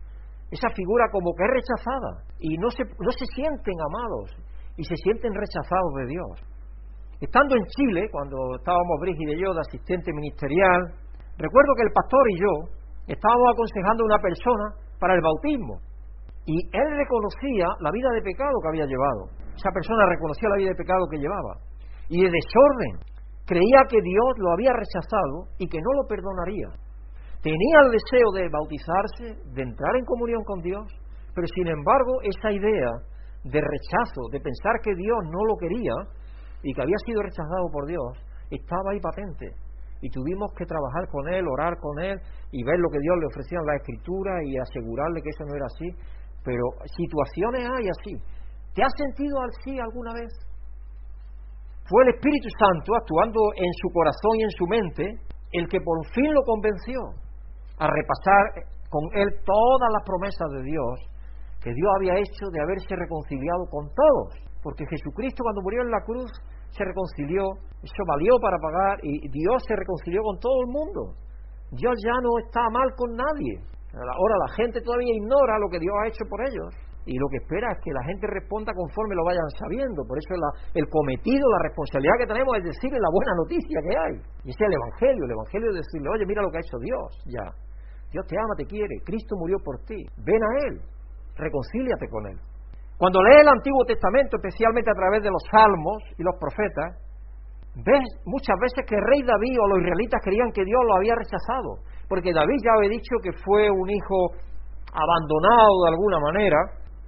esa 0.50 0.68
figura 0.74 1.10
como 1.10 1.34
que 1.34 1.44
es 1.44 1.50
rechazada 1.50 2.22
y 2.38 2.56
no 2.58 2.70
se, 2.70 2.84
no 2.84 3.10
se 3.10 3.26
sienten 3.34 3.74
amados 3.80 4.30
y 4.76 4.84
se 4.84 4.94
sienten 4.96 5.34
rechazados 5.34 5.92
de 5.98 6.06
Dios. 6.06 6.32
Estando 7.20 7.56
en 7.56 7.64
Chile, 7.66 8.08
cuando 8.12 8.36
estábamos 8.56 9.00
Brigitte 9.00 9.34
y 9.34 9.42
yo 9.42 9.54
de 9.54 9.60
asistente 9.60 10.12
ministerial, 10.12 10.92
recuerdo 11.38 11.72
que 11.74 11.86
el 11.88 11.92
pastor 11.92 12.24
y 12.30 12.38
yo 12.38 12.52
estábamos 13.08 13.48
aconsejando 13.52 14.04
a 14.04 14.06
una 14.06 14.20
persona 14.20 14.66
para 15.00 15.14
el 15.14 15.22
bautismo 15.22 15.80
y 16.44 16.60
él 16.60 16.88
reconocía 16.94 17.66
la 17.80 17.90
vida 17.90 18.10
de 18.14 18.22
pecado 18.22 18.54
que 18.62 18.68
había 18.68 18.86
llevado. 18.86 19.32
Esa 19.56 19.72
persona 19.72 20.06
reconocía 20.06 20.48
la 20.50 20.56
vida 20.56 20.70
de 20.70 20.78
pecado 20.78 21.08
que 21.10 21.18
llevaba 21.18 21.58
y 22.08 22.22
de 22.22 22.30
desorden. 22.30 23.02
Creía 23.46 23.82
que 23.88 23.98
Dios 24.02 24.30
lo 24.38 24.52
había 24.52 24.72
rechazado 24.72 25.50
y 25.58 25.66
que 25.66 25.78
no 25.78 25.90
lo 26.02 26.06
perdonaría 26.06 26.85
tenía 27.46 27.78
el 27.86 27.94
deseo 27.94 28.28
de 28.34 28.50
bautizarse, 28.50 29.38
de 29.54 29.62
entrar 29.62 29.94
en 29.94 30.04
comunión 30.04 30.42
con 30.42 30.58
Dios, 30.60 30.86
Pero 31.36 31.46
sin 31.54 31.68
embargo, 31.68 32.16
esa 32.24 32.50
idea 32.50 32.90
de 33.44 33.60
rechazo, 33.60 34.22
de 34.32 34.40
pensar 34.40 34.80
que 34.82 34.96
Dios 34.96 35.20
no 35.28 35.44
lo 35.44 35.54
quería 35.60 35.92
y 36.64 36.72
que 36.72 36.80
había 36.80 36.96
sido 37.04 37.20
rechazado 37.20 37.68
por 37.70 37.84
Dios, 37.84 38.08
estaba 38.50 38.90
ahí 38.90 38.98
patente. 38.98 39.52
Y 40.00 40.08
tuvimos 40.08 40.48
que 40.56 40.64
trabajar 40.64 41.04
con 41.12 41.28
él, 41.28 41.44
orar 41.46 41.76
con 41.76 42.00
él 42.00 42.16
y 42.50 42.64
ver 42.64 42.80
lo 42.80 42.88
que 42.88 43.04
Dios 43.04 43.16
le 43.20 43.26
ofrecía 43.28 43.60
en 43.60 43.68
la 43.68 43.76
escritura 43.76 44.32
y 44.48 44.56
asegurarle 44.56 45.20
que 45.20 45.28
eso 45.28 45.44
no 45.44 45.54
era 45.54 45.68
así. 45.68 45.88
Pero 46.42 46.64
situaciones 46.96 47.68
hay 47.68 47.86
así. 47.92 48.12
¿Te 48.72 48.80
has 48.82 48.94
sentido 48.96 49.36
así 49.44 49.78
alguna 49.78 50.14
vez? 50.16 50.32
Fue 51.84 52.00
el 52.08 52.16
Espíritu 52.16 52.48
Santo 52.48 52.96
actuando 52.96 53.40
en 53.60 53.72
su 53.76 53.92
corazón 53.92 54.34
y 54.40 54.42
en 54.42 54.54
su 54.56 54.64
mente 54.66 55.04
el 55.52 55.68
que 55.68 55.84
por 55.84 56.00
fin 56.16 56.32
lo 56.32 56.40
convenció 56.48 57.25
a 57.78 57.86
repasar 57.86 58.66
con 58.88 59.04
él 59.14 59.28
todas 59.44 59.90
las 59.92 60.02
promesas 60.04 60.48
de 60.52 60.62
Dios 60.62 60.94
que 61.60 61.72
Dios 61.74 61.90
había 61.96 62.14
hecho 62.14 62.46
de 62.52 62.62
haberse 62.62 62.94
reconciliado 62.94 63.66
con 63.70 63.88
todos. 63.90 64.38
Porque 64.62 64.86
Jesucristo 64.86 65.42
cuando 65.42 65.62
murió 65.62 65.82
en 65.82 65.90
la 65.90 66.02
cruz 66.04 66.30
se 66.70 66.84
reconcilió, 66.84 67.42
eso 67.82 68.02
valió 68.06 68.38
para 68.40 68.58
pagar 68.58 68.98
y 69.02 69.28
Dios 69.28 69.62
se 69.66 69.74
reconcilió 69.74 70.22
con 70.22 70.38
todo 70.38 70.60
el 70.62 70.68
mundo. 70.68 71.00
Dios 71.72 71.94
ya 72.04 72.16
no 72.22 72.38
está 72.44 72.62
mal 72.70 72.88
con 72.96 73.10
nadie. 73.16 73.58
Ahora 73.94 74.36
la 74.46 74.52
gente 74.54 74.80
todavía 74.80 75.14
ignora 75.14 75.58
lo 75.58 75.68
que 75.68 75.80
Dios 75.80 75.94
ha 76.02 76.08
hecho 76.08 76.24
por 76.28 76.40
ellos 76.46 76.70
y 77.06 77.14
lo 77.18 77.28
que 77.30 77.38
espera 77.38 77.70
es 77.70 77.78
que 77.82 77.94
la 77.94 78.02
gente 78.02 78.26
responda 78.26 78.74
conforme 78.74 79.14
lo 79.14 79.24
vayan 79.24 79.46
sabiendo. 79.58 80.02
Por 80.02 80.18
eso 80.18 80.34
el 80.74 80.86
cometido, 80.90 81.46
la 81.50 81.62
responsabilidad 81.70 82.18
que 82.18 82.26
tenemos 82.26 82.50
es 82.58 82.64
decirle 82.64 82.98
la 82.98 83.14
buena 83.14 83.32
noticia 83.38 83.78
que 83.78 83.94
hay. 83.94 84.14
Y 84.42 84.50
ese 84.50 84.58
es 84.58 84.66
el 84.66 84.74
Evangelio. 84.74 85.22
El 85.24 85.30
Evangelio 85.38 85.70
es 85.70 85.76
decirle, 85.86 86.08
oye, 86.10 86.26
mira 86.26 86.42
lo 86.42 86.50
que 86.50 86.58
ha 86.58 86.66
hecho 86.66 86.78
Dios, 86.82 87.08
ya. 87.30 87.46
Dios 88.16 88.24
te 88.24 88.36
ama, 88.40 88.56
te 88.56 88.64
quiere. 88.64 88.96
Cristo 89.04 89.36
murió 89.36 89.60
por 89.60 89.76
ti. 89.84 90.00
Ven 90.24 90.40
a 90.40 90.50
Él. 90.64 90.80
Reconcíliate 91.36 92.08
con 92.08 92.24
Él. 92.32 92.40
Cuando 92.96 93.20
lees 93.20 93.44
el 93.44 93.52
Antiguo 93.52 93.84
Testamento, 93.84 94.40
especialmente 94.40 94.88
a 94.88 94.96
través 94.96 95.20
de 95.20 95.28
los 95.28 95.44
salmos 95.52 96.00
y 96.16 96.24
los 96.24 96.32
profetas, 96.40 96.96
ves 97.76 98.04
muchas 98.24 98.56
veces 98.56 98.88
que 98.88 98.96
el 98.96 99.04
rey 99.04 99.20
David 99.20 99.60
o 99.60 99.68
los 99.68 99.84
israelitas 99.84 100.24
creían 100.24 100.48
que 100.48 100.64
Dios 100.64 100.80
lo 100.88 100.96
había 100.96 101.12
rechazado. 101.12 101.84
Porque 102.08 102.32
David 102.32 102.56
ya 102.64 102.72
había 102.72 102.96
dicho 102.96 103.20
que 103.20 103.36
fue 103.44 103.68
un 103.68 103.84
hijo 103.84 104.32
abandonado 104.96 105.76
de 105.84 105.90
alguna 105.92 106.18
manera, 106.24 106.56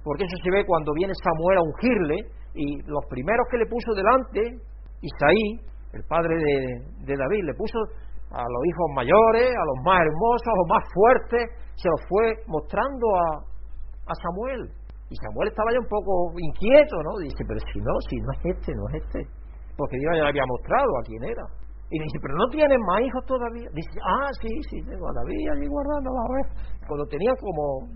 porque 0.05 0.29
eso 0.29 0.37
se 0.45 0.51
ve 0.53 0.61
cuando 0.61 0.93
viene 0.93 1.13
Samuel 1.25 1.57
a 1.57 1.65
ungirle, 1.65 2.17
y 2.53 2.85
los 2.85 3.01
primeros 3.09 3.49
que 3.49 3.57
le 3.57 3.65
puso 3.65 3.97
delante, 3.97 4.61
Isaí, 5.01 5.57
el 5.93 6.03
padre 6.05 6.37
de, 6.37 7.17
David, 7.17 7.49
le 7.49 7.53
puso 7.57 7.79
a 8.31 8.41
los 8.41 8.61
hijos 8.65 8.87
mayores, 8.95 9.49
a 9.49 9.65
los 9.65 9.79
más 9.85 9.99
hermosos, 10.01 10.47
a 10.47 10.57
los 10.57 10.69
más 10.69 10.83
fuertes, 10.93 11.43
se 11.75 11.87
los 11.89 12.01
fue 12.07 12.25
mostrando 12.47 13.05
a, 13.15 13.27
a 14.09 14.13
Samuel. 14.21 14.69
Y 15.09 15.15
Samuel 15.17 15.49
estaba 15.49 15.73
ya 15.73 15.81
un 15.81 15.89
poco 15.89 16.29
inquieto, 16.37 16.95
¿no? 17.01 17.17
Dice, 17.17 17.41
pero 17.47 17.59
si 17.73 17.79
no, 17.81 17.93
si 18.05 18.15
no 18.21 18.29
es 18.37 18.41
este, 18.53 18.69
no 18.77 18.85
es 18.93 18.95
este. 19.01 19.21
Porque 19.73 19.97
Dios 19.97 20.13
ya 20.13 20.23
le 20.23 20.29
había 20.29 20.45
mostrado 20.45 20.91
a 20.99 21.01
quién 21.07 21.23
era. 21.23 21.45
Y 21.89 21.97
dice, 21.97 22.17
pero 22.21 22.37
no 22.37 22.45
tienes 22.53 22.77
más 22.85 23.01
hijos 23.01 23.25
todavía. 23.25 23.65
Dice, 23.73 23.97
ah, 24.05 24.29
sí, 24.37 24.53
sí, 24.69 24.77
tengo 24.85 25.09
a 25.09 25.13
David 25.25 25.49
allí 25.49 25.65
guardando 25.65 26.13
la 26.13 26.25
vez. 26.37 26.47
Cuando 26.85 27.05
tenía 27.09 27.33
como 27.41 27.89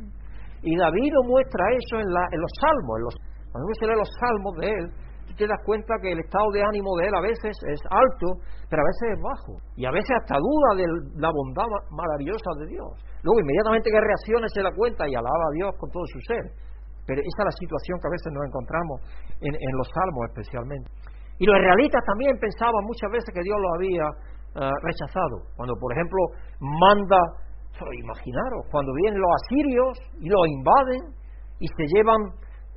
y 0.63 0.77
David 0.77 1.11
lo 1.11 1.23
muestra 1.23 1.61
eso 1.75 1.99
en, 1.99 2.07
la, 2.07 2.23
en 2.31 2.39
los 2.39 2.51
salmos. 2.55 2.95
En 2.97 3.03
los, 3.03 3.15
cuando 3.51 3.67
uno 3.67 3.75
se 3.75 3.85
lee 3.85 3.99
los 3.99 4.11
salmos 4.15 4.53
de 4.63 4.67
él, 4.71 4.85
tú 5.33 5.41
te 5.41 5.47
das 5.49 5.57
cuenta 5.65 5.97
que 5.97 6.13
el 6.13 6.21
estado 6.21 6.45
de 6.53 6.61
ánimo 6.61 6.93
de 7.01 7.09
él 7.09 7.13
a 7.17 7.21
veces 7.25 7.57
es 7.65 7.81
alto, 7.89 8.37
pero 8.69 8.85
a 8.85 8.87
veces 8.87 9.17
es 9.17 9.19
bajo. 9.19 9.53
Y 9.75 9.85
a 9.85 9.91
veces 9.91 10.13
hasta 10.21 10.37
duda 10.37 10.69
de 10.77 10.85
la 11.17 11.33
bondad 11.33 11.65
maravillosa 11.89 12.53
de 12.61 12.69
Dios. 12.69 12.93
Luego, 13.25 13.41
inmediatamente 13.41 13.89
que 13.89 13.99
reacciona, 13.99 14.47
se 14.47 14.61
da 14.61 14.71
cuenta 14.71 15.09
y 15.09 15.13
alaba 15.17 15.45
a 15.49 15.53
Dios 15.57 15.71
con 15.81 15.89
todo 15.89 16.05
su 16.05 16.19
ser. 16.29 16.45
Pero 17.09 17.19
esa 17.19 17.39
es 17.43 17.47
la 17.49 17.57
situación 17.57 17.99
que 17.99 18.07
a 18.07 18.15
veces 18.15 18.29
nos 18.31 18.43
encontramos 18.47 18.95
en, 19.41 19.53
en 19.57 19.73
los 19.75 19.89
salmos 19.89 20.23
especialmente. 20.29 20.87
Y 21.41 21.49
los 21.49 21.57
israelitas 21.57 21.99
también 22.05 22.37
pensaban 22.37 22.85
muchas 22.85 23.09
veces 23.11 23.27
que 23.33 23.43
Dios 23.43 23.57
lo 23.57 23.69
había 23.75 24.05
eh, 24.61 24.77
rechazado. 24.85 25.49
Cuando, 25.57 25.73
por 25.81 25.91
ejemplo, 25.91 26.21
manda 26.61 27.17
imaginaros, 27.81 28.65
cuando 28.71 28.93
vienen 28.93 29.19
los 29.19 29.31
asirios 29.43 29.97
y 30.19 30.29
los 30.29 30.47
invaden 30.47 31.01
y 31.59 31.67
se 31.67 31.85
llevan 31.95 32.21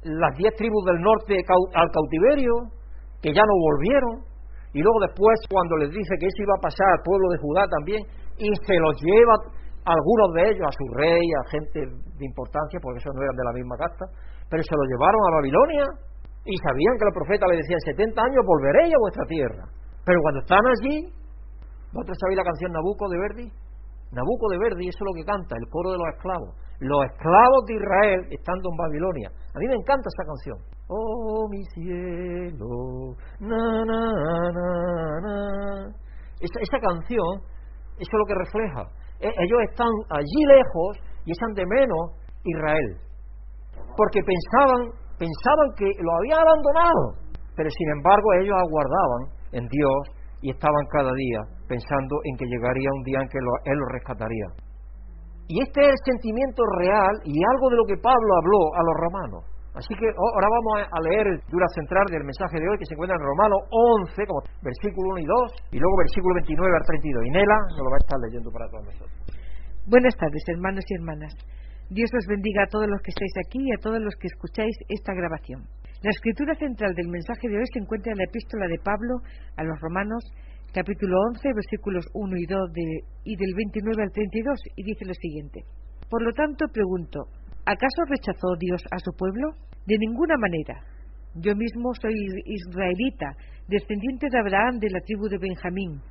las 0.07 0.33
diez 0.39 0.55
tribus 0.55 0.85
del 0.87 1.03
norte 1.03 1.35
al 1.35 1.91
cautiverio, 1.91 2.71
que 3.21 3.35
ya 3.35 3.43
no 3.43 3.55
volvieron, 3.59 4.15
y 4.73 4.81
luego 4.83 5.01
después 5.03 5.35
cuando 5.51 5.77
les 5.77 5.91
dice 5.91 6.15
que 6.21 6.27
eso 6.27 6.43
iba 6.47 6.55
a 6.55 6.63
pasar 6.63 6.87
al 6.95 7.03
pueblo 7.03 7.27
de 7.35 7.39
Judá 7.39 7.67
también, 7.67 8.01
y 8.39 8.49
se 8.55 8.77
los 8.79 8.95
lleva 9.03 9.35
algunos 9.87 10.29
de 10.35 10.43
ellos, 10.51 10.67
a 10.67 10.75
su 10.75 10.87
rey, 10.95 11.23
a 11.23 11.43
gente 11.51 11.79
de 11.83 12.25
importancia, 12.25 12.79
porque 12.83 12.99
esos 12.99 13.15
no 13.15 13.23
eran 13.23 13.37
de 13.37 13.45
la 13.45 13.55
misma 13.55 13.77
casta, 13.79 14.05
pero 14.51 14.63
se 14.63 14.77
los 14.77 14.87
llevaron 14.87 15.21
a 15.27 15.35
Babilonia 15.43 15.87
y 16.47 16.55
sabían 16.59 16.95
que 16.99 17.07
los 17.07 17.15
profetas 17.15 17.49
le 17.51 17.57
decían, 17.59 17.81
70 17.81 18.23
años 18.23 18.43
volveréis 18.47 18.95
a 18.95 19.03
vuestra 19.03 19.25
tierra. 19.27 19.65
Pero 20.05 20.19
cuando 20.23 20.41
están 20.41 20.63
allí, 20.63 21.11
¿vosotros 21.91 22.19
sabéis 22.21 22.39
la 22.39 22.47
canción 22.47 22.71
Nabucco 22.71 23.09
de 23.11 23.19
Verdi? 23.19 23.47
Nabucco 24.13 24.49
de 24.51 24.59
Verdi, 24.59 24.89
eso 24.89 24.99
es 25.03 25.07
lo 25.07 25.15
que 25.15 25.25
canta, 25.25 25.57
el 25.57 25.69
coro 25.69 25.93
de 25.93 25.99
los 25.99 26.09
esclavos. 26.15 26.55
Los 26.79 27.05
esclavos 27.11 27.65
de 27.67 27.75
Israel 27.75 28.21
estando 28.31 28.69
en 28.71 28.77
Babilonia. 28.77 29.29
A 29.55 29.59
mí 29.59 29.67
me 29.67 29.75
encanta 29.75 30.07
esa 30.07 30.25
canción. 30.25 30.59
Oh, 30.89 31.49
mi 31.51 31.65
cielo, 31.75 33.17
na, 33.41 33.85
na, 33.85 34.03
na, 34.53 34.71
na. 35.25 35.37
Esa, 36.39 36.59
esa 36.61 36.79
canción, 36.79 37.41
eso 37.99 38.11
es 38.13 38.19
lo 38.19 38.27
que 38.27 38.35
refleja. 38.35 38.83
E, 39.21 39.29
ellos 39.29 39.61
están 39.71 39.91
allí 40.11 40.43
lejos 40.47 40.99
y 41.25 41.33
echan 41.33 41.55
de 41.55 41.65
menos 41.67 42.13
Israel. 42.45 43.01
Porque 43.97 44.21
pensaban, 44.21 44.93
pensaban 45.19 45.69
que 45.77 45.89
lo 45.99 46.13
había 46.21 46.37
abandonado. 46.37 47.27
Pero 47.57 47.71
sin 47.71 47.89
embargo 47.97 48.33
ellos 48.41 48.55
aguardaban 48.55 49.23
en 49.53 49.67
Dios 49.67 50.16
y 50.43 50.51
estaban 50.51 50.85
cada 50.93 51.13
día 51.13 51.41
pensando 51.69 52.21
en 52.25 52.37
que 52.37 52.47
llegaría 52.47 52.91
un 52.93 53.03
día 53.03 53.19
en 53.21 53.29
que 53.29 53.39
Él 53.39 53.79
los 53.79 53.91
rescataría. 53.93 54.47
Y 55.49 55.63
este 55.63 55.81
es 55.81 55.95
el 55.95 56.01
sentimiento 56.05 56.63
real 56.79 57.15
y 57.25 57.39
algo 57.55 57.71
de 57.71 57.77
lo 57.77 57.85
que 57.87 57.97
Pablo 58.03 58.31
habló 58.43 58.63
a 58.75 58.83
los 58.83 58.97
romanos. 58.99 59.43
Así 59.77 59.93
que 59.93 60.09
ahora 60.09 60.49
vamos 60.49 60.89
a 60.89 60.99
leer 61.05 61.27
el 61.29 61.39
dura 61.53 61.69
central 61.77 62.09
del 62.09 62.25
mensaje 62.25 62.57
de 62.57 62.65
hoy 62.65 62.79
que 62.81 62.89
se 62.89 62.97
encuentra 62.97 63.15
en 63.15 63.23
Romanos 63.23 63.61
11, 64.09 64.25
como 64.25 64.41
versículo 64.65 65.21
1 65.21 65.21
y 65.21 65.29
2, 65.29 65.77
y 65.77 65.79
luego 65.79 65.95
versículo 66.01 66.33
29 66.41 66.65
al 66.65 66.87
32. 66.89 67.27
Y 67.29 67.31
Nela 67.31 67.59
nos 67.69 67.85
lo 67.85 67.91
va 67.93 67.99
a 68.01 68.05
estar 68.09 68.19
leyendo 68.25 68.49
para 68.51 68.67
todos 68.73 68.85
nosotros. 68.89 69.17
Buenas 69.85 70.17
tardes, 70.17 70.43
hermanos 70.49 70.83
y 70.89 70.93
hermanas. 70.97 71.33
Dios 71.93 72.09
os 72.09 72.27
bendiga 72.27 72.65
a 72.65 72.73
todos 72.73 72.89
los 72.89 72.99
que 73.05 73.13
estáis 73.13 73.35
aquí 73.47 73.61
y 73.61 73.73
a 73.77 73.79
todos 73.79 74.01
los 74.01 74.17
que 74.17 74.27
escucháis 74.33 74.75
esta 74.89 75.13
grabación. 75.13 75.69
La 76.03 76.11
escritura 76.11 76.55
central 76.57 76.95
del 76.95 77.09
mensaje 77.09 77.49
de 77.49 77.57
hoy 77.57 77.65
se 77.73 77.79
encuentra 77.79 78.13
en 78.13 78.19
la 78.19 78.25
epístola 78.25 78.69
de 78.69 78.79
Pablo 78.85 79.17
a 79.57 79.65
los 79.65 79.81
Romanos, 79.81 80.23
capítulo 80.71 81.17
11, 81.33 81.49
versículos 81.55 82.05
1 82.13 82.37
y 82.37 82.45
2 82.45 82.71
y 83.25 83.35
del 83.35 83.55
29 83.57 84.03
al 84.03 84.13
32, 84.13 84.61
y 84.77 84.83
dice 84.85 85.07
lo 85.07 85.15
siguiente. 85.15 85.65
Por 86.11 86.21
lo 86.23 86.35
tanto, 86.35 86.67
pregunto, 86.69 87.25
¿acaso 87.65 88.05
rechazó 88.11 88.57
Dios 88.61 88.83
a 88.91 88.99
su 88.99 89.11
pueblo? 89.17 89.57
De 89.87 89.97
ninguna 89.97 90.37
manera. 90.37 90.85
Yo 91.35 91.57
mismo 91.57 91.95
soy 91.95 92.13
israelita, 92.45 93.33
descendiente 93.67 94.29
de 94.31 94.39
Abraham 94.39 94.79
de 94.79 94.91
la 94.91 95.01
tribu 95.01 95.29
de 95.29 95.39
Benjamín. 95.39 96.03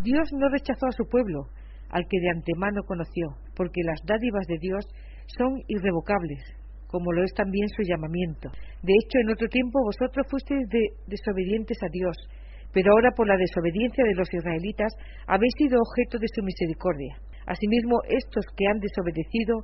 Dios 0.00 0.30
no 0.32 0.48
rechazó 0.48 0.86
a 0.86 0.96
su 0.96 1.04
pueblo, 1.10 1.48
al 1.90 2.08
que 2.08 2.20
de 2.20 2.30
antemano 2.30 2.80
conoció, 2.88 3.36
porque 3.54 3.82
las 3.84 4.00
dádivas 4.06 4.46
de 4.46 4.56
Dios 4.60 4.86
son 5.36 5.60
irrevocables, 5.68 6.40
como 6.96 7.12
lo 7.12 7.22
es 7.22 7.34
también 7.34 7.68
su 7.68 7.82
llamamiento. 7.84 8.48
De 8.80 8.94
hecho, 8.96 9.20
en 9.20 9.28
otro 9.28 9.48
tiempo 9.52 9.84
vosotros 9.84 10.24
fuisteis 10.30 10.64
desobedientes 11.04 11.76
a 11.84 11.92
Dios, 11.92 12.16
pero 12.72 12.88
ahora 12.92 13.12
por 13.12 13.28
la 13.28 13.36
desobediencia 13.36 14.02
de 14.02 14.16
los 14.16 14.32
israelitas 14.32 14.96
habéis 15.28 15.52
sido 15.60 15.76
objeto 15.76 16.16
de 16.16 16.32
su 16.32 16.40
misericordia. 16.40 17.20
Asimismo, 17.44 18.00
estos 18.08 18.48
que 18.56 18.64
han 18.64 18.80
desobedecido 18.80 19.60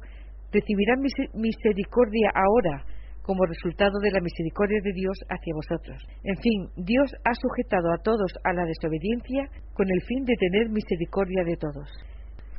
recibirán 0.53 1.01
misericordia 1.33 2.29
ahora 2.37 2.85
como 3.25 3.47
resultado 3.47 3.97
de 4.05 4.13
la 4.13 4.21
misericordia 4.21 4.81
de 4.85 4.93
Dios 4.93 5.17
hacia 5.33 5.57
vosotros. 5.57 6.05
En 6.25 6.37
fin, 6.37 6.85
Dios 6.85 7.09
ha 7.25 7.33
sujetado 7.33 7.89
a 7.97 8.03
todos 8.05 8.29
a 8.45 8.53
la 8.53 8.69
desobediencia 8.69 9.49
con 9.73 9.89
el 9.89 10.03
fin 10.05 10.21
de 10.29 10.37
tener 10.37 10.69
misericordia 10.69 11.45
de 11.45 11.57
todos. 11.57 11.89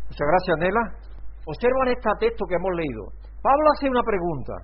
Muchas 0.09 0.27
gracias, 0.33 0.57
Nela. 0.57 1.13
Observan 1.45 1.93
este 1.93 2.09
texto 2.25 2.45
que 2.49 2.55
hemos 2.55 2.73
leído. 2.73 3.03
Pablo 3.43 3.67
hace 3.75 3.91
una 3.91 4.03
pregunta. 4.07 4.55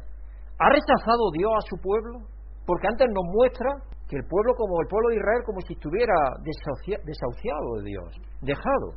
¿Ha 0.55 0.69
rechazado 0.71 1.35
Dios 1.35 1.51
a 1.51 1.67
su 1.67 1.75
pueblo? 1.83 2.23
Porque 2.63 2.87
antes 2.87 3.11
nos 3.11 3.27
muestra 3.27 3.67
que 4.07 4.15
el 4.15 4.23
pueblo 4.23 4.55
como 4.55 4.79
el 4.79 4.87
pueblo 4.87 5.09
de 5.11 5.19
Israel 5.19 5.43
como 5.43 5.59
si 5.67 5.75
estuviera 5.75 6.15
desahuciado 6.39 7.67
de 7.75 7.83
Dios, 7.83 8.09
dejado. 8.39 8.95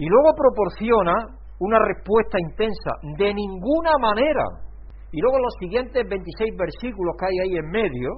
Y 0.00 0.08
luego 0.08 0.32
proporciona 0.32 1.12
una 1.60 1.76
respuesta 1.76 2.40
intensa, 2.40 2.90
de 3.20 3.34
ninguna 3.36 3.92
manera. 4.00 4.64
Y 5.12 5.20
luego 5.20 5.36
los 5.44 5.54
siguientes 5.60 6.08
26 6.08 6.56
versículos 6.56 7.12
que 7.20 7.26
hay 7.28 7.36
ahí 7.44 7.54
en 7.60 7.68
medio, 7.68 8.08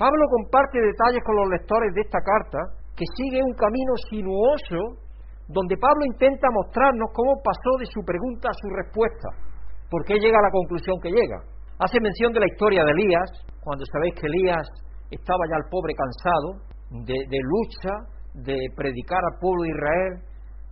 Pablo 0.00 0.24
comparte 0.32 0.80
detalles 0.80 1.20
con 1.28 1.36
los 1.44 1.48
lectores 1.52 1.92
de 1.92 2.08
esta 2.08 2.24
carta 2.24 2.58
que 2.96 3.04
sigue 3.20 3.44
un 3.44 3.52
camino 3.52 3.92
sinuoso 4.08 5.04
donde 5.48 5.76
Pablo 5.76 6.08
intenta 6.08 6.48
mostrarnos 6.48 7.12
cómo 7.12 7.36
pasó 7.44 7.76
de 7.80 7.86
su 7.92 8.00
pregunta 8.00 8.48
a 8.48 8.56
su 8.56 8.68
respuesta. 8.72 9.47
¿Por 9.90 10.04
qué 10.04 10.14
llega 10.20 10.38
a 10.38 10.42
la 10.42 10.52
conclusión 10.52 11.00
que 11.00 11.08
llega? 11.08 11.40
Hace 11.80 12.00
mención 12.00 12.32
de 12.32 12.40
la 12.40 12.46
historia 12.46 12.84
de 12.84 12.92
Elías, 12.92 13.30
cuando 13.60 13.84
sabéis 13.92 14.14
que 14.20 14.26
Elías 14.26 14.68
estaba 15.10 15.40
ya 15.48 15.56
el 15.56 15.70
pobre 15.70 15.94
cansado 15.96 16.60
de, 17.08 17.40
lucha, 17.40 17.94
de 18.34 18.56
predicar 18.76 19.20
al 19.24 19.40
pueblo 19.40 19.62
de 19.64 19.72
Israel, 19.72 20.12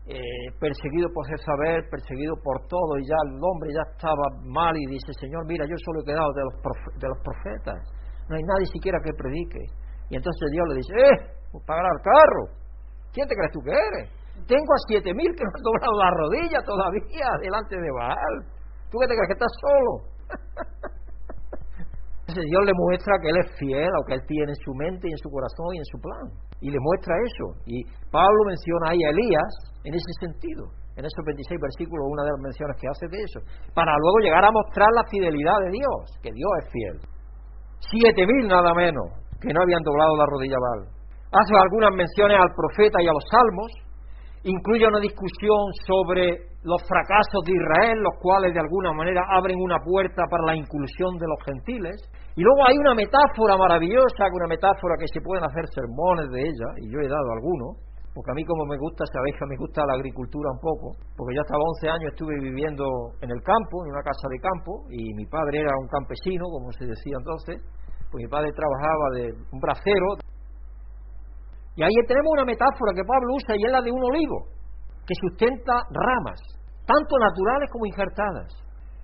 eh, 0.06 0.20
perseguido 0.60 1.08
por 1.14 1.24
saber, 1.40 1.88
perseguido 1.88 2.36
por 2.44 2.60
todo, 2.68 2.98
y 3.00 3.08
ya 3.08 3.16
el 3.32 3.40
hombre 3.40 3.72
ya 3.72 3.84
estaba 3.96 4.26
mal 4.44 4.76
y 4.76 4.86
dice, 4.86 5.12
Señor, 5.18 5.46
mira, 5.48 5.64
yo 5.64 5.76
solo 5.80 6.04
he 6.04 6.12
quedado 6.12 6.30
de 6.36 6.42
los, 6.44 6.54
de 7.00 7.08
los 7.08 7.18
profetas, 7.24 7.80
no 8.28 8.36
hay 8.36 8.42
nadie 8.42 8.66
siquiera 8.68 8.98
que 9.00 9.16
predique. 9.16 9.64
Y 10.10 10.16
entonces 10.16 10.46
Dios 10.52 10.66
le 10.68 10.74
dice, 10.76 10.92
¡eh! 10.92 11.16
Pues 11.50 11.64
pagará 11.64 11.88
el 11.88 12.02
carro. 12.04 12.44
¿Quién 13.12 13.26
te 13.26 13.34
crees 13.34 13.52
tú 13.52 13.60
que 13.64 13.72
eres? 13.72 14.12
Tengo 14.46 14.70
a 14.74 14.80
siete 14.86 15.14
mil 15.14 15.32
que 15.32 15.42
no 15.42 15.50
han 15.56 15.62
doblado 15.64 15.94
la 16.04 16.10
rodilla 16.10 16.60
todavía 16.60 17.28
delante 17.40 17.76
de 17.80 17.90
Baal. 17.96 18.55
¿Tú 18.96 19.04
te 19.04 19.12
crees 19.12 19.28
que 19.28 19.36
estás 19.36 19.52
solo? 19.60 19.92
Dios 22.48 22.62
le 22.64 22.72
muestra 22.72 23.12
que 23.20 23.28
Él 23.28 23.36
es 23.44 23.52
fiel 23.60 23.84
a 23.92 23.98
lo 24.00 24.04
que 24.08 24.14
Él 24.16 24.24
tiene 24.24 24.56
en 24.56 24.60
su 24.64 24.72
mente 24.72 25.04
y 25.04 25.12
en 25.12 25.20
su 25.20 25.28
corazón 25.28 25.68
y 25.76 25.78
en 25.84 25.88
su 25.92 26.00
plan. 26.00 26.26
Y 26.64 26.72
le 26.72 26.80
muestra 26.80 27.12
eso. 27.12 27.60
Y 27.68 27.84
Pablo 28.08 28.40
menciona 28.48 28.96
ahí 28.96 29.04
a 29.04 29.12
Elías 29.12 29.52
en 29.84 29.92
ese 29.92 30.12
sentido. 30.20 30.72
En 30.96 31.04
esos 31.04 31.22
26 31.28 31.60
versículos, 31.60 32.08
una 32.08 32.24
de 32.24 32.32
las 32.32 32.40
menciones 32.40 32.76
que 32.80 32.88
hace 32.88 33.06
de 33.12 33.20
eso. 33.20 33.40
Para 33.76 33.92
luego 34.00 34.18
llegar 34.24 34.44
a 34.48 34.50
mostrar 34.50 34.88
la 34.96 35.04
fidelidad 35.12 35.60
de 35.68 35.76
Dios, 35.76 36.00
que 36.24 36.32
Dios 36.32 36.52
es 36.64 36.66
fiel. 36.72 36.96
Siete 37.92 38.24
mil 38.24 38.48
nada 38.48 38.72
menos, 38.72 39.12
que 39.44 39.52
no 39.52 39.60
habían 39.60 39.84
doblado 39.84 40.16
la 40.16 40.24
rodilla 40.24 40.56
Baal. 40.56 40.88
Hace 41.36 41.52
algunas 41.52 41.92
menciones 41.92 42.40
al 42.40 42.48
profeta 42.56 42.96
y 43.04 43.08
a 43.08 43.12
los 43.12 43.24
salmos, 43.28 43.70
incluye 44.46 44.86
una 44.86 45.02
discusión 45.02 45.58
sobre 45.86 46.54
los 46.62 46.78
fracasos 46.86 47.42
de 47.46 47.52
Israel, 47.58 47.98
los 47.98 48.14
cuales 48.22 48.54
de 48.54 48.62
alguna 48.62 48.94
manera 48.94 49.22
abren 49.34 49.58
una 49.58 49.82
puerta 49.82 50.22
para 50.30 50.46
la 50.46 50.56
inclusión 50.56 51.18
de 51.18 51.26
los 51.26 51.38
gentiles. 51.42 51.98
Y 52.38 52.42
luego 52.42 52.62
hay 52.66 52.78
una 52.78 52.94
metáfora 52.94 53.58
maravillosa, 53.58 54.30
una 54.30 54.46
metáfora 54.46 54.94
que 54.98 55.10
se 55.10 55.20
pueden 55.20 55.42
hacer 55.42 55.66
sermones 55.74 56.30
de 56.30 56.42
ella, 56.46 56.68
y 56.78 56.90
yo 56.90 56.98
he 57.02 57.10
dado 57.10 57.26
algunos, 57.34 57.74
porque 58.14 58.30
a 58.30 58.38
mí 58.38 58.44
como 58.46 58.64
me 58.70 58.78
gusta, 58.78 59.02
sabéis 59.10 59.34
que 59.34 59.46
me 59.50 59.58
gusta 59.58 59.82
la 59.82 59.98
agricultura 59.98 60.50
un 60.54 60.62
poco, 60.62 60.94
porque 61.18 61.34
yo 61.34 61.42
hasta 61.42 61.58
11 61.58 61.90
años 61.90 62.08
estuve 62.14 62.38
viviendo 62.38 62.86
en 63.20 63.30
el 63.30 63.42
campo, 63.42 63.82
en 63.82 63.98
una 63.98 64.02
casa 64.06 64.26
de 64.30 64.38
campo, 64.38 64.86
y 64.94 65.10
mi 65.14 65.26
padre 65.26 65.66
era 65.66 65.74
un 65.74 65.88
campesino, 65.90 66.46
como 66.46 66.70
se 66.70 66.86
decía 66.86 67.18
entonces, 67.18 67.58
pues 68.14 68.22
mi 68.22 68.30
padre 68.30 68.54
trabajaba 68.54 69.06
de 69.18 69.24
un 69.50 69.58
bracero, 69.58 70.22
y 71.76 71.82
ahí 71.84 71.92
tenemos 72.08 72.32
una 72.32 72.48
metáfora 72.48 72.96
que 72.96 73.04
Pablo 73.04 73.36
usa 73.36 73.52
y 73.52 73.64
es 73.68 73.72
la 73.72 73.82
de 73.84 73.92
un 73.92 74.02
olivo, 74.02 74.48
que 75.04 75.12
sustenta 75.20 75.84
ramas, 75.92 76.40
tanto 76.88 77.12
naturales 77.20 77.68
como 77.70 77.84
injertadas. 77.84 78.48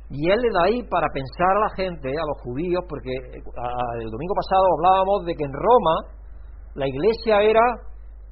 Y 0.09 0.29
él 0.29 0.41
le 0.41 0.51
da 0.53 0.65
ahí 0.65 0.83
para 0.89 1.09
pensar 1.13 1.53
a 1.57 1.65
la 1.69 1.73
gente, 1.77 2.09
a 2.09 2.27
los 2.29 2.41
judíos, 2.41 2.85
porque 2.89 3.13
eh, 3.13 3.41
el 3.41 4.11
domingo 4.11 4.35
pasado 4.37 4.65
hablábamos 4.77 5.25
de 5.25 5.35
que 5.37 5.45
en 5.45 5.53
Roma 5.53 5.95
la 6.75 6.89
iglesia 6.89 7.41
era, 7.45 7.61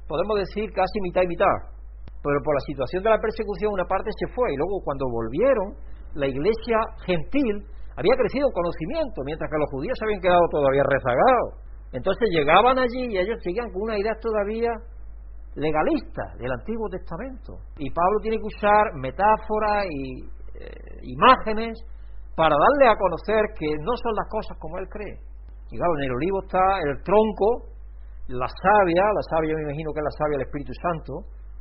podemos 0.09 0.37
decir, 0.37 0.73
casi 0.73 1.01
mitad 1.01 1.21
y 1.21 1.27
mitad. 1.27 1.57
Pero 2.21 2.37
por 2.45 2.53
la 2.53 2.65
situación 2.65 3.01
de 3.01 3.09
la 3.09 3.21
persecución 3.21 3.73
una 3.73 3.85
parte 3.85 4.09
se 4.13 4.29
fue 4.33 4.53
y 4.53 4.57
luego 4.57 4.81
cuando 4.85 5.05
volvieron, 5.09 5.73
la 6.13 6.27
iglesia 6.27 6.77
gentil 7.05 7.65
había 7.97 8.15
crecido 8.17 8.49
en 8.49 8.53
conocimiento, 8.53 9.21
mientras 9.25 9.49
que 9.49 9.57
los 9.57 9.69
judíos 9.69 9.93
se 9.97 10.05
habían 10.05 10.21
quedado 10.21 10.45
todavía 10.49 10.83
rezagados. 10.85 11.70
Entonces 11.91 12.29
llegaban 12.31 12.79
allí 12.79 13.11
y 13.11 13.17
ellos 13.17 13.37
seguían 13.43 13.71
con 13.71 13.83
una 13.83 13.97
idea 13.97 14.13
todavía 14.21 14.71
legalista 15.55 16.23
del 16.39 16.51
Antiguo 16.51 16.87
Testamento. 16.89 17.59
Y 17.77 17.89
Pablo 17.91 18.19
tiene 18.21 18.37
que 18.37 18.47
usar 18.47 18.95
metáforas 18.95 19.85
y 19.89 20.23
eh, 20.55 20.69
imágenes 21.03 21.77
para 22.35 22.55
darle 22.55 22.87
a 22.87 22.95
conocer 22.95 23.43
que 23.59 23.67
no 23.83 23.91
son 23.97 24.13
las 24.15 24.27
cosas 24.29 24.57
como 24.59 24.77
él 24.79 24.87
cree. 24.87 25.19
Y 25.71 25.77
claro, 25.77 25.93
en 25.99 26.03
el 26.03 26.15
olivo 26.15 26.39
está 26.43 26.63
el 26.87 27.03
tronco, 27.03 27.75
la 28.27 28.47
savia, 28.47 29.03
la 29.03 29.23
savia 29.29 29.55
me 29.55 29.63
imagino 29.63 29.91
que 29.91 29.99
es 29.99 30.07
la 30.07 30.17
savia 30.17 30.37
del 30.39 30.47
Espíritu 30.47 30.73
Santo, 30.79 31.13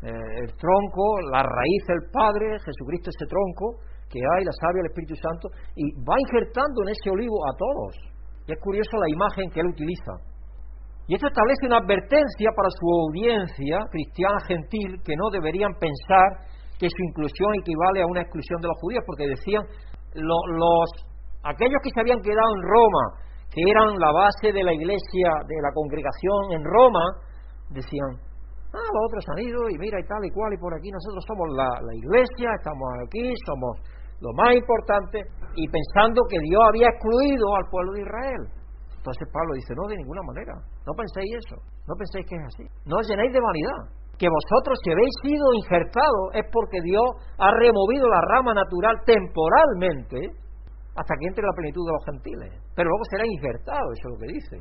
eh, 0.03 0.47
el 0.47 0.51
tronco, 0.55 1.05
la 1.31 1.43
raíz 1.43 1.83
del 1.87 2.07
Padre, 2.13 2.59
Jesucristo 2.63 3.11
ese 3.11 3.27
tronco 3.27 3.83
que 4.11 4.19
hay, 4.19 4.45
la 4.45 4.55
savia 4.55 4.83
del 4.83 4.91
Espíritu 4.91 5.15
Santo, 5.19 5.51
y 5.75 5.91
va 6.03 6.15
injertando 6.19 6.83
en 6.83 6.89
ese 6.91 7.11
olivo 7.11 7.39
a 7.47 7.55
todos 7.55 8.10
es 8.53 8.61
curioso 8.61 8.97
la 8.97 9.11
imagen 9.11 9.51
que 9.51 9.61
él 9.61 9.69
utiliza. 9.69 10.13
Y 11.11 11.15
esto 11.15 11.27
establece 11.27 11.67
una 11.67 11.79
advertencia 11.79 12.51
para 12.55 12.71
su 12.71 12.87
audiencia 12.87 13.79
cristiana 13.91 14.39
gentil 14.47 15.03
que 15.03 15.17
no 15.17 15.29
deberían 15.31 15.75
pensar 15.75 16.47
que 16.79 16.89
su 16.89 17.03
inclusión 17.11 17.51
equivale 17.61 18.03
a 18.03 18.07
una 18.07 18.23
exclusión 18.23 18.61
de 18.63 18.69
los 18.69 18.79
judíos, 18.81 19.03
porque 19.05 19.27
decían 19.27 19.63
los 20.15 20.89
aquellos 21.43 21.81
que 21.83 21.91
se 21.91 22.01
habían 22.01 22.21
quedado 22.21 22.51
en 22.57 22.63
Roma, 22.63 23.05
que 23.51 23.63
eran 23.67 23.99
la 23.99 24.13
base 24.13 24.53
de 24.53 24.63
la 24.63 24.73
iglesia, 24.73 25.29
de 25.51 25.59
la 25.61 25.73
congregación 25.75 26.41
en 26.55 26.63
Roma, 26.65 27.05
decían, 27.71 28.11
ah, 28.71 28.91
los 28.95 29.03
otros 29.11 29.25
han 29.35 29.43
ido 29.43 29.69
y 29.69 29.77
mira 29.79 29.99
y 29.99 30.07
tal 30.07 30.23
y 30.25 30.31
cual, 30.31 30.53
y 30.55 30.59
por 30.59 30.73
aquí 30.75 30.91
nosotros 30.91 31.25
somos 31.27 31.49
la, 31.59 31.69
la 31.69 31.95
iglesia, 31.95 32.49
estamos 32.55 32.87
aquí, 33.07 33.35
somos 33.47 33.73
lo 34.21 34.33
más 34.37 34.55
importante, 34.55 35.25
y 35.57 35.67
pensando 35.69 36.23
que 36.29 36.39
Dios 36.39 36.63
había 36.69 36.89
excluido 36.89 37.57
al 37.57 37.67
pueblo 37.71 37.93
de 37.93 38.03
Israel. 38.03 38.43
Entonces 39.01 39.25
Pablo 39.33 39.57
dice, 39.57 39.73
no, 39.75 39.89
de 39.89 39.97
ninguna 39.97 40.21
manera, 40.23 40.53
no 40.85 40.93
penséis 40.93 41.33
eso, 41.41 41.57
no 41.89 41.97
penséis 41.97 42.27
que 42.29 42.37
es 42.37 42.45
así, 42.45 42.65
no 42.85 43.01
os 43.01 43.09
llenéis 43.09 43.33
de 43.33 43.41
vanidad, 43.41 43.81
que 44.21 44.29
vosotros 44.29 44.77
si 44.85 44.93
habéis 44.93 45.17
sido 45.25 45.45
injertados 45.57 46.37
es 46.37 46.45
porque 46.53 46.85
Dios 46.85 47.09
ha 47.41 47.51
removido 47.57 48.05
la 48.13 48.21
rama 48.29 48.53
natural 48.53 49.01
temporalmente 49.09 50.37
hasta 50.93 51.15
que 51.17 51.27
entre 51.33 51.41
la 51.41 51.57
plenitud 51.57 51.81
de 51.81 51.97
los 51.97 52.05
gentiles, 52.05 52.51
pero 52.77 52.93
luego 52.93 53.05
será 53.09 53.25
injertado, 53.25 53.89
eso 53.97 54.05
es 54.05 54.13
lo 54.13 54.21
que 54.21 54.33
dice. 54.37 54.57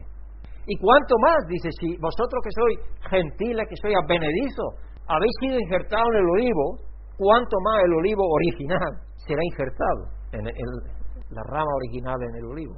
Y 0.71 0.77
cuánto 0.79 1.19
más, 1.19 1.43
dice, 1.51 1.67
si 1.75 1.97
vosotros 1.99 2.39
que 2.39 2.55
sois 2.55 2.77
gentiles, 3.11 3.67
que 3.67 3.75
sois 3.75 3.99
benedizos, 4.07 4.71
habéis 5.03 5.35
sido 5.43 5.59
injertados 5.59 6.07
en 6.15 6.19
el 6.23 6.29
olivo, 6.39 6.79
cuánto 7.17 7.59
más 7.59 7.83
el 7.83 7.93
olivo 7.99 8.23
original 8.23 9.08
será 9.29 9.41
injertado 9.45 10.09
en, 10.33 10.45
la 11.29 11.43
rama 11.45 11.69
original 11.85 12.17
en 12.17 12.35
el 12.41 12.45
olivo. 12.45 12.75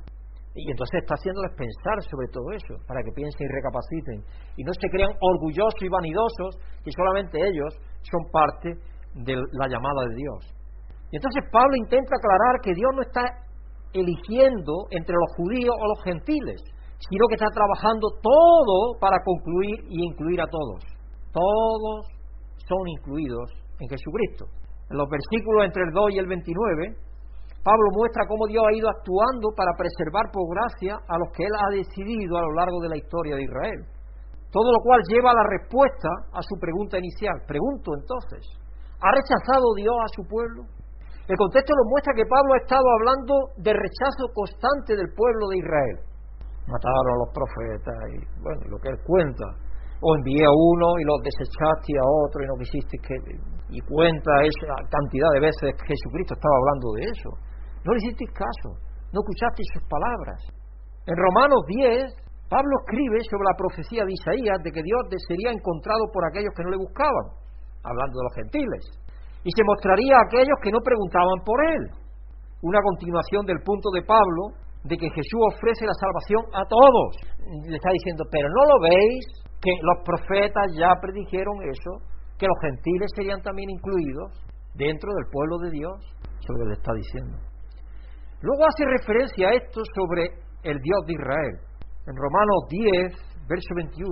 Y 0.54 0.68
entonces 0.70 1.00
está 1.00 1.16
haciéndoles 1.16 1.56
pensar 1.56 1.96
sobre 2.04 2.28
todo 2.28 2.52
eso, 2.52 2.76
para 2.84 3.00
que 3.00 3.16
piensen 3.16 3.48
y 3.48 3.56
recapaciten. 3.56 4.20
Y 4.60 4.64
no 4.68 4.74
se 4.76 4.90
crean 4.92 5.16
orgullosos 5.16 5.80
y 5.80 5.88
vanidosos, 5.88 6.60
que 6.84 6.92
solamente 6.92 7.40
ellos 7.40 7.72
son 8.04 8.28
parte 8.36 8.76
de 9.16 9.40
la 9.56 9.68
llamada 9.72 10.04
de 10.12 10.16
Dios. 10.20 10.40
Y 11.12 11.16
entonces 11.16 11.48
Pablo 11.52 11.76
intenta 11.80 12.12
aclarar 12.20 12.60
que 12.60 12.76
Dios 12.76 12.92
no 12.96 13.02
está 13.02 13.24
eligiendo 13.94 14.92
entre 14.92 15.16
los 15.16 15.32
judíos 15.40 15.72
o 15.72 15.88
los 15.88 16.04
gentiles, 16.04 16.60
sino 17.00 17.28
que 17.28 17.36
está 17.36 17.48
trabajando 17.56 18.08
todo 18.22 19.00
para 19.00 19.24
concluir 19.24 19.88
y 19.88 20.04
incluir 20.04 20.42
a 20.42 20.48
todos. 20.48 20.84
Todos 21.32 22.12
son 22.68 22.84
incluidos 23.00 23.52
en 23.80 23.88
Jesucristo. 23.88 24.61
En 24.92 24.98
los 25.00 25.08
versículos 25.08 25.64
entre 25.64 25.88
el 25.88 25.92
2 25.96 26.12
y 26.12 26.20
el 26.20 26.28
29, 26.28 27.00
Pablo 27.64 27.88
muestra 27.96 28.28
cómo 28.28 28.44
Dios 28.48 28.60
ha 28.60 28.76
ido 28.76 28.90
actuando 28.92 29.56
para 29.56 29.72
preservar 29.80 30.28
por 30.36 30.44
gracia 30.52 31.00
a 31.00 31.16
los 31.16 31.32
que 31.32 31.48
Él 31.48 31.56
ha 31.56 31.70
decidido 31.72 32.36
a 32.36 32.44
lo 32.44 32.52
largo 32.60 32.84
de 32.84 32.90
la 32.90 32.98
historia 33.00 33.40
de 33.40 33.48
Israel. 33.48 33.88
Todo 34.52 34.68
lo 34.68 34.84
cual 34.84 35.00
lleva 35.08 35.32
a 35.32 35.40
la 35.40 35.48
respuesta 35.48 36.12
a 36.36 36.44
su 36.44 36.60
pregunta 36.60 37.00
inicial. 37.00 37.40
Pregunto 37.48 37.96
entonces, 37.96 38.44
¿ha 39.00 39.16
rechazado 39.16 39.64
Dios 39.80 39.96
a 39.96 40.12
su 40.12 40.28
pueblo? 40.28 40.68
El 41.24 41.38
contexto 41.40 41.72
nos 41.72 41.88
muestra 41.88 42.12
que 42.12 42.28
Pablo 42.28 42.52
ha 42.52 42.64
estado 42.66 42.84
hablando 43.00 43.34
de 43.64 43.72
rechazo 43.72 44.28
constante 44.36 45.00
del 45.00 45.08
pueblo 45.16 45.56
de 45.56 45.64
Israel. 45.64 45.98
Mataron 46.68 47.08
a 47.08 47.20
los 47.24 47.30
profetas 47.32 47.96
y, 48.12 48.20
bueno, 48.44 48.60
lo 48.68 48.78
que 48.84 48.90
él 48.90 49.00
cuenta. 49.08 49.48
O 50.04 50.18
envié 50.18 50.44
a 50.44 50.52
uno 50.52 51.00
y 51.00 51.04
los 51.08 51.22
desechaste 51.24 51.94
a 51.96 52.04
otro 52.04 52.44
y 52.44 52.48
no 52.52 52.60
quisiste 52.60 52.98
que 53.00 53.16
y 53.72 53.80
cuenta 53.88 54.32
esa 54.44 54.76
cantidad 54.92 55.32
de 55.34 55.48
veces 55.48 55.72
que 55.80 55.96
Jesucristo 55.96 56.36
estaba 56.36 56.56
hablando 56.60 56.88
de 57.00 57.04
eso. 57.08 57.30
No 57.88 57.96
le 57.96 58.00
hicisteis 58.04 58.32
caso, 58.36 58.70
no 59.16 59.24
escuchasteis 59.24 59.68
sus 59.74 59.86
palabras. 59.88 60.40
En 61.08 61.16
Romanos 61.16 61.64
10, 61.66 62.52
Pablo 62.52 62.74
escribe 62.84 63.24
sobre 63.32 63.48
la 63.48 63.56
profecía 63.56 64.04
de 64.04 64.12
Isaías 64.12 64.60
de 64.60 64.76
que 64.76 64.84
Dios 64.84 65.08
sería 65.24 65.56
encontrado 65.56 66.04
por 66.12 66.28
aquellos 66.28 66.52
que 66.52 66.68
no 66.68 66.76
le 66.76 66.84
buscaban, 66.84 67.32
hablando 67.80 68.14
de 68.20 68.26
los 68.28 68.36
gentiles, 68.36 68.84
y 69.48 69.50
se 69.56 69.64
mostraría 69.64 70.20
a 70.20 70.26
aquellos 70.28 70.60
que 70.62 70.76
no 70.76 70.84
preguntaban 70.84 71.40
por 71.48 71.58
él. 71.64 71.84
Una 72.62 72.84
continuación 72.84 73.48
del 73.48 73.64
punto 73.64 73.90
de 73.96 74.04
Pablo 74.04 74.54
de 74.84 74.98
que 74.98 75.10
Jesús 75.10 75.42
ofrece 75.56 75.88
la 75.88 75.96
salvación 75.96 76.44
a 76.54 76.64
todos. 76.68 77.10
Le 77.66 77.76
está 77.80 77.90
diciendo, 77.90 78.28
pero 78.30 78.50
no 78.52 78.64
lo 78.68 78.78
veis, 78.84 79.26
que 79.62 79.74
los 79.82 79.98
profetas 80.04 80.68
ya 80.76 80.92
predijeron 81.02 81.56
eso, 81.70 82.02
que 82.42 82.50
los 82.50 82.58
gentiles 82.60 83.12
serían 83.14 83.40
también 83.46 83.70
incluidos 83.70 84.34
dentro 84.74 85.14
del 85.14 85.30
pueblo 85.30 85.60
de 85.60 85.70
Dios, 85.70 85.94
eso 86.42 86.54
que 86.58 86.66
le 86.66 86.74
está 86.74 86.92
diciendo. 86.98 87.38
Luego 88.42 88.66
hace 88.66 88.84
referencia 88.98 89.50
a 89.50 89.54
esto 89.54 89.82
sobre 89.94 90.26
el 90.66 90.82
Dios 90.82 91.02
de 91.06 91.14
Israel. 91.14 91.56
En 92.10 92.18
Romanos 92.18 92.66
10, 92.68 93.46
verso 93.46 93.72
21. 93.78 94.10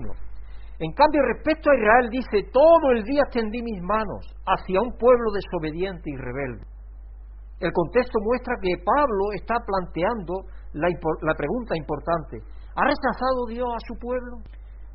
En 0.77 0.93
cambio, 0.93 1.21
respecto 1.33 1.71
a 1.71 1.75
Israel 1.75 2.09
dice, 2.11 2.45
todo 2.53 2.91
el 2.93 3.03
día 3.03 3.25
extendí 3.25 3.63
mis 3.63 3.81
manos 3.81 4.21
hacia 4.45 4.79
un 4.79 4.93
pueblo 4.93 5.33
desobediente 5.33 6.05
y 6.13 6.15
rebelde. 6.15 6.69
El 7.59 7.73
contexto 7.73 8.19
muestra 8.21 8.53
que 8.61 8.77
Pablo 8.85 9.33
está 9.33 9.55
planteando 9.65 10.45
la, 10.73 10.87
la 11.25 11.33
pregunta 11.33 11.75
importante. 11.75 12.37
¿Ha 12.77 12.85
rechazado 12.85 13.49
Dios 13.49 13.67
a 13.67 13.81
su 13.89 13.97
pueblo? 13.99 14.37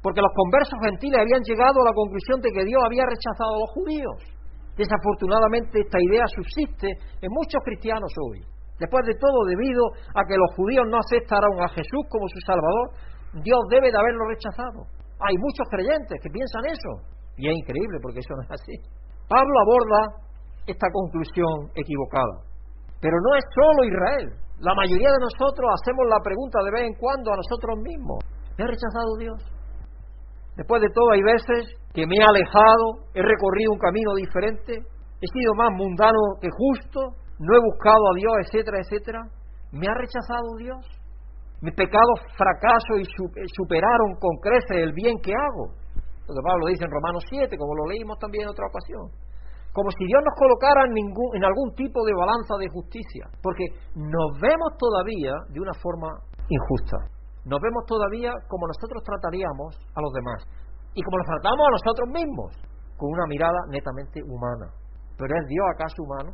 Porque 0.05 0.21
los 0.21 0.37
conversos 0.37 0.77
gentiles 0.85 1.17
habían 1.17 1.41
llegado 1.49 1.81
a 1.81 1.89
la 1.89 1.97
conclusión 1.97 2.37
de 2.45 2.53
que 2.53 2.69
Dios 2.69 2.77
había 2.85 3.09
rechazado 3.09 3.57
a 3.57 3.63
los 3.65 3.73
judíos. 3.73 4.21
Desafortunadamente 4.77 5.81
esta 5.81 5.97
idea 5.97 6.29
subsiste 6.29 6.93
en 7.25 7.31
muchos 7.33 7.57
cristianos 7.65 8.13
hoy. 8.21 8.45
Después 8.77 9.01
de 9.09 9.17
todo, 9.17 9.49
debido 9.49 9.81
a 10.13 10.21
que 10.29 10.37
los 10.37 10.53
judíos 10.61 10.85
no 10.93 11.01
aceptaron 11.01 11.57
a 11.57 11.73
Jesús 11.73 12.05
como 12.13 12.29
su 12.29 12.37
Salvador, 12.45 12.87
Dios 13.41 13.63
debe 13.73 13.89
de 13.89 13.97
haberlo 13.97 14.29
rechazado. 14.29 14.85
Hay 15.25 15.41
muchos 15.41 15.65
creyentes 15.73 16.21
que 16.21 16.29
piensan 16.29 16.69
eso. 16.69 16.93
Y 17.41 17.49
es 17.49 17.57
increíble 17.57 17.97
porque 18.05 18.21
eso 18.21 18.37
no 18.37 18.45
es 18.45 18.61
así. 18.61 18.77
Pablo 19.25 19.57
aborda 19.57 20.21
esta 20.69 20.89
conclusión 20.93 21.73
equivocada. 21.81 22.45
Pero 23.01 23.17
no 23.25 23.41
es 23.41 23.45
solo 23.57 23.89
Israel. 23.89 24.37
La 24.61 24.75
mayoría 24.77 25.09
de 25.17 25.25
nosotros 25.33 25.65
hacemos 25.81 26.05
la 26.13 26.21
pregunta 26.21 26.61
de 26.61 26.71
vez 26.77 26.93
en 26.93 26.95
cuando 27.01 27.33
a 27.33 27.41
nosotros 27.41 27.81
mismos. 27.81 28.21
¿Me 28.59 28.65
ha 28.65 28.69
rechazado 28.69 29.17
Dios? 29.17 29.54
Después 30.57 30.81
de 30.83 30.89
todo, 30.95 31.11
hay 31.13 31.23
veces 31.23 31.75
que 31.93 32.07
me 32.07 32.15
he 32.17 32.23
alejado, 32.23 33.11
he 33.15 33.23
recorrido 33.23 33.73
un 33.73 33.79
camino 33.79 34.15
diferente, 34.15 34.73
he 35.21 35.29
sido 35.33 35.55
más 35.55 35.71
mundano 35.75 36.39
que 36.41 36.49
justo, 36.51 37.01
no 37.39 37.51
he 37.57 37.61
buscado 37.61 37.99
a 37.99 38.15
Dios, 38.15 38.35
etcétera, 38.47 38.79
etcétera. 38.79 39.21
¿Me 39.73 39.87
ha 39.87 39.95
rechazado 39.95 40.55
Dios? 40.59 40.79
Mis 41.61 41.75
pecados 41.75 42.21
fracaso 42.37 42.99
y 43.01 43.05
superaron 43.57 44.15
con 44.21 44.37
creces 44.39 44.85
el 44.85 44.93
bien 44.93 45.19
que 45.19 45.33
hago. 45.33 45.75
Lo 46.29 46.33
que 46.33 46.45
Pablo 46.45 46.67
dice 46.69 46.85
en 46.85 46.91
Romanos 46.91 47.25
7, 47.29 47.57
como 47.57 47.75
lo 47.75 47.91
leímos 47.91 48.19
también 48.19 48.45
en 48.45 48.51
otra 48.51 48.67
ocasión. 48.67 49.11
Como 49.73 49.91
si 49.91 50.07
Dios 50.07 50.23
nos 50.23 50.35
colocara 50.39 50.87
en, 50.87 50.93
ningún, 50.95 51.35
en 51.35 51.45
algún 51.45 51.75
tipo 51.75 52.05
de 52.05 52.15
balanza 52.15 52.55
de 52.61 52.69
justicia. 52.69 53.27
Porque 53.43 53.67
nos 53.97 54.41
vemos 54.41 54.71
todavía 54.79 55.35
de 55.51 55.61
una 55.61 55.75
forma 55.75 56.09
injusta. 56.49 56.97
Nos 57.45 57.61
vemos 57.61 57.85
todavía 57.87 58.33
como 58.49 58.67
nosotros 58.67 59.03
trataríamos 59.05 59.77
a 59.95 60.01
los 60.01 60.13
demás. 60.13 60.41
Y 60.95 61.03
como 61.03 61.19
nos 61.19 61.27
tratamos 61.27 61.67
a 61.67 61.77
nosotros 61.77 62.09
mismos. 62.09 62.51
Con 62.97 63.11
una 63.11 63.27
mirada 63.27 63.59
netamente 63.69 64.23
humana. 64.23 64.71
¿Pero 65.19 65.35
es 65.35 65.47
Dios 65.47 65.67
acaso 65.75 66.03
humano? 66.03 66.31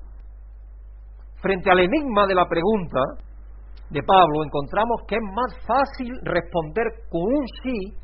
Frente 1.41 1.71
al 1.71 1.81
enigma 1.81 2.27
de 2.27 2.35
la 2.35 2.47
pregunta 2.47 3.01
de 3.91 4.03
Pablo, 4.03 4.45
encontramos 4.45 5.03
que 5.09 5.17
es 5.17 5.27
más 5.35 5.53
fácil 5.67 6.13
responder 6.23 6.87
con 7.11 7.23
un 7.23 7.45
sí 7.63 7.97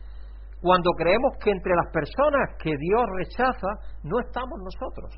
cuando 0.60 0.90
creemos 0.98 1.32
que 1.38 1.50
entre 1.50 1.74
las 1.76 1.92
personas 1.92 2.56
que 2.58 2.74
Dios 2.74 3.04
rechaza 3.18 3.68
no 4.02 4.18
estamos 4.18 4.58
nosotros. 4.58 5.14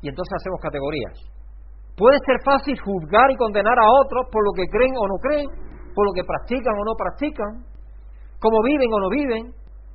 Y 0.00 0.08
entonces 0.08 0.32
hacemos 0.34 0.60
categorías. 0.60 1.14
Puede 1.96 2.18
ser 2.26 2.40
fácil 2.42 2.74
juzgar 2.80 3.30
y 3.30 3.36
condenar 3.36 3.78
a 3.78 3.92
otros 4.02 4.26
por 4.32 4.42
lo 4.42 4.52
que 4.56 4.66
creen 4.66 4.94
o 4.96 5.06
no 5.06 5.18
creen, 5.22 5.48
por 5.94 6.06
lo 6.06 6.12
que 6.12 6.24
practican 6.24 6.74
o 6.74 6.84
no 6.84 6.94
practican, 6.96 7.64
cómo 8.40 8.62
viven 8.64 8.88
o 8.92 8.98
no 9.00 9.08
viven. 9.08 9.44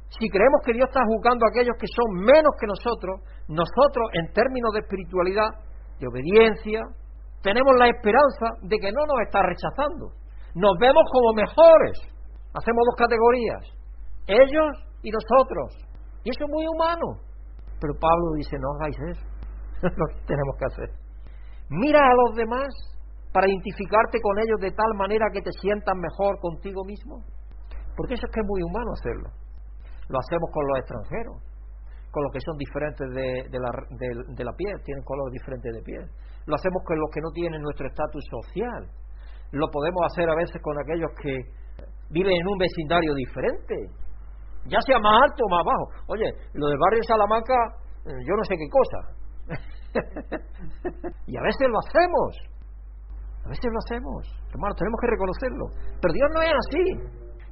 Si 0.07 0.29
creemos 0.29 0.61
que 0.63 0.73
Dios 0.73 0.87
está 0.87 1.03
juzgando 1.03 1.45
a 1.45 1.49
aquellos 1.49 1.75
que 1.75 1.87
son 1.87 2.23
menos 2.23 2.55
que 2.59 2.67
nosotros, 2.67 3.19
nosotros 3.49 4.05
en 4.13 4.31
términos 4.31 4.71
de 4.73 4.79
espiritualidad, 4.79 5.49
de 5.99 6.07
obediencia, 6.07 6.81
tenemos 7.41 7.75
la 7.75 7.89
esperanza 7.89 8.55
de 8.61 8.77
que 8.77 8.91
no 8.91 9.03
nos 9.05 9.19
está 9.25 9.43
rechazando. 9.43 10.15
Nos 10.55 10.73
vemos 10.79 11.03
como 11.11 11.33
mejores. 11.33 11.99
Hacemos 12.53 12.81
dos 12.87 12.95
categorías 12.95 13.77
ellos 14.27 14.71
y 15.01 15.09
nosotros. 15.09 15.73
Y 16.23 16.29
eso 16.29 16.43
es 16.43 16.51
muy 16.51 16.67
humano. 16.67 17.23
Pero 17.79 17.93
Pablo 17.99 18.33
dice, 18.35 18.57
no 18.59 18.67
hagáis 18.75 18.97
eso. 19.11 19.25
lo 19.95 20.05
que 20.07 20.21
tenemos 20.27 20.55
que 20.59 20.65
hacer. 20.65 20.89
Mira 21.69 21.99
a 21.99 22.15
los 22.15 22.35
demás 22.35 22.67
para 23.33 23.47
identificarte 23.47 24.19
con 24.21 24.39
ellos 24.39 24.59
de 24.59 24.71
tal 24.71 24.93
manera 24.95 25.25
que 25.33 25.41
te 25.41 25.51
sientas 25.51 25.95
mejor 25.95 26.39
contigo 26.39 26.83
mismo. 26.85 27.23
Porque 27.95 28.13
eso 28.13 28.25
es 28.25 28.31
que 28.33 28.41
es 28.41 28.47
muy 28.47 28.61
humano 28.61 28.91
hacerlo. 28.93 29.29
Lo 30.09 30.19
hacemos 30.19 30.49
con 30.53 30.63
los 30.67 30.77
extranjeros, 30.79 31.37
con 32.11 32.23
los 32.23 32.31
que 32.31 32.41
son 32.41 32.57
diferentes 32.57 33.07
de, 33.09 33.49
de, 33.49 33.59
la, 33.59 33.71
de 34.35 34.43
la 34.43 34.53
piel, 34.53 34.75
tienen 34.83 35.03
color 35.03 35.31
diferente 35.31 35.69
de 35.71 35.81
piel. 35.81 36.05
Lo 36.45 36.55
hacemos 36.55 36.81
con 36.85 36.97
los 36.97 37.09
que 37.11 37.21
no 37.21 37.31
tienen 37.33 37.61
nuestro 37.61 37.87
estatus 37.87 38.23
social. 38.29 38.87
Lo 39.51 39.67
podemos 39.69 40.01
hacer 40.05 40.29
a 40.29 40.35
veces 40.35 40.61
con 40.61 40.79
aquellos 40.79 41.11
que 41.21 41.35
viven 42.09 42.33
en 42.33 42.47
un 42.47 42.57
vecindario 42.57 43.13
diferente, 43.13 43.75
ya 44.65 44.79
sea 44.81 44.99
más 44.99 45.23
alto 45.23 45.43
o 45.43 45.49
más 45.49 45.63
bajo. 45.65 45.85
Oye, 46.07 46.31
lo 46.53 46.67
del 46.67 46.77
barrio 46.77 46.99
de 46.99 47.07
Salamanca, 47.07 47.55
eh, 48.05 48.19
yo 48.27 48.33
no 48.35 48.43
sé 48.43 48.55
qué 48.55 48.69
cosa. 48.71 48.99
y 51.27 51.37
a 51.37 51.41
veces 51.41 51.67
lo 51.67 51.79
hacemos. 51.79 52.56
A 53.47 53.49
veces 53.49 53.71
lo 53.71 53.79
hacemos. 53.79 54.27
Hermano, 54.51 54.75
tenemos 54.75 54.99
que 54.99 55.07
reconocerlo. 55.07 55.65
Pero 56.03 56.11
Dios 56.11 56.29
no 56.35 56.41
es 56.43 56.51
así. 56.51 56.83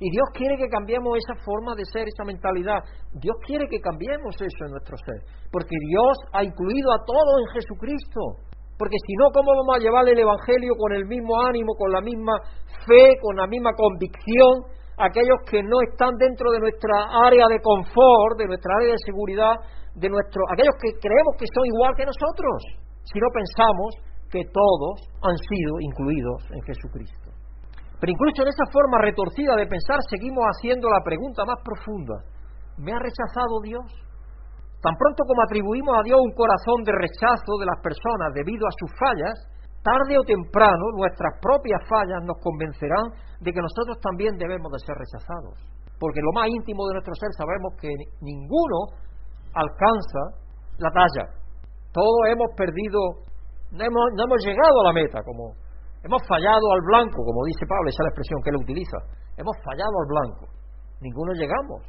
Y 0.04 0.12
Dios 0.12 0.28
quiere 0.36 0.60
que 0.60 0.68
cambiemos 0.68 1.16
esa 1.16 1.40
forma 1.40 1.72
de 1.72 1.88
ser, 1.88 2.04
esa 2.04 2.28
mentalidad. 2.28 2.84
Dios 3.16 3.36
quiere 3.48 3.64
que 3.72 3.80
cambiemos 3.80 4.36
eso 4.36 4.62
en 4.68 4.76
nuestro 4.76 5.00
ser. 5.00 5.24
Porque 5.56 5.72
Dios 5.88 6.16
ha 6.36 6.44
incluido 6.44 6.92
a 6.92 7.00
todos 7.08 7.48
en 7.48 7.48
Jesucristo. 7.56 8.44
Porque 8.76 9.00
si 9.08 9.16
no, 9.16 9.32
¿cómo 9.32 9.56
vamos 9.56 9.80
a 9.80 9.80
llevar 9.80 10.04
el 10.04 10.20
Evangelio 10.20 10.76
con 10.76 10.92
el 10.92 11.08
mismo 11.08 11.32
ánimo, 11.48 11.80
con 11.80 11.88
la 11.88 12.04
misma 12.04 12.36
fe, 12.84 13.16
con 13.24 13.40
la 13.40 13.48
misma 13.48 13.72
convicción 13.72 14.76
aquellos 14.98 15.40
que 15.50 15.64
no 15.64 15.80
están 15.92 16.16
dentro 16.16 16.52
de 16.52 16.60
nuestra 16.60 17.08
área 17.28 17.48
de 17.48 17.60
confort, 17.60 18.40
de 18.40 18.48
nuestra 18.48 18.72
área 18.80 18.92
de 18.92 19.02
seguridad, 19.04 19.56
de 19.96 20.08
nuestro, 20.08 20.44
aquellos 20.52 20.76
que 20.80 20.92
creemos 21.00 21.36
que 21.40 21.48
son 21.52 21.66
igual 21.68 21.92
que 21.96 22.06
nosotros, 22.06 22.58
si 23.04 23.20
no 23.20 23.28
pensamos 23.32 24.15
que 24.36 24.52
todos 24.52 25.00
han 25.24 25.38
sido 25.48 25.80
incluidos 25.80 26.44
en 26.52 26.62
Jesucristo. 26.68 27.32
Pero 28.04 28.12
incluso 28.12 28.44
en 28.44 28.52
esa 28.52 28.68
forma 28.68 29.00
retorcida 29.00 29.56
de 29.56 29.72
pensar 29.72 30.04
seguimos 30.12 30.44
haciendo 30.52 30.92
la 30.92 31.00
pregunta 31.00 31.48
más 31.48 31.64
profunda. 31.64 32.20
¿Me 32.76 32.92
ha 32.92 33.00
rechazado 33.00 33.64
Dios? 33.64 33.88
Tan 34.84 34.92
pronto 35.00 35.24
como 35.24 35.42
atribuimos 35.42 35.96
a 35.96 36.04
Dios 36.04 36.20
un 36.20 36.36
corazón 36.36 36.84
de 36.84 36.92
rechazo 36.92 37.56
de 37.64 37.66
las 37.66 37.80
personas 37.80 38.36
debido 38.36 38.68
a 38.68 38.76
sus 38.76 38.92
fallas, 39.00 39.36
tarde 39.80 40.20
o 40.20 40.28
temprano 40.28 40.84
nuestras 41.00 41.40
propias 41.40 41.80
fallas 41.88 42.20
nos 42.28 42.36
convencerán 42.44 43.16
de 43.40 43.50
que 43.56 43.64
nosotros 43.64 43.96
también 44.04 44.36
debemos 44.36 44.68
de 44.76 44.84
ser 44.84 45.00
rechazados. 45.00 45.56
Porque 45.96 46.20
lo 46.20 46.36
más 46.36 46.52
íntimo 46.52 46.84
de 46.92 47.00
nuestro 47.00 47.16
ser 47.16 47.32
sabemos 47.40 47.72
que 47.80 47.88
ninguno 48.20 49.00
alcanza 49.56 50.44
la 50.84 50.92
talla. 50.92 51.26
Todos 51.96 52.28
hemos 52.28 52.52
perdido, 52.60 53.00
no 53.72 53.82
hemos, 53.84 54.06
no 54.16 54.24
hemos 54.26 54.42
llegado 54.46 54.76
a 54.82 54.88
la 54.90 54.94
meta, 54.94 55.20
como 55.24 55.56
hemos 56.04 56.22
fallado 56.28 56.66
al 56.74 56.82
blanco, 56.86 57.24
como 57.26 57.46
dice 57.46 57.66
Pablo, 57.66 57.90
esa 57.90 58.02
es 58.02 58.06
la 58.06 58.14
expresión 58.14 58.40
que 58.44 58.50
él 58.52 58.62
utiliza. 58.62 58.98
Hemos 59.38 59.56
fallado 59.64 59.96
al 60.02 60.08
blanco. 60.08 60.46
Ninguno 61.02 61.34
llegamos. 61.34 61.82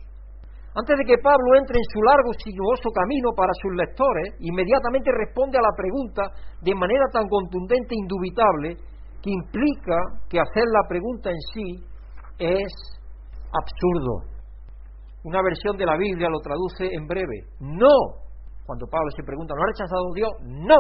Antes 0.77 0.93
de 0.99 1.05
que 1.09 1.23
Pablo 1.25 1.57
entre 1.57 1.81
en 1.81 1.89
su 1.89 2.01
largo 2.05 2.33
sinuoso 2.37 2.93
camino 2.93 3.33
para 3.33 3.53
sus 3.65 3.73
lectores, 3.73 4.37
inmediatamente 4.41 5.09
responde 5.09 5.57
a 5.57 5.65
la 5.65 5.73
pregunta 5.73 6.23
de 6.61 6.75
manera 6.75 7.09
tan 7.13 7.25
contundente 7.29 7.97
e 7.97 8.03
indubitable 8.05 8.77
que 9.23 9.33
implica 9.33 9.97
que 10.29 10.37
hacer 10.37 10.65
la 10.69 10.85
pregunta 10.87 11.31
en 11.31 11.41
sí 11.53 11.69
es 12.39 12.73
absurdo. 13.49 14.37
Una 15.25 15.41
versión 15.43 15.77
de 15.77 15.87
la 15.87 15.97
Biblia 15.97 16.29
lo 16.29 16.41
traduce 16.41 16.93
en 16.93 17.07
breve. 17.07 17.49
No. 17.59 18.23
Cuando 18.67 18.87
Pablo 18.87 19.11
se 19.17 19.25
pregunta, 19.25 19.55
¿no 19.57 19.63
ha 19.63 19.73
rechazado 19.73 20.13
Dios? 20.15 20.31
No. 20.45 20.77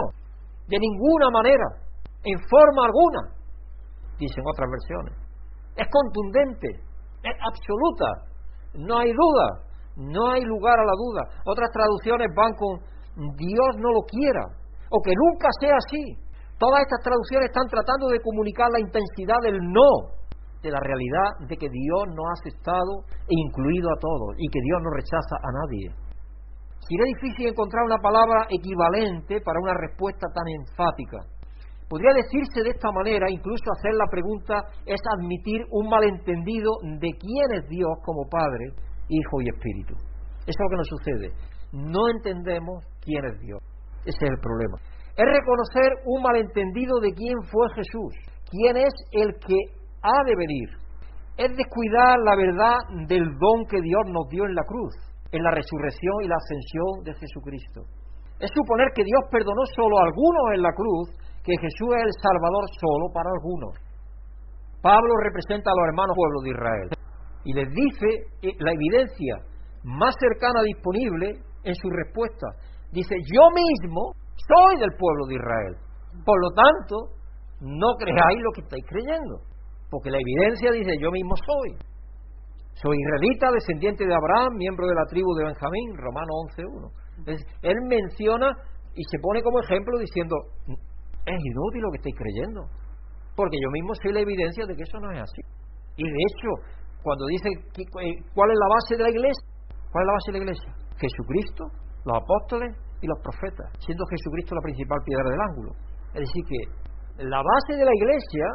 De 0.69 0.79
ninguna 0.79 1.31
manera. 1.31 1.65
En 2.25 2.39
forma 2.49 2.87
alguna. 2.87 3.35
Dicen 4.19 4.45
otras 4.47 4.69
versiones. 4.71 5.15
Es 5.77 5.87
contundente. 5.91 6.69
Es 7.23 7.37
absoluta. 7.45 8.07
No 8.75 8.99
hay 8.99 9.13
duda. 9.13 9.67
No 9.97 10.31
hay 10.31 10.43
lugar 10.43 10.79
a 10.79 10.85
la 10.85 10.93
duda. 10.93 11.43
Otras 11.45 11.71
traducciones 11.73 12.29
van 12.37 12.53
con 12.55 12.81
Dios 13.37 13.71
no 13.79 13.93
lo 13.93 14.03
quiera 14.05 14.45
o 14.91 15.01
que 15.03 15.13
nunca 15.17 15.49
sea 15.61 15.75
así. 15.77 16.21
Todas 16.59 16.81
estas 16.83 17.01
traducciones 17.05 17.49
están 17.49 17.69
tratando 17.69 18.09
de 18.09 18.21
comunicar 18.21 18.69
la 18.73 18.81
intensidad 18.81 19.41
del 19.43 19.59
no, 19.61 20.17
de 20.63 20.71
la 20.71 20.81
realidad 20.81 21.49
de 21.49 21.57
que 21.57 21.69
Dios 21.69 22.05
no 22.15 22.23
ha 22.29 22.33
aceptado 22.33 23.05
e 23.29 23.35
incluido 23.35 23.89
a 23.89 24.01
todos 24.01 24.37
y 24.39 24.49
que 24.49 24.61
Dios 24.61 24.81
no 24.83 24.91
rechaza 24.91 25.37
a 25.37 25.51
nadie. 25.53 26.06
Sería 26.87 27.05
difícil 27.19 27.49
encontrar 27.49 27.83
una 27.85 27.99
palabra 27.99 28.47
equivalente 28.49 29.41
para 29.41 29.59
una 29.59 29.75
respuesta 29.75 30.29
tan 30.31 30.47
enfática. 30.47 31.19
Podría 31.89 32.15
decirse 32.15 32.63
de 32.63 32.71
esta 32.71 32.93
manera, 32.93 33.27
incluso 33.29 33.73
hacer 33.75 33.95
la 33.95 34.07
pregunta 34.07 34.55
es 34.87 35.01
admitir 35.19 35.67
un 35.71 35.89
malentendido 35.89 36.71
de 36.83 37.11
quién 37.19 37.47
es 37.59 37.69
Dios 37.69 37.91
como 38.05 38.29
Padre 38.31 38.71
Hijo 39.09 39.43
y 39.43 39.49
Espíritu. 39.51 39.95
Eso 40.47 40.55
es 40.55 40.63
lo 40.63 40.71
que 40.71 40.77
nos 40.77 40.89
sucede. 40.89 41.29
No 41.73 42.09
entendemos 42.09 42.85
quién 43.03 43.25
es 43.25 43.41
Dios. 43.41 43.59
Ese 44.05 44.23
es 44.23 44.31
el 44.31 44.39
problema. 44.39 44.79
Es 45.17 45.27
reconocer 45.27 45.91
un 46.07 46.23
malentendido 46.23 47.01
de 47.01 47.13
quién 47.15 47.35
fue 47.51 47.67
Jesús, 47.75 48.15
quién 48.51 48.77
es 48.77 48.95
el 49.11 49.35
que 49.43 49.59
ha 50.03 50.25
de 50.25 50.37
venir. 50.37 50.69
Es 51.37 51.51
descuidar 51.57 52.19
la 52.23 52.37
verdad 52.37 52.79
del 53.09 53.27
don 53.27 53.67
que 53.67 53.81
Dios 53.83 54.03
nos 54.07 54.29
dio 54.29 54.45
en 54.45 54.55
la 54.55 54.63
cruz, 54.63 54.95
en 55.33 55.43
la 55.43 55.51
resurrección 55.51 56.15
y 56.23 56.29
la 56.29 56.37
ascensión 56.37 57.05
de 57.05 57.15
Jesucristo. 57.15 57.83
Es 58.39 58.51
suponer 58.53 58.89
que 58.95 59.05
Dios 59.05 59.23
perdonó 59.31 59.65
solo 59.75 59.99
a 59.99 60.05
algunos 60.05 60.45
en 60.55 60.63
la 60.63 60.73
cruz, 60.73 61.09
que 61.43 61.57
Jesús 61.57 61.89
es 61.97 62.05
el 62.05 62.15
Salvador 62.21 62.65
solo 62.79 63.07
para 63.13 63.31
algunos. 63.31 63.73
Pablo 64.83 65.13
representa 65.25 65.71
a 65.71 65.75
los 65.75 65.89
hermanos 65.89 66.15
pueblos 66.15 66.43
de 66.45 66.51
Israel 66.51 66.89
y 67.45 67.53
les 67.55 67.69
dice 67.71 68.09
eh, 68.43 68.55
la 68.59 68.73
evidencia 68.73 69.35
más 69.85 70.15
cercana 70.19 70.63
disponible 70.63 71.41
en 71.65 71.75
su 71.75 71.89
respuesta. 71.91 72.47
Dice, 72.93 73.15
yo 73.33 73.43
mismo 73.55 74.13
soy 74.35 74.79
del 74.79 74.91
pueblo 74.99 75.27
de 75.27 75.35
Israel. 75.35 75.75
Por 76.25 76.39
lo 76.41 76.51
tanto, 76.51 77.17
no 77.61 77.95
creáis 77.99 78.39
lo 78.43 78.53
que 78.53 78.63
estáis 78.63 78.85
creyendo, 78.87 79.41
porque 79.91 80.11
la 80.11 80.19
evidencia 80.19 80.73
dice, 80.73 80.93
yo 81.01 81.11
mismo 81.11 81.35
soy. 81.37 81.79
Soy 82.77 82.93
israelita, 82.93 83.49
descendiente 83.53 84.05
de 84.05 84.13
Abraham, 84.13 84.53
miembro 84.57 84.87
de 84.87 84.95
la 84.95 85.07
tribu 85.09 85.33
de 85.35 85.45
Benjamín, 85.45 85.97
Romano 85.97 86.29
11.1. 86.53 87.41
Él 87.63 87.77
menciona 87.89 88.53
y 88.95 89.03
se 89.09 89.19
pone 89.19 89.43
como 89.43 89.61
ejemplo 89.61 89.99
diciendo, 89.99 90.37
es 91.25 91.41
inútil 91.41 91.81
lo 91.81 91.91
que 91.91 91.97
estáis 92.05 92.17
creyendo, 92.17 92.69
porque 93.35 93.57
yo 93.57 93.71
mismo 93.73 93.95
soy 94.03 94.13
la 94.13 94.21
evidencia 94.21 94.67
de 94.67 94.77
que 94.77 94.83
eso 94.83 95.01
no 95.01 95.11
es 95.11 95.23
así. 95.25 95.41
Y 95.97 96.05
de 96.05 96.21
hecho, 96.29 96.49
cuando 97.03 97.25
dice 97.27 97.49
eh, 97.49 98.17
cuál 98.35 98.51
es 98.53 98.59
la 98.61 98.69
base 98.69 98.97
de 98.97 99.03
la 99.05 99.11
iglesia, 99.11 99.49
¿cuál 99.89 100.05
es 100.05 100.07
la 100.07 100.13
base 100.13 100.29
de 100.29 100.33
la 100.37 100.45
iglesia? 100.45 100.71
Jesucristo, 101.01 101.65
los 102.05 102.17
apóstoles 102.21 102.77
y 103.01 103.07
los 103.07 103.19
profetas, 103.25 103.73
siendo 103.81 104.05
Jesucristo 104.05 104.55
la 104.55 104.61
principal 104.61 105.01
piedra 105.01 105.31
del 105.33 105.41
ángulo. 105.41 105.73
Es 106.13 106.29
decir, 106.29 106.45
que 106.45 107.25
la 107.25 107.41
base 107.41 107.73
de 107.73 107.85
la 107.89 107.95
iglesia 107.97 108.47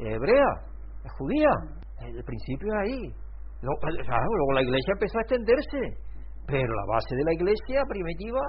es 0.00 0.16
hebrea, 0.16 0.50
es 1.04 1.12
judía, 1.12 1.52
el 2.08 2.24
principio 2.24 2.72
es 2.72 2.78
ahí. 2.88 3.29
Luego, 3.60 4.52
la 4.52 4.62
iglesia 4.62 4.92
empezó 4.96 5.18
a 5.18 5.22
extenderse, 5.22 5.80
pero 6.46 6.70
la 6.74 6.86
base 6.88 7.14
de 7.14 7.24
la 7.24 7.32
iglesia 7.32 7.84
primitiva, 7.88 8.40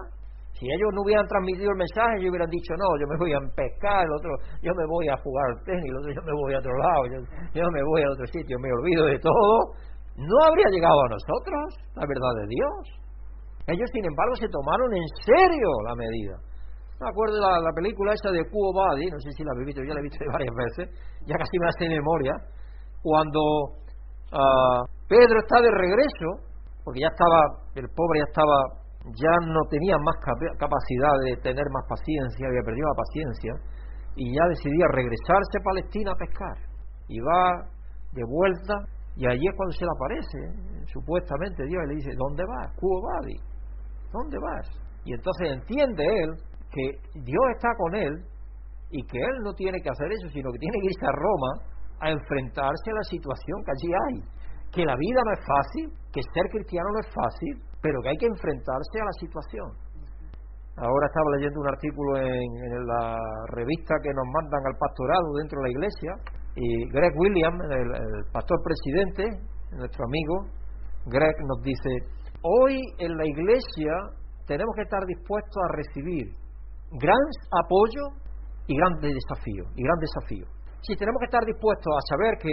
si 0.56 0.66
ellos 0.66 0.92
no 0.96 1.04
hubieran 1.04 1.28
transmitido 1.28 1.72
el 1.72 1.78
mensaje, 1.78 2.16
ellos 2.20 2.32
hubieran 2.32 2.50
dicho, 2.50 2.72
no, 2.80 2.88
yo 2.96 3.06
me 3.08 3.18
voy 3.20 3.34
a 3.36 3.40
pescar, 3.56 4.08
el 4.08 4.14
otro, 4.16 4.32
yo 4.64 4.72
me 4.72 4.86
voy 4.88 5.08
a 5.10 5.18
jugar 5.20 5.48
tenis, 5.68 5.84
el 5.84 5.98
otro, 5.98 6.10
yo 6.16 6.22
me 6.24 6.34
voy 6.34 6.54
a 6.56 6.60
otro 6.60 6.76
lado, 6.78 7.02
yo, 7.12 7.18
yo 7.52 7.64
me 7.72 7.84
voy 7.84 8.02
a 8.04 8.10
otro 8.12 8.26
sitio, 8.28 8.56
me 8.60 8.72
olvido 8.72 9.06
de 9.06 9.20
todo, 9.20 9.76
no 10.16 10.36
habría 10.48 10.68
llegado 10.72 10.96
a 10.96 11.10
nosotros 11.10 11.66
la 11.96 12.04
verdad 12.08 12.34
de 12.44 12.48
Dios. 12.48 13.02
Ellos, 13.68 13.90
sin 13.94 14.06
embargo, 14.06 14.36
se 14.36 14.50
tomaron 14.50 14.94
en 14.96 15.08
serio 15.24 15.70
la 15.86 15.96
medida. 15.96 16.36
Me 17.00 17.10
acuerdo 17.10 17.36
de 17.36 17.42
la, 17.42 17.74
película 17.74 18.14
esa 18.14 18.30
de 18.30 18.46
Cubo 18.50 18.74
Body, 18.74 19.10
no 19.10 19.20
sé 19.20 19.32
si 19.32 19.44
la 19.44 19.52
habéis 19.52 19.74
visto, 19.74 19.84
yo 19.84 19.94
la 19.94 20.00
he 20.00 20.04
visto 20.04 20.24
varias 20.32 20.54
veces, 20.54 20.86
ya 21.26 21.36
casi 21.36 21.58
me 21.58 21.68
hace 21.68 21.90
memoria, 21.90 22.34
cuando 23.02 23.81
uh, 24.32 24.82
Pedro 25.08 25.40
está 25.40 25.62
de 25.62 25.72
regreso, 25.72 26.52
porque 26.84 27.02
ya 27.02 27.08
estaba, 27.08 27.68
el 27.76 27.88
pobre 27.90 28.20
ya 28.20 28.28
estaba, 28.32 28.58
ya 29.12 29.36
no 29.48 29.62
tenía 29.70 29.98
más 30.00 30.16
capacidad 30.58 31.14
de 31.26 31.36
tener 31.42 31.66
más 31.72 31.86
paciencia, 31.88 32.48
había 32.48 32.64
perdido 32.64 32.88
la 32.88 33.04
paciencia, 33.04 33.52
y 34.16 34.36
ya 34.36 34.44
decidía 34.50 34.86
regresarse 34.92 35.56
a 35.60 35.64
Palestina 35.64 36.12
a 36.12 36.16
pescar. 36.16 36.58
Y 37.08 37.20
va 37.20 37.68
de 38.14 38.24
vuelta, 38.24 38.76
y 39.16 39.28
allí 39.28 39.48
es 39.48 39.56
cuando 39.56 39.74
se 39.74 39.86
le 39.86 39.92
aparece, 39.92 40.40
supuestamente 40.92 41.66
Dios, 41.66 41.84
y 41.84 41.88
le 41.90 41.96
dice, 41.96 42.12
¿dónde 42.16 42.44
vas? 42.48 42.72
Cubo 42.80 43.02
Badi, 43.04 43.38
¿dónde 44.12 44.38
vas? 44.40 44.68
Y 45.04 45.14
entonces 45.14 45.60
entiende 45.60 46.04
él 46.04 46.32
que 46.72 47.20
Dios 47.20 47.46
está 47.56 47.70
con 47.78 47.96
él 47.96 48.14
y 48.92 49.04
que 49.04 49.18
él 49.18 49.36
no 49.44 49.54
tiene 49.54 49.82
que 49.82 49.90
hacer 49.90 50.08
eso, 50.12 50.30
sino 50.30 50.52
que 50.52 50.60
tiene 50.60 50.78
que 50.80 50.88
irse 50.88 51.06
a 51.06 51.12
Roma 51.12 51.71
a 52.02 52.10
enfrentarse 52.10 52.92
a 52.92 52.96
la 52.96 53.04
situación 53.04 53.64
que 53.64 53.72
allí 53.72 53.92
hay 53.94 54.42
que 54.72 54.86
la 54.86 54.96
vida 54.96 55.20
no 55.26 55.32
es 55.36 55.44
fácil, 55.46 55.86
que 56.12 56.22
ser 56.34 56.48
cristiano 56.50 56.88
no 56.96 57.00
es 57.00 57.10
fácil, 57.12 57.60
pero 57.82 58.00
que 58.02 58.10
hay 58.10 58.18
que 58.18 58.28
enfrentarse 58.28 58.96
a 59.02 59.06
la 59.06 59.16
situación. 59.20 59.68
Ahora 60.78 61.06
estaba 61.08 61.36
leyendo 61.36 61.60
un 61.60 61.68
artículo 61.68 62.18
en, 62.18 62.88
la 62.88 63.20
revista 63.52 63.96
que 64.02 64.10
nos 64.16 64.26
mandan 64.32 64.64
al 64.66 64.78
pastorado 64.80 65.28
dentro 65.36 65.60
de 65.60 65.64
la 65.68 65.72
iglesia 65.76 66.12
y 66.56 66.90
Greg 66.90 67.14
Williams, 67.20 67.60
el, 67.70 68.32
pastor 68.32 68.58
presidente, 68.64 69.24
nuestro 69.76 70.06
amigo, 70.06 70.48
Greg 71.06 71.36
nos 71.48 71.62
dice, 71.62 71.92
hoy 72.42 72.80
en 73.00 73.18
la 73.18 73.26
iglesia 73.26 73.92
tenemos 74.48 74.74
que 74.76 74.84
estar 74.84 75.04
dispuestos 75.06 75.58
a 75.64 75.76
recibir 75.76 76.32
gran 77.00 77.24
apoyo 77.64 78.04
y 78.68 78.78
grandes 78.78 79.14
desafíos, 79.14 79.68
y 79.76 79.84
gran 79.84 80.00
desafío. 80.00 80.61
Si 80.82 80.96
tenemos 80.96 81.20
que 81.20 81.26
estar 81.26 81.46
dispuestos 81.46 81.94
a 81.94 82.02
saber 82.16 82.38
que 82.42 82.52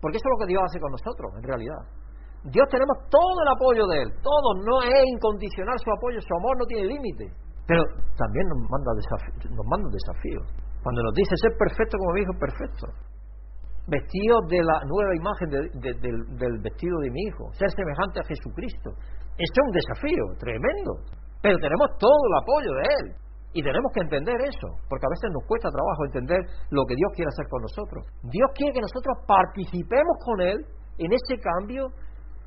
porque 0.00 0.16
eso 0.16 0.26
es 0.26 0.32
lo 0.32 0.40
que 0.40 0.50
Dios 0.50 0.62
hace 0.64 0.80
con 0.80 0.92
nosotros, 0.92 1.28
en 1.36 1.44
realidad. 1.44 1.80
Dios 2.48 2.66
tenemos 2.72 2.96
todo 3.12 3.36
el 3.44 3.48
apoyo 3.52 3.84
de 3.92 3.96
Él, 4.00 4.08
todo, 4.24 4.48
no 4.64 4.80
es 4.80 4.96
incondicional 5.12 5.76
su 5.76 5.92
apoyo, 5.92 6.16
su 6.24 6.34
amor 6.40 6.56
no 6.56 6.64
tiene 6.64 6.88
límite. 6.88 7.28
Pero 7.68 7.84
también 8.16 8.48
nos 8.48 8.64
manda, 8.64 8.90
nos 8.96 9.66
manda 9.68 9.86
desafíos. 9.92 10.46
Cuando 10.82 11.04
nos 11.04 11.14
dice 11.14 11.36
ser 11.36 11.52
perfecto 11.60 11.98
como 12.00 12.16
mi 12.16 12.20
hijo 12.24 12.32
perfecto, 12.40 12.88
vestido 13.86 14.40
de 14.48 14.64
la 14.64 14.80
nueva 14.88 15.12
imagen 15.14 15.48
del, 15.52 15.68
del 16.40 16.54
vestido 16.64 16.96
de 17.04 17.10
mi 17.10 17.20
hijo, 17.28 17.52
ser 17.52 17.68
semejante 17.70 18.20
a 18.20 18.24
Jesucristo. 18.24 18.90
Esto 19.36 19.56
es 19.60 19.66
un 19.68 19.74
desafío 19.76 20.24
tremendo, 20.40 20.92
pero 21.42 21.58
tenemos 21.60 21.88
todo 22.00 22.20
el 22.24 22.34
apoyo 22.40 22.72
de 22.72 22.84
Él. 22.88 23.06
Y 23.52 23.62
tenemos 23.62 23.90
que 23.92 24.00
entender 24.06 24.38
eso, 24.46 24.68
porque 24.86 25.06
a 25.06 25.14
veces 25.14 25.30
nos 25.34 25.42
cuesta 25.42 25.74
trabajo 25.74 26.06
entender 26.06 26.38
lo 26.70 26.86
que 26.86 26.94
Dios 26.94 27.10
quiere 27.18 27.34
hacer 27.34 27.46
con 27.50 27.62
nosotros. 27.62 28.06
Dios 28.30 28.48
quiere 28.54 28.78
que 28.78 28.86
nosotros 28.86 29.14
participemos 29.26 30.16
con 30.22 30.40
Él 30.40 30.58
en 30.98 31.10
ese 31.10 31.34
cambio 31.42 31.90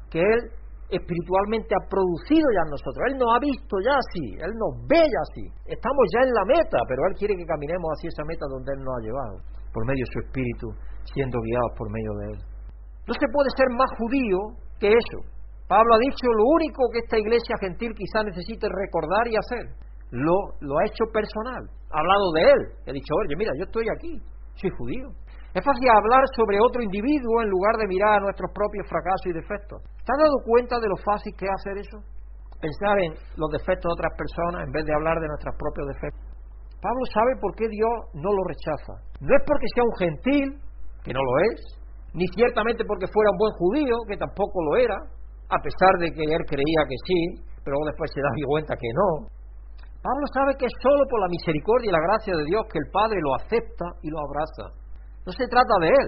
que 0.08 0.24
Él 0.24 0.41
espiritualmente 0.88 1.76
ha 1.76 1.84
producido 1.91 2.47
ya 2.56 2.64
en 2.64 2.72
nosotros. 2.72 3.01
Él 3.12 3.20
nos 3.20 3.30
ha 3.36 3.39
visto 3.43 3.76
ya 3.84 3.99
así, 3.99 4.26
Él 4.39 4.54
nos 4.56 4.80
ve 4.88 5.04
ya 5.04 5.22
así. 5.28 5.45
Estamos 5.68 6.04
ya 6.16 6.22
en 6.24 6.32
la 6.32 6.45
meta, 6.47 6.80
pero 6.88 7.04
Él 7.12 7.20
quiere 7.20 7.36
que 7.36 7.51
caminemos 7.51 7.91
hacia 7.99 8.08
esa 8.08 8.24
meta 8.24 8.47
donde 8.47 8.72
Él 8.72 8.80
nos 8.80 8.95
ha 8.95 9.04
llevado, 9.04 9.36
por 9.76 9.84
medio 9.84 10.08
de 10.08 10.12
su 10.16 10.20
Espíritu, 10.24 10.68
siendo 11.12 11.36
guiados 11.43 11.74
por 11.76 11.91
medio 11.91 12.14
de 12.24 12.26
Él. 12.32 12.39
No 13.04 13.14
se 13.14 13.28
puede 13.28 13.51
ser 13.60 13.68
más 13.76 13.91
judío 13.99 14.39
que 14.80 14.88
eso. 14.88 15.20
Pablo 15.68 15.95
ha 15.95 15.99
dicho 15.99 16.28
lo 16.32 16.45
único 16.56 16.88
que 16.95 17.04
esta 17.04 17.20
iglesia 17.20 17.60
gentil 17.60 17.91
quizá 17.91 18.24
necesite 18.24 18.72
recordar 18.72 19.28
y 19.28 19.36
hacer 19.36 19.76
lo, 20.14 20.78
ha 20.78 20.86
hecho 20.86 21.09
personal. 21.09 21.64
Ha 21.89 21.97
hablado 21.97 22.28
de 22.38 22.41
él. 22.53 22.61
Ha 22.86 22.93
dicho, 22.93 23.14
oye, 23.26 23.36
mira, 23.36 23.51
yo 23.57 23.66
estoy 23.66 23.86
aquí, 23.89 24.14
soy 24.53 24.70
judío. 24.78 25.09
Es 25.53 25.61
fácil 25.66 25.89
hablar 25.89 26.22
sobre 26.38 26.57
otro 26.61 26.82
individuo 26.82 27.41
en 27.41 27.49
lugar 27.49 27.78
de 27.78 27.88
mirar 27.88 28.18
a 28.18 28.26
nuestros 28.26 28.49
propios 28.53 28.86
fracasos 28.89 29.26
y 29.26 29.34
defectos. 29.34 29.82
¿Te 30.05 30.09
has 30.14 30.22
dado 30.22 30.38
cuenta 30.45 30.78
de 30.78 30.89
lo 30.89 30.97
fácil 30.97 31.34
que 31.38 31.45
es 31.45 31.53
hacer 31.53 31.78
eso? 31.78 31.97
Pensar 32.61 32.97
en 33.05 33.14
los 33.38 33.49
defectos 33.53 33.86
de 33.89 33.93
otras 33.97 34.14
personas 34.18 34.66
en 34.66 34.72
vez 34.72 34.86
de 34.86 34.93
hablar 34.93 35.18
de 35.22 35.30
nuestros 35.30 35.53
propios 35.57 35.86
defectos. 35.93 36.26
Pablo 36.82 37.03
sabe 37.14 37.34
por 37.39 37.53
qué 37.55 37.70
Dios 37.70 37.93
no 38.14 38.34
lo 38.34 38.43
rechaza. 38.49 38.93
No 39.22 39.32
es 39.34 39.43
porque 39.45 39.68
sea 39.74 39.86
un 39.86 39.97
gentil, 39.97 40.45
que 41.05 41.14
no 41.14 41.22
lo 41.22 41.34
es, 41.53 41.57
ni 42.14 42.26
ciertamente 42.34 42.86
porque 42.86 43.09
fuera 43.09 43.32
un 43.32 43.38
buen 43.38 43.53
judío, 43.57 43.95
que 44.09 44.18
tampoco 44.18 44.57
lo 44.70 44.78
era, 44.78 44.97
a 44.97 45.59
pesar 45.61 45.93
de 45.99 46.11
que 46.11 46.24
él 46.24 46.43
creía 46.49 46.82
que 46.89 46.97
sí, 47.05 47.22
pero 47.64 47.78
después 47.86 48.09
se 48.14 48.22
da 48.22 48.30
cuenta 48.45 48.76
que 48.76 48.89
no. 48.93 49.30
Pablo 50.04 50.28
sabe 50.36 50.60
que 50.60 50.68
es 50.68 50.76
solo 50.84 51.08
por 51.08 51.24
la 51.24 51.32
misericordia 51.32 51.88
y 51.88 51.95
la 51.95 52.04
gracia 52.04 52.36
de 52.36 52.43
Dios 52.43 52.68
que 52.68 52.76
el 52.76 52.91
Padre 52.91 53.24
lo 53.24 53.39
acepta 53.39 53.88
y 54.04 54.12
lo 54.12 54.20
abraza. 54.20 54.76
No 55.24 55.32
se 55.32 55.47
trata 55.47 55.76
de 55.80 55.89
Él, 55.95 56.08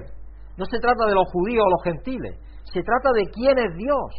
no 0.60 0.66
se 0.68 0.84
trata 0.84 1.08
de 1.08 1.16
los 1.16 1.24
judíos 1.32 1.64
o 1.64 1.72
los 1.72 1.84
gentiles, 1.88 2.36
se 2.68 2.84
trata 2.84 3.16
de 3.16 3.24
quién 3.32 3.56
es 3.56 3.72
Dios, 3.80 4.10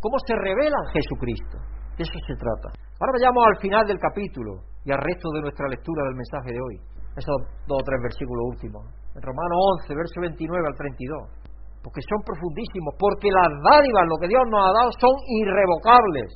cómo 0.00 0.16
se 0.24 0.32
revela 0.32 0.80
Jesucristo. 0.96 1.60
De 2.00 2.08
eso 2.08 2.16
se 2.24 2.40
trata. 2.40 2.72
Ahora 2.96 3.12
vayamos 3.20 3.44
al 3.44 3.58
final 3.60 3.84
del 3.84 4.00
capítulo 4.00 4.64
y 4.80 4.96
al 4.96 5.02
resto 5.04 5.28
de 5.36 5.44
nuestra 5.44 5.68
lectura 5.68 6.08
del 6.08 6.16
mensaje 6.16 6.48
de 6.56 6.60
hoy. 6.64 6.76
Esos 7.12 7.36
dos 7.68 7.78
o 7.82 7.84
tres 7.84 8.00
versículos 8.00 8.56
últimos. 8.56 8.80
En 9.12 9.20
Romanos 9.20 9.84
11, 9.84 9.92
verso 9.92 10.16
29 10.24 10.56
al 10.72 10.78
32. 10.78 11.84
Porque 11.84 12.00
son 12.00 12.22
profundísimos, 12.24 12.96
porque 12.96 13.28
las 13.28 13.50
dádivas, 13.60 14.08
lo 14.08 14.16
que 14.16 14.30
Dios 14.30 14.40
nos 14.48 14.62
ha 14.62 14.72
dado, 14.72 14.90
son 14.96 15.14
irrevocables, 15.26 16.30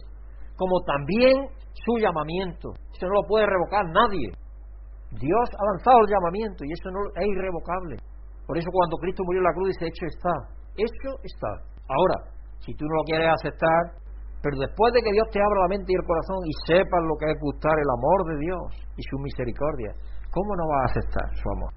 como 0.58 0.82
también 0.84 1.34
su 1.74 1.98
llamamiento. 1.98 2.72
Eso 2.92 3.06
no 3.06 3.22
lo 3.22 3.28
puede 3.28 3.46
revocar 3.46 3.84
nadie. 3.92 4.30
Dios 5.12 5.46
ha 5.52 5.64
lanzado 5.76 5.98
el 6.00 6.08
llamamiento 6.08 6.64
y 6.64 6.72
eso 6.72 6.88
no 6.90 7.00
es 7.16 7.26
irrevocable. 7.28 7.96
Por 8.46 8.56
eso 8.56 8.68
cuando 8.72 8.96
Cristo 8.96 9.22
murió 9.24 9.40
en 9.40 9.48
la 9.48 9.54
cruz 9.54 9.68
dice, 9.68 9.86
hecho 9.88 10.06
está. 10.06 10.34
Hecho 10.76 11.10
está. 11.22 11.52
Ahora, 11.88 12.32
si 12.60 12.72
tú 12.74 12.84
no 12.86 12.96
lo 12.96 13.04
quieres 13.04 13.28
aceptar, 13.28 14.02
pero 14.42 14.58
después 14.58 14.90
de 14.92 15.02
que 15.02 15.12
Dios 15.12 15.28
te 15.30 15.38
abra 15.38 15.68
la 15.68 15.72
mente 15.76 15.92
y 15.92 15.94
el 15.94 16.06
corazón 16.06 16.40
y 16.42 16.52
sepas 16.66 17.02
lo 17.06 17.14
que 17.14 17.30
es 17.30 17.38
gustar 17.38 17.76
el 17.78 17.90
amor 17.94 18.20
de 18.26 18.36
Dios 18.42 18.64
y 18.98 19.02
su 19.06 19.16
misericordia, 19.22 19.94
¿cómo 20.34 20.50
no 20.56 20.66
vas 20.66 20.82
a 20.82 20.90
aceptar 20.90 21.28
su 21.38 21.46
amor? 21.54 21.72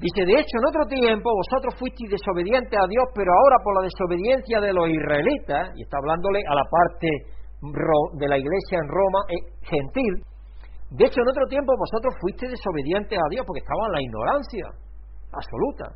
Dice, 0.00 0.24
de 0.24 0.34
hecho, 0.34 0.56
en 0.58 0.66
otro 0.66 0.84
tiempo 0.88 1.30
vosotros 1.30 1.78
fuisteis 1.78 2.10
desobedientes 2.10 2.74
a 2.74 2.88
Dios, 2.88 3.06
pero 3.14 3.30
ahora 3.30 3.62
por 3.62 3.76
la 3.76 3.86
desobediencia 3.86 4.58
de 4.58 4.72
los 4.72 4.88
israelitas, 4.88 5.70
y 5.76 5.82
está 5.82 5.98
hablándole 5.98 6.40
a 6.48 6.54
la 6.56 6.66
parte 6.66 7.06
de 7.62 8.26
la 8.28 8.38
iglesia 8.38 8.78
en 8.82 8.88
Roma 8.88 9.20
eh, 9.30 9.42
gentil. 9.62 10.12
De 10.90 11.06
hecho, 11.06 11.22
en 11.22 11.28
otro 11.28 11.46
tiempo 11.46 11.72
vosotros 11.78 12.12
fuisteis 12.20 12.50
desobedientes 12.50 13.16
a 13.16 13.28
Dios 13.30 13.46
porque 13.46 13.62
estaban 13.62 13.86
en 13.86 13.92
la 13.92 14.02
ignorancia 14.02 14.66
absoluta. 15.30 15.94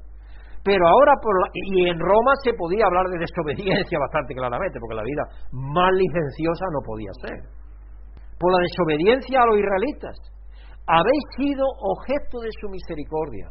Pero 0.63 0.83
ahora, 0.87 1.13
por 1.23 1.35
y 1.55 1.91
en 1.91 1.99
Roma 1.99 2.33
se 2.43 2.55
podía 2.55 2.87
hablar 2.87 3.07
de 3.07 3.19
desobediencia 3.19 3.99
bastante 4.07 4.35
claramente, 4.35 4.79
porque 4.81 4.99
la 4.99 5.07
vida 5.07 5.25
más 5.53 5.93
licenciosa 5.95 6.67
no 6.73 6.81
podía 6.87 7.13
ser. 7.23 7.39
Por 8.39 8.51
la 8.51 8.63
desobediencia 8.63 9.43
a 9.43 9.47
los 9.47 9.59
israelitas. 9.59 10.17
habéis 10.87 11.25
sido 11.37 11.67
objeto 11.83 12.41
de 12.41 12.51
su 12.61 12.69
misericordia. 12.69 13.51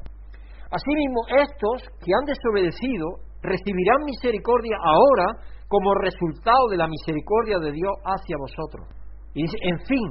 Asimismo, 0.72 1.20
estos 1.36 1.88
que 2.00 2.12
han 2.16 2.26
desobedecido 2.26 3.24
recibirán 3.44 4.04
misericordia 4.04 4.76
ahora 4.84 5.40
como 5.68 5.94
resultado 5.96 6.68
de 6.70 6.78
la 6.78 6.88
misericordia 6.88 7.60
de 7.60 7.72
Dios 7.72 7.94
hacia 8.04 8.38
vosotros. 8.38 8.88
Y 9.34 9.44
dice, 9.44 9.58
en 9.62 9.80
fin, 9.86 10.08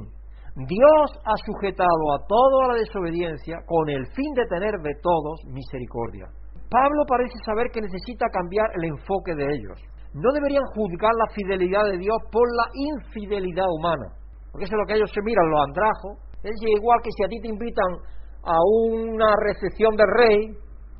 Dios 0.55 1.07
ha 1.25 1.35
sujetado 1.43 2.03
a 2.15 2.23
toda 2.27 2.67
la 2.69 2.79
desobediencia 2.79 3.57
con 3.67 3.89
el 3.89 4.05
fin 4.07 4.31
de 4.35 4.45
tener 4.47 4.71
de 4.79 4.95
todos 5.01 5.43
misericordia. 5.51 6.27
Pablo 6.69 7.03
parece 7.07 7.35
saber 7.45 7.67
que 7.71 7.81
necesita 7.81 8.25
cambiar 8.31 8.67
el 8.75 8.85
enfoque 8.85 9.35
de 9.35 9.43
ellos. 9.43 9.79
No 10.13 10.31
deberían 10.31 10.63
juzgar 10.73 11.11
la 11.11 11.33
fidelidad 11.35 11.83
de 11.91 11.97
Dios 11.97 12.17
por 12.31 12.47
la 12.55 12.67
infidelidad 12.73 13.67
humana, 13.67 14.15
porque 14.51 14.63
eso 14.63 14.75
es 14.75 14.79
lo 14.79 14.87
que 14.87 14.95
ellos 14.95 15.11
se 15.11 15.21
miran, 15.21 15.51
los 15.51 15.59
andrajos. 15.67 16.13
Es 16.41 16.55
igual 16.63 16.99
que 17.03 17.11
si 17.11 17.23
a 17.23 17.27
ti 17.27 17.39
te 17.41 17.49
invitan 17.49 17.91
a 18.47 18.55
una 18.79 19.35
recepción 19.43 19.95
del 19.95 20.07
rey, 20.07 20.39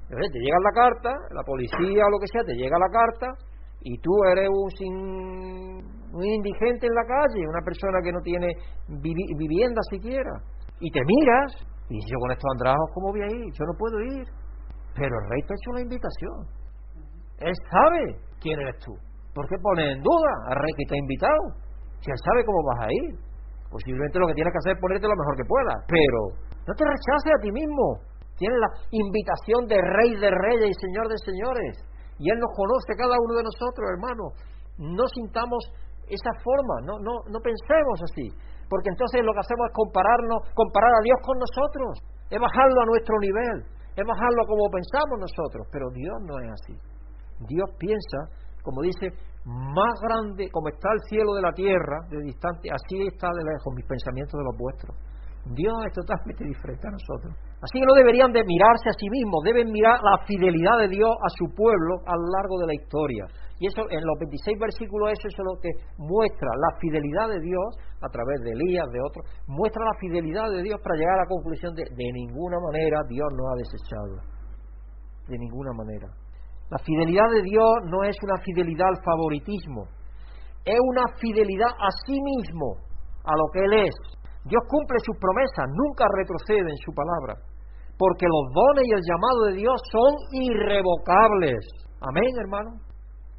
te 0.10 0.40
llega 0.40 0.60
la 0.60 0.76
carta, 0.76 1.12
la 1.32 1.44
policía 1.44 2.04
o 2.04 2.12
lo 2.12 2.20
que 2.20 2.28
sea, 2.28 2.44
te 2.44 2.56
llega 2.56 2.78
la 2.78 2.92
carta, 2.92 3.28
y 3.86 3.98
tú 4.02 4.10
eres 4.34 4.50
un, 4.50 4.70
sin, 4.72 4.94
un 6.10 6.26
indigente 6.26 6.88
en 6.90 6.96
la 6.96 7.06
calle, 7.06 7.48
una 7.48 7.62
persona 7.62 8.02
que 8.04 8.12
no 8.12 8.20
tiene 8.22 8.50
vivienda 8.90 9.82
siquiera, 9.92 10.42
y 10.80 10.90
te 10.90 11.02
miras, 11.06 11.54
y 11.90 12.02
yo 12.10 12.18
con 12.18 12.32
estos 12.32 12.50
andrajos, 12.58 12.90
¿cómo 12.96 13.14
voy 13.14 13.22
a 13.22 13.30
ir? 13.30 13.46
Yo 13.54 13.64
no 13.64 13.78
puedo 13.78 14.02
ir. 14.02 14.26
Pero 14.96 15.14
el 15.14 15.30
rey 15.30 15.42
te 15.46 15.54
ha 15.54 15.60
hecho 15.62 15.72
la 15.78 15.82
invitación. 15.86 16.38
Él 17.46 17.54
sabe 17.70 18.02
quién 18.42 18.60
eres 18.60 18.82
tú. 18.82 18.98
¿Por 19.36 19.46
qué 19.48 19.56
pone 19.62 19.92
en 19.92 20.02
duda 20.02 20.32
al 20.50 20.58
rey 20.58 20.74
que 20.78 20.86
te 20.90 20.96
ha 20.96 20.98
invitado? 20.98 21.44
Si 22.02 22.10
él 22.10 22.18
sabe 22.26 22.46
cómo 22.46 22.64
vas 22.74 22.88
a 22.88 22.90
ir. 22.90 23.14
Posiblemente 23.70 24.18
lo 24.18 24.28
que 24.28 24.34
tienes 24.34 24.50
que 24.50 24.62
hacer 24.66 24.74
es 24.74 24.82
ponerte 24.82 25.06
lo 25.06 25.20
mejor 25.20 25.36
que 25.38 25.46
puedas. 25.46 25.80
Pero 25.86 26.20
no 26.66 26.74
te 26.74 26.84
rechaces 26.90 27.32
a 27.38 27.42
ti 27.44 27.52
mismo. 27.52 28.02
Tienes 28.40 28.58
la 28.58 28.72
invitación 28.90 29.68
de 29.68 29.78
rey 29.78 30.12
de 30.16 30.32
reyes 30.32 30.74
y 30.74 30.80
señor 30.80 31.06
de 31.12 31.18
señores. 31.22 31.74
Y 32.18 32.32
Él 32.32 32.38
nos 32.40 32.52
conoce 32.56 32.96
cada 32.96 33.16
uno 33.20 33.34
de 33.36 33.44
nosotros, 33.44 33.84
hermano. 33.92 34.24
No 34.78 35.06
sintamos 35.12 35.62
esa 36.08 36.32
forma, 36.44 36.76
no, 36.86 37.00
no, 37.00 37.14
no 37.28 37.40
pensemos 37.40 37.98
así. 38.04 38.30
Porque 38.70 38.90
entonces 38.90 39.22
lo 39.22 39.34
que 39.34 39.44
hacemos 39.46 39.66
es 39.70 39.74
compararnos, 39.74 40.40
comparar 40.54 40.94
a 40.94 41.04
Dios 41.04 41.20
con 41.22 41.38
nosotros. 41.38 41.92
Es 42.30 42.40
bajarlo 42.40 42.80
a 42.82 42.90
nuestro 42.90 43.16
nivel. 43.20 43.58
Es 43.96 44.06
bajarlo 44.06 44.42
como 44.48 44.72
pensamos 44.74 45.16
nosotros. 45.22 45.68
Pero 45.72 45.86
Dios 45.94 46.18
no 46.26 46.40
es 46.40 46.50
así. 46.50 46.76
Dios 47.46 47.70
piensa, 47.78 48.20
como 48.64 48.82
dice, 48.82 49.14
más 49.46 49.94
grande, 50.02 50.50
como 50.50 50.70
está 50.70 50.90
el 50.94 51.02
cielo 51.08 51.34
de 51.36 51.42
la 51.42 51.54
tierra, 51.54 52.02
de 52.10 52.18
distante, 52.26 52.70
así 52.72 53.06
está 53.06 53.30
de 53.30 53.44
lejos 53.44 53.74
mis 53.76 53.86
pensamientos 53.86 54.34
de 54.34 54.46
los 54.46 54.58
vuestros. 54.58 54.98
Dios 55.54 55.76
es 55.86 55.94
totalmente 55.94 56.44
diferente 56.44 56.88
a 56.88 56.92
nosotros. 56.92 57.34
Así 57.62 57.80
que 57.80 57.88
no 57.88 57.96
deberían 57.96 58.32
de 58.32 58.44
mirarse 58.44 58.90
a 58.90 59.00
sí 59.00 59.08
mismos, 59.10 59.42
deben 59.44 59.72
mirar 59.72 59.98
la 60.04 60.20
fidelidad 60.28 60.78
de 60.80 60.90
Dios 60.90 61.10
a 61.10 61.30
su 61.40 61.48
pueblo 61.56 62.04
a 62.06 62.14
lo 62.14 62.28
largo 62.36 62.60
de 62.60 62.68
la 62.68 62.76
historia. 62.76 63.26
Y 63.58 63.68
eso 63.68 63.88
en 63.90 64.04
los 64.04 64.20
26 64.20 64.60
versículos 64.60 65.16
eso 65.16 65.28
es 65.32 65.36
lo 65.40 65.56
que 65.64 65.72
muestra 65.98 66.52
la 66.52 66.76
fidelidad 66.78 67.32
de 67.32 67.40
Dios 67.40 67.68
a 68.04 68.10
través 68.12 68.44
de 68.44 68.52
Elías, 68.52 68.86
de 68.92 69.00
otros, 69.00 69.24
muestra 69.48 69.80
la 69.80 69.98
fidelidad 69.98 70.52
de 70.52 70.62
Dios 70.62 70.76
para 70.84 71.00
llegar 71.00 71.16
a 71.16 71.24
la 71.24 71.32
conclusión 71.32 71.74
de 71.74 71.84
de 71.88 72.08
ninguna 72.12 72.58
manera 72.60 73.00
Dios 73.08 73.30
nos 73.32 73.48
ha 73.48 73.56
desechado. 73.56 74.16
De 75.28 75.38
ninguna 75.40 75.72
manera. 75.72 76.08
La 76.70 76.78
fidelidad 76.80 77.30
de 77.32 77.42
Dios 77.44 77.72
no 77.86 78.04
es 78.04 78.16
una 78.24 78.38
fidelidad 78.44 78.90
al 78.90 79.04
favoritismo, 79.04 79.88
es 80.66 80.80
una 80.82 81.04
fidelidad 81.22 81.70
a 81.70 81.90
sí 82.06 82.18
mismo, 82.20 82.78
a 83.24 83.34
lo 83.38 83.46
que 83.54 83.60
Él 83.66 83.74
es, 83.86 83.96
Dios 84.46 84.62
cumple 84.70 84.98
sus 85.02 85.18
promesas, 85.18 85.66
nunca 85.74 86.06
retrocede 86.06 86.70
en 86.70 86.82
su 86.86 86.94
palabra, 86.94 87.34
porque 87.98 88.30
los 88.30 88.46
dones 88.54 88.86
y 88.86 88.94
el 88.94 89.02
llamado 89.02 89.40
de 89.50 89.54
Dios 89.58 89.78
son 89.90 90.12
irrevocables. 90.32 91.66
Amén, 92.02 92.30
hermano. 92.38 92.78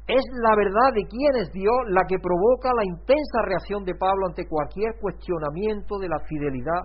Es 0.07 0.23
la 0.43 0.55
verdad 0.55 0.91
de 0.95 1.03
quién 1.07 1.33
es 1.39 1.51
Dios 1.51 1.79
la 1.91 2.03
que 2.07 2.19
provoca 2.19 2.71
la 2.75 2.83
intensa 2.83 3.39
reacción 3.47 3.83
de 3.83 3.95
Pablo 3.95 4.27
ante 4.27 4.47
cualquier 4.47 4.99
cuestionamiento 4.99 5.99
de 5.99 6.07
la 6.07 6.19
fidelidad, 6.27 6.81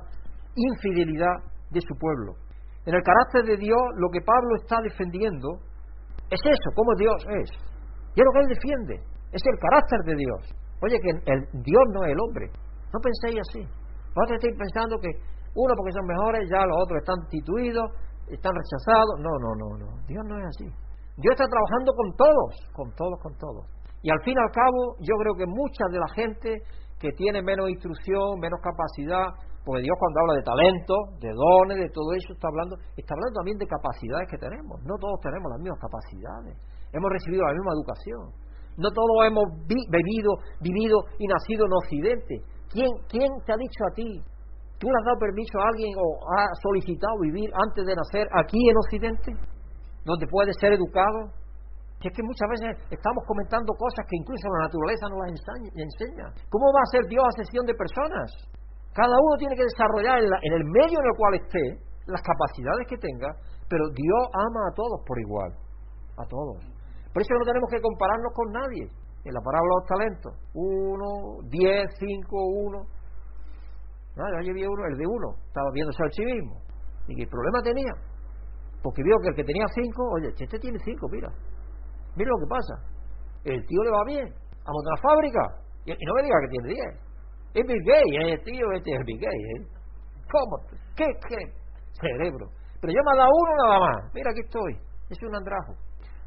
infidelidad 0.54 1.42
de 1.70 1.80
su 1.80 1.94
pueblo. 1.98 2.34
En 2.86 2.94
el 2.94 3.02
carácter 3.02 3.44
de 3.46 3.56
Dios, 3.56 3.82
lo 3.94 4.10
que 4.10 4.22
Pablo 4.22 4.54
está 4.58 4.78
defendiendo 4.82 5.58
es 6.30 6.40
eso, 6.42 6.68
cómo 6.74 6.94
Dios 6.98 7.18
es. 7.42 7.50
Y 8.14 8.20
es 8.20 8.24
lo 8.26 8.32
que 8.32 8.40
él 8.40 8.48
defiende, 8.54 8.94
es 9.30 9.42
el 9.46 9.58
carácter 9.58 10.00
de 10.06 10.14
Dios. 10.16 10.40
Oye, 10.82 10.98
que 10.98 11.10
el 11.10 11.40
Dios 11.62 11.84
no 11.94 12.04
es 12.04 12.12
el 12.12 12.18
hombre. 12.18 12.50
No 12.92 12.98
penséis 13.00 13.40
así. 13.48 13.81
Vosotros 14.14 14.38
estáis 14.38 14.56
pensando 14.58 14.96
que 15.00 15.10
uno 15.54 15.72
porque 15.76 15.92
son 15.92 16.06
mejores, 16.06 16.48
ya 16.48 16.64
los 16.64 16.76
otros 16.80 16.96
están 17.00 17.20
tituidos, 17.28 17.86
están 18.28 18.52
rechazados. 18.52 19.20
No, 19.20 19.32
no, 19.40 19.50
no, 19.56 19.68
no. 19.76 19.88
Dios 20.06 20.24
no 20.24 20.38
es 20.38 20.46
así. 20.46 20.68
Dios 21.16 21.32
está 21.36 21.44
trabajando 21.44 21.92
con 21.92 22.08
todos, 22.16 22.52
con 22.72 22.88
todos, 22.96 23.16
con 23.20 23.32
todos. 23.36 23.64
Y 24.02 24.10
al 24.10 24.20
fin 24.24 24.34
y 24.34 24.40
al 24.40 24.50
cabo, 24.50 24.96
yo 25.00 25.14
creo 25.20 25.34
que 25.36 25.46
mucha 25.46 25.84
de 25.92 25.98
la 26.00 26.10
gente 26.16 26.50
que 26.98 27.12
tiene 27.12 27.42
menos 27.42 27.68
instrucción, 27.68 28.40
menos 28.40 28.58
capacidad, 28.62 29.26
porque 29.64 29.82
Dios 29.82 29.94
cuando 29.98 30.20
habla 30.20 30.34
de 30.34 30.42
talento, 30.42 30.94
de 31.20 31.30
dones, 31.30 31.78
de 31.78 31.90
todo 31.90 32.10
eso, 32.14 32.32
está 32.34 32.48
hablando, 32.48 32.74
está 32.96 33.14
hablando 33.14 33.34
también 33.38 33.58
de 33.58 33.66
capacidades 33.66 34.26
que 34.30 34.38
tenemos. 34.38 34.82
No 34.82 34.98
todos 34.98 35.20
tenemos 35.22 35.46
las 35.50 35.60
mismas 35.60 35.78
capacidades. 35.78 36.58
Hemos 36.90 37.10
recibido 37.12 37.46
la 37.46 37.54
misma 37.54 37.72
educación. 37.78 38.22
No 38.76 38.88
todos 38.90 39.18
hemos 39.28 39.44
vivido, 39.68 40.30
vivido 40.58 40.96
y 41.18 41.26
nacido 41.28 41.66
en 41.66 41.72
Occidente. 41.78 42.34
¿Quién, 42.72 42.88
¿Quién 43.08 43.28
te 43.44 43.52
ha 43.52 43.60
dicho 43.60 43.84
a 43.84 43.92
ti? 43.92 44.08
¿Tú 44.80 44.88
le 44.88 44.96
has 44.96 45.04
dado 45.04 45.20
permiso 45.20 45.60
a 45.60 45.68
alguien 45.68 45.92
o 45.94 46.06
has 46.40 46.56
solicitado 46.64 47.14
vivir 47.20 47.46
antes 47.52 47.84
de 47.84 47.94
nacer 47.94 48.26
aquí 48.32 48.58
en 48.58 48.76
Occidente? 48.76 49.30
Donde 50.08 50.26
puede 50.26 50.50
ser 50.58 50.72
educado. 50.72 51.30
Que 52.00 52.08
es 52.10 52.14
que 52.16 52.24
muchas 52.24 52.48
veces 52.50 52.70
estamos 52.90 53.22
comentando 53.28 53.70
cosas 53.78 54.02
que 54.10 54.18
incluso 54.18 54.48
la 54.58 54.66
naturaleza 54.66 55.06
no 55.06 55.22
las 55.22 55.30
enseña. 55.30 56.26
¿Cómo 56.50 56.66
va 56.74 56.82
a 56.82 56.90
ser 56.90 57.06
Dios 57.06 57.22
a 57.22 57.44
sesión 57.44 57.62
de 57.62 57.78
personas? 57.78 58.26
Cada 58.90 59.14
uno 59.14 59.38
tiene 59.38 59.54
que 59.54 59.68
desarrollar 59.70 60.18
en, 60.18 60.52
el 60.52 60.64
medio 60.66 60.98
en 60.98 61.06
el 61.06 61.16
cual 61.16 61.32
esté 61.38 61.78
las 62.10 62.20
capacidades 62.26 62.90
que 62.90 62.98
tenga, 62.98 63.30
pero 63.70 63.86
Dios 63.94 64.22
ama 64.34 64.66
a 64.66 64.74
todos 64.74 64.98
por 65.06 65.14
igual. 65.20 65.54
A 66.18 66.24
todos. 66.26 66.58
Por 67.14 67.22
eso 67.22 67.30
no 67.38 67.46
tenemos 67.46 67.70
que 67.70 67.80
compararnos 67.80 68.32
con 68.34 68.50
nadie 68.50 68.84
en 69.24 69.34
la 69.34 69.40
parábola 69.40 69.70
de 69.70 69.80
los 69.80 69.88
talentos. 69.88 70.32
Uno, 70.54 71.48
diez, 71.48 71.86
cinco, 71.98 72.36
uno. 72.36 72.86
No, 74.16 74.24
yo 74.42 74.52
uno, 74.52 74.82
el 74.86 74.98
de 74.98 75.06
uno, 75.06 75.36
estaba 75.46 75.70
viéndose 75.72 76.02
al 76.02 76.12
sí 76.12 76.24
mismo. 76.24 76.60
¿Y 77.08 77.16
qué 77.16 77.26
problema 77.26 77.62
tenía? 77.62 77.92
Porque 78.82 79.02
vio 79.02 79.16
que 79.22 79.28
el 79.30 79.36
que 79.36 79.44
tenía 79.44 79.64
cinco, 79.74 80.02
oye, 80.12 80.28
este 80.28 80.58
tiene 80.58 80.78
cinco, 80.84 81.08
mira. 81.10 81.28
Mira 82.16 82.28
lo 82.28 82.38
que 82.38 82.50
pasa. 82.50 82.74
El 83.44 83.64
tío 83.64 83.82
le 83.82 83.90
va 83.90 84.04
bien. 84.06 84.26
A 84.26 84.70
montar 84.70 84.92
la 84.96 85.02
fábrica. 85.02 85.40
Y, 85.86 85.90
no 85.92 86.14
me 86.14 86.22
diga 86.22 86.36
que 86.42 86.48
tiene 86.48 86.68
diez. 86.74 86.92
Es 87.54 87.66
Bill 87.66 87.82
Gates, 87.84 88.14
¿eh? 88.20 88.32
el 88.32 88.42
tío 88.44 88.72
este 88.72 88.90
es 88.92 89.04
Bill 89.06 89.20
Gates. 89.20 89.48
¿eh? 89.54 89.82
¿Cómo? 90.30 90.56
¿Qué, 90.96 91.06
¿Qué? 91.28 91.40
Cerebro. 91.92 92.48
Pero 92.80 92.92
yo 92.92 93.00
me 93.04 93.12
ha 93.12 93.22
dado 93.22 93.30
uno 93.30 93.52
nada 93.66 93.78
más. 93.80 94.14
Mira, 94.14 94.30
aquí 94.30 94.40
estoy. 94.40 94.72
Es 95.10 95.22
un 95.22 95.34
andrajo. 95.36 95.74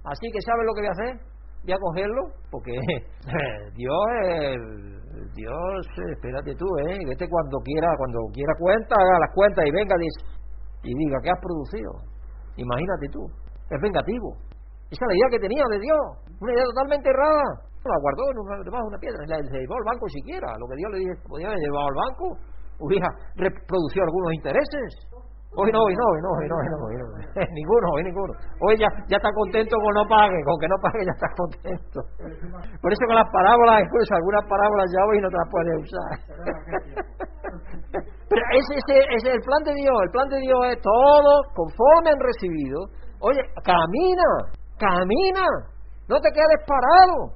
Así 0.03 0.27
que, 0.31 0.39
¿sabes 0.41 0.65
lo 0.65 0.73
que 0.73 0.81
voy 0.81 0.89
a 0.89 0.91
hacer? 0.91 1.34
Voy 1.65 1.73
a 1.73 1.81
cogerlo 1.81 2.21
porque 2.49 2.71
Dios 3.75 4.07
Dios 5.33 5.85
espérate 6.15 6.55
tú 6.55 6.65
eh 6.87 6.97
este 7.09 7.27
cuando 7.27 7.57
quiera 7.65 7.89
cuando 7.97 8.19
quiera 8.31 8.53
cuenta 8.59 8.95
haga 8.95 9.19
las 9.19 9.33
cuentas 9.33 9.65
y 9.65 9.71
venga 9.71 9.95
y 10.83 10.93
diga 10.93 11.17
¿qué 11.23 11.29
has 11.29 11.41
producido 11.41 11.91
imagínate 12.55 13.09
tú 13.11 13.25
es 13.69 13.81
vengativo. 13.81 14.37
Esa 14.93 15.01
es 15.01 15.09
la 15.09 15.17
idea 15.17 15.29
que 15.33 15.41
tenía 15.41 15.65
de 15.65 15.79
Dios 15.81 16.03
una 16.37 16.51
idea 16.53 16.65
totalmente 16.69 17.09
errada. 17.09 17.47
La 17.85 18.01
guardó 18.01 18.23
en 18.33 18.37
una, 18.41 18.53
debajo 18.65 18.89
de 18.89 18.97
piedra 18.97 19.21
se 19.25 19.57
llevó 19.61 19.77
al 19.77 19.89
banco 19.93 20.05
siquiera. 20.09 20.47
Lo 20.57 20.65
que 20.69 20.77
Dios 20.77 20.89
le 20.93 20.99
dije 20.99 21.13
podía 21.29 21.47
haber 21.47 21.61
llevado 21.61 21.85
al 21.85 21.97
banco 22.05 22.25
hubiera 22.79 23.07
reproducido 23.37 24.03
algunos 24.03 24.33
intereses 24.33 24.89
Hoy 25.57 25.71
no, 25.71 25.79
hoy 25.79 25.95
no, 25.95 26.05
hoy 26.11 26.21
no, 26.21 26.29
hoy 26.35 26.47
no, 26.51 26.55
hoy 26.59 26.67
no, 26.67 26.77
hoy 26.83 26.95
no. 26.99 27.05
ninguno, 27.55 27.87
hoy 27.95 28.03
ninguno. 28.03 28.33
Hoy 28.59 28.75
ya, 28.75 28.87
ya 29.07 29.15
está 29.17 29.31
contento 29.31 29.75
con 29.79 29.93
no 29.95 30.03
pague, 30.03 30.35
con 30.43 30.59
que 30.59 30.67
no 30.67 30.75
pague 30.83 31.05
ya 31.05 31.15
está 31.15 31.31
contento. 31.31 31.99
Por 32.81 32.91
eso 32.91 33.03
con 33.07 33.15
las 33.15 33.29
parábolas, 33.31 33.87
incluso 33.87 34.15
algunas 34.15 34.43
parábolas 34.51 34.87
ya 34.91 35.01
hoy 35.07 35.21
no 35.23 35.29
te 35.31 35.37
las 35.39 35.49
puedes 35.49 35.75
usar. 35.79 36.11
Pero 38.27 38.43
ese, 38.51 38.73
ese, 38.83 38.99
ese 38.99 39.27
es 39.31 39.35
el 39.39 39.43
plan 39.47 39.63
de 39.63 39.73
Dios. 39.79 39.95
El 40.03 40.11
plan 40.11 40.27
de 40.27 40.39
Dios 40.43 40.59
es 40.75 40.81
todo 40.81 41.31
conforme 41.55 42.11
han 42.11 42.19
recibido. 42.19 42.91
Oye, 43.23 43.39
camina, 43.63 44.27
camina. 44.75 45.45
No 46.09 46.19
te 46.19 46.29
quedes 46.35 46.59
parado. 46.67 47.31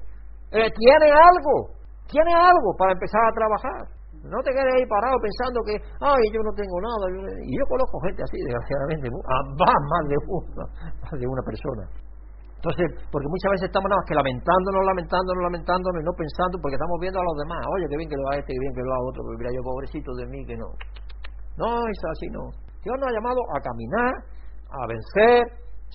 Eh, 0.52 0.68
tiene 0.76 1.08
algo, 1.14 1.72
tiene 2.12 2.34
algo 2.34 2.76
para 2.78 2.92
empezar 2.92 3.22
a 3.24 3.32
trabajar. 3.32 3.99
No 4.20 4.38
te 4.44 4.52
quedes 4.52 4.74
ahí 4.76 4.86
parado 4.86 5.16
pensando 5.24 5.64
que, 5.64 5.76
ay, 6.04 6.24
yo 6.36 6.44
no 6.44 6.52
tengo 6.52 6.76
nada. 6.84 7.08
Y 7.40 7.52
yo 7.56 7.64
conozco 7.72 8.04
gente 8.04 8.20
así, 8.20 8.36
desgraciadamente, 8.44 9.08
más 9.08 10.04
de 10.12 10.18
una, 10.28 10.66
de 11.20 11.28
una 11.28 11.44
persona. 11.48 11.84
Entonces, 12.60 12.92
porque 13.08 13.32
muchas 13.32 13.56
veces 13.56 13.72
estamos 13.72 13.88
nada 13.88 14.04
más 14.04 14.08
que 14.12 14.20
lamentándonos, 14.20 14.84
lamentándonos, 14.84 15.42
lamentándonos 15.48 15.96
y 15.96 16.04
no 16.04 16.12
pensando 16.12 16.60
porque 16.60 16.76
estamos 16.76 17.00
viendo 17.00 17.16
a 17.16 17.24
los 17.24 17.38
demás. 17.40 17.64
Oye, 17.72 17.88
qué 17.88 17.96
bien 17.96 18.12
que 18.12 18.20
lo 18.20 18.28
haga 18.28 18.44
este, 18.44 18.52
qué 18.52 18.60
bien 18.60 18.76
que 18.76 18.84
lo 18.84 18.92
haga 18.92 19.08
otro, 19.08 19.20
pero 19.24 19.36
mira 19.40 19.52
yo 19.56 19.64
pobrecito 19.64 20.12
de 20.20 20.26
mí 20.28 20.40
que 20.44 20.60
no. 20.60 20.68
No, 21.56 21.72
es 21.88 22.00
así, 22.12 22.28
no. 22.36 22.52
Dios 22.84 22.96
nos 23.00 23.08
ha 23.08 23.16
llamado 23.16 23.40
a 23.56 23.58
caminar, 23.64 24.12
a 24.76 24.82
vencer, 24.92 25.48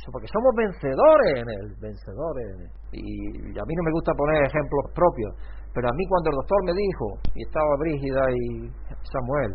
porque 0.09 0.29
somos 0.33 0.53
vencedores 0.57 1.33
en 1.37 1.49
Él, 1.53 1.66
vencedores 1.85 2.47
en 2.57 2.61
Él. 2.64 2.72
Y 2.97 3.53
a 3.61 3.64
mí 3.68 3.72
no 3.77 3.85
me 3.85 3.93
gusta 3.93 4.12
poner 4.16 4.49
ejemplos 4.49 4.85
propios, 4.97 5.33
pero 5.75 5.91
a 5.91 5.95
mí 5.99 6.07
cuando 6.07 6.31
el 6.31 6.37
doctor 6.39 6.59
me 6.64 6.72
dijo, 6.72 7.07
y 7.35 7.43
estaba 7.43 7.83
Brígida 7.83 8.22
y 8.31 8.70
Samuel, 9.11 9.51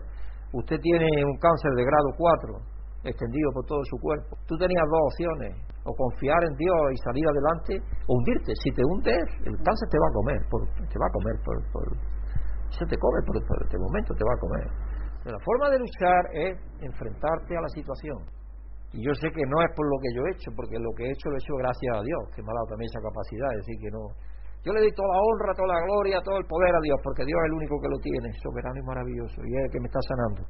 usted 0.52 0.78
tiene 0.84 1.08
un 1.24 1.38
cáncer 1.40 1.72
de 1.80 1.84
grado 1.88 2.10
4, 2.18 3.10
extendido 3.10 3.48
por 3.56 3.66
todo 3.66 3.80
su 3.88 3.98
cuerpo. 4.04 4.36
Tú 4.46 4.58
tenías 4.60 4.84
dos 4.92 5.00
opciones, 5.08 5.56
o 5.88 5.96
confiar 5.96 6.44
en 6.44 6.54
Dios 6.60 6.80
y 6.92 6.98
salir 7.00 7.24
adelante, 7.24 7.74
o 8.06 8.12
hundirte. 8.20 8.52
Si 8.60 8.70
te 8.76 8.84
hundes, 8.84 9.24
el 9.48 9.56
cáncer 9.64 9.88
te 9.88 9.98
va 9.98 10.08
a 10.12 10.14
comer, 10.14 10.40
te 10.92 10.98
va 11.00 11.08
a 11.08 11.14
comer, 11.16 11.36
por, 11.40 11.56
por, 11.72 11.86
se 12.68 12.86
te 12.86 12.98
come 13.00 13.20
por, 13.26 13.40
por 13.48 13.58
este 13.64 13.80
momento, 13.80 14.14
te 14.14 14.26
va 14.28 14.34
a 14.36 14.44
comer. 14.44 14.68
la 15.24 15.40
forma 15.40 15.72
de 15.72 15.80
luchar 15.80 16.22
es 16.36 16.54
enfrentarte 16.84 17.56
a 17.56 17.62
la 17.62 17.72
situación. 17.72 18.20
Y 18.92 19.06
yo 19.06 19.14
sé 19.14 19.30
que 19.30 19.46
no 19.46 19.62
es 19.62 19.70
por 19.76 19.86
lo 19.86 19.98
que 20.02 20.10
yo 20.18 20.22
he 20.26 20.32
hecho, 20.34 20.52
porque 20.56 20.78
lo 20.82 20.92
que 20.98 21.06
he 21.06 21.12
hecho 21.14 21.30
lo 21.30 21.36
he 21.38 21.42
hecho 21.42 21.56
gracias 21.62 21.94
a 21.96 22.02
Dios, 22.02 22.22
que 22.34 22.42
me 22.42 22.50
ha 22.50 22.58
dado 22.58 22.68
también 22.74 22.90
esa 22.90 23.02
capacidad, 23.06 23.50
es 23.54 23.62
decir, 23.64 23.78
que 23.80 23.92
no. 23.94 24.04
Yo 24.64 24.74
le 24.76 24.82
doy 24.84 24.91
toda 24.91 25.07
la 25.07 25.20
honra, 25.24 25.55
toda 25.55 25.72
la 25.72 25.82
gloria, 25.88 26.20
todo 26.20 26.38
el 26.38 26.45
poder 26.45 26.76
a 26.76 26.82
Dios, 26.84 26.99
porque 27.03 27.24
Dios 27.24 27.39
es 27.39 27.47
el 27.47 27.55
único 27.55 27.76
que 27.80 27.88
lo 27.88 27.99
tiene, 28.03 28.28
soberano 28.43 28.76
y 28.76 28.84
maravilloso, 28.84 29.39
y 29.47 29.51
es 29.55 29.62
el 29.64 29.72
que 29.72 29.80
me 29.80 29.88
está 29.88 30.03
sanando. 30.03 30.43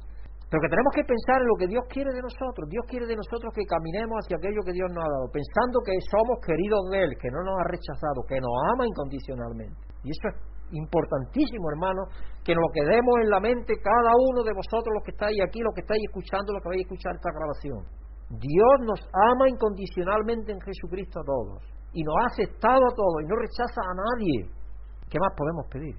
Pero 0.50 0.66
que 0.66 0.72
tenemos 0.74 0.90
que 0.98 1.06
pensar 1.06 1.38
en 1.38 1.46
lo 1.46 1.56
que 1.62 1.70
Dios 1.70 1.84
quiere 1.86 2.10
de 2.10 2.26
nosotros. 2.26 2.66
Dios 2.66 2.82
quiere 2.90 3.06
de 3.06 3.14
nosotros 3.14 3.54
que 3.54 3.62
caminemos 3.70 4.18
hacia 4.18 4.34
aquello 4.34 4.66
que 4.66 4.74
Dios 4.74 4.90
nos 4.90 5.06
ha 5.06 5.10
dado, 5.14 5.30
pensando 5.30 5.78
que 5.86 5.94
somos 6.10 6.42
queridos 6.42 6.82
de 6.90 7.06
Él, 7.06 7.12
que 7.22 7.30
no 7.30 7.38
nos 7.38 7.54
ha 7.54 7.70
rechazado, 7.70 8.26
que 8.26 8.42
nos 8.42 8.50
ama 8.74 8.82
incondicionalmente. 8.82 9.78
Y 10.02 10.10
eso 10.10 10.26
es 10.26 10.36
importantísimo, 10.74 11.70
hermano, 11.70 12.02
que 12.42 12.58
nos 12.58 12.66
quedemos 12.74 13.14
en 13.22 13.30
la 13.30 13.38
mente 13.38 13.78
cada 13.78 14.10
uno 14.10 14.42
de 14.42 14.50
vosotros, 14.50 14.90
los 14.90 15.06
que 15.06 15.14
estáis 15.14 15.38
aquí, 15.38 15.62
los 15.62 15.70
que 15.70 15.86
estáis 15.86 16.02
escuchando, 16.02 16.50
los 16.50 16.62
que 16.66 16.70
vais 16.74 16.82
a 16.82 16.86
escuchar 16.90 17.14
esta 17.14 17.30
grabación. 17.30 17.80
Dios 18.34 18.74
nos 18.82 19.00
ama 19.30 19.46
incondicionalmente 19.46 20.50
en 20.50 20.60
Jesucristo 20.66 21.22
a 21.22 21.24
todos. 21.30 21.62
Y 21.92 22.02
nos 22.04 22.14
ha 22.20 22.26
aceptado 22.26 22.80
a 22.80 22.94
todos 22.94 23.22
y 23.22 23.26
no 23.26 23.36
rechaza 23.36 23.80
a 23.82 23.94
nadie. 23.94 24.46
¿Qué 25.10 25.18
más 25.18 25.34
podemos 25.36 25.66
pedir? 25.66 25.96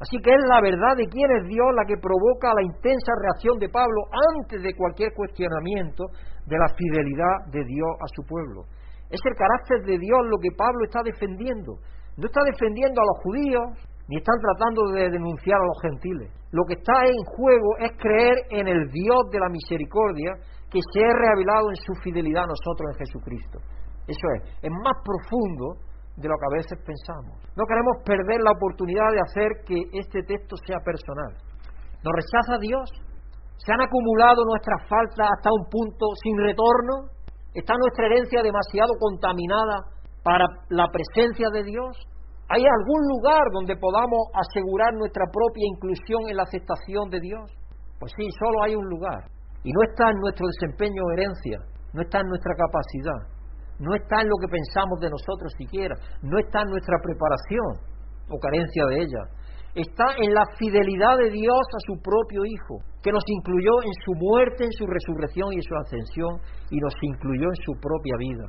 Así 0.00 0.16
que 0.24 0.32
es 0.32 0.42
la 0.48 0.62
verdad 0.64 0.96
de 0.96 1.04
quién 1.12 1.28
es 1.36 1.44
Dios 1.44 1.68
la 1.76 1.84
que 1.84 2.00
provoca 2.00 2.56
la 2.56 2.64
intensa 2.64 3.12
reacción 3.20 3.58
de 3.58 3.68
Pablo 3.68 4.00
antes 4.32 4.62
de 4.62 4.74
cualquier 4.74 5.12
cuestionamiento 5.12 6.08
de 6.46 6.56
la 6.56 6.72
fidelidad 6.72 7.52
de 7.52 7.60
Dios 7.68 7.92
a 8.00 8.08
su 8.16 8.24
pueblo. 8.24 8.64
Es 9.10 9.20
el 9.28 9.36
carácter 9.36 9.84
de 9.84 9.98
Dios 9.98 10.20
lo 10.24 10.38
que 10.40 10.56
Pablo 10.56 10.88
está 10.88 11.02
defendiendo. 11.04 11.76
No 12.16 12.24
está 12.24 12.40
defendiendo 12.48 12.96
a 13.02 13.04
los 13.04 13.18
judíos, 13.22 13.64
ni 14.08 14.16
están 14.16 14.40
tratando 14.40 14.88
de 14.96 15.10
denunciar 15.10 15.60
a 15.60 15.68
los 15.68 15.78
gentiles. 15.82 16.32
Lo 16.50 16.64
que 16.64 16.80
está 16.80 17.04
en 17.04 17.20
juego 17.36 17.76
es 17.78 17.92
creer 18.00 18.36
en 18.50 18.68
el 18.68 18.88
Dios 18.88 19.20
de 19.30 19.38
la 19.38 19.48
misericordia 19.52 20.32
que 20.70 20.80
se 20.80 21.04
ha 21.04 21.12
revelado 21.12 21.68
en 21.70 21.76
su 21.76 21.92
fidelidad 22.02 22.44
a 22.44 22.54
nosotros 22.54 22.88
en 22.88 22.98
Jesucristo. 23.04 23.58
Eso 24.10 24.26
es, 24.34 24.42
es 24.66 24.72
más 24.74 24.96
profundo 25.06 25.78
de 26.18 26.26
lo 26.26 26.34
que 26.34 26.48
a 26.50 26.56
veces 26.58 26.76
pensamos. 26.82 27.38
No 27.54 27.62
queremos 27.64 28.02
perder 28.02 28.42
la 28.42 28.50
oportunidad 28.50 29.06
de 29.14 29.22
hacer 29.22 29.48
que 29.62 29.78
este 29.94 30.26
texto 30.26 30.58
sea 30.66 30.82
personal. 30.82 31.30
¿Nos 32.02 32.12
rechaza 32.12 32.58
Dios? 32.58 32.90
¿Se 33.62 33.70
han 33.72 33.80
acumulado 33.80 34.42
nuestras 34.44 34.82
faltas 34.88 35.28
hasta 35.30 35.50
un 35.52 35.64
punto 35.70 36.06
sin 36.24 36.34
retorno? 36.42 37.12
¿Está 37.54 37.74
nuestra 37.78 38.06
herencia 38.06 38.42
demasiado 38.42 38.90
contaminada 38.98 39.84
para 40.24 40.46
la 40.70 40.88
presencia 40.90 41.48
de 41.52 41.64
Dios? 41.64 41.94
¿Hay 42.48 42.66
algún 42.66 43.02
lugar 43.14 43.42
donde 43.52 43.76
podamos 43.76 44.26
asegurar 44.34 44.94
nuestra 44.94 45.24
propia 45.30 45.66
inclusión 45.70 46.26
en 46.26 46.36
la 46.36 46.42
aceptación 46.42 47.10
de 47.10 47.20
Dios? 47.20 47.46
Pues 48.00 48.10
sí, 48.16 48.26
solo 48.42 48.64
hay 48.64 48.74
un 48.74 48.88
lugar. 48.88 49.30
Y 49.62 49.70
no 49.70 49.80
está 49.86 50.10
en 50.10 50.18
nuestro 50.18 50.46
desempeño 50.48 51.04
o 51.04 51.12
herencia, 51.12 51.58
no 51.92 52.02
está 52.02 52.20
en 52.20 52.26
nuestra 52.26 52.54
capacidad, 52.56 53.39
no 53.80 53.96
está 53.96 54.20
en 54.20 54.28
lo 54.28 54.36
que 54.36 54.52
pensamos 54.52 55.00
de 55.00 55.08
nosotros 55.08 55.52
siquiera, 55.56 55.96
no 56.22 56.38
está 56.38 56.62
en 56.62 56.70
nuestra 56.70 56.96
preparación 57.02 57.80
o 58.28 58.38
carencia 58.38 58.84
de 58.92 58.96
ella, 59.02 59.22
está 59.74 60.04
en 60.20 60.34
la 60.34 60.44
fidelidad 60.58 61.16
de 61.18 61.30
Dios 61.30 61.64
a 61.74 61.80
su 61.88 62.00
propio 62.02 62.44
Hijo, 62.44 62.84
que 63.02 63.10
nos 63.10 63.24
incluyó 63.26 63.82
en 63.82 63.94
su 64.04 64.12
muerte, 64.14 64.64
en 64.64 64.72
su 64.72 64.86
resurrección 64.86 65.52
y 65.52 65.56
en 65.56 65.62
su 65.62 65.74
ascensión, 65.74 66.32
y 66.70 66.78
nos 66.78 66.94
incluyó 67.00 67.48
en 67.48 67.60
su 67.64 67.72
propia 67.80 68.14
vida. 68.18 68.46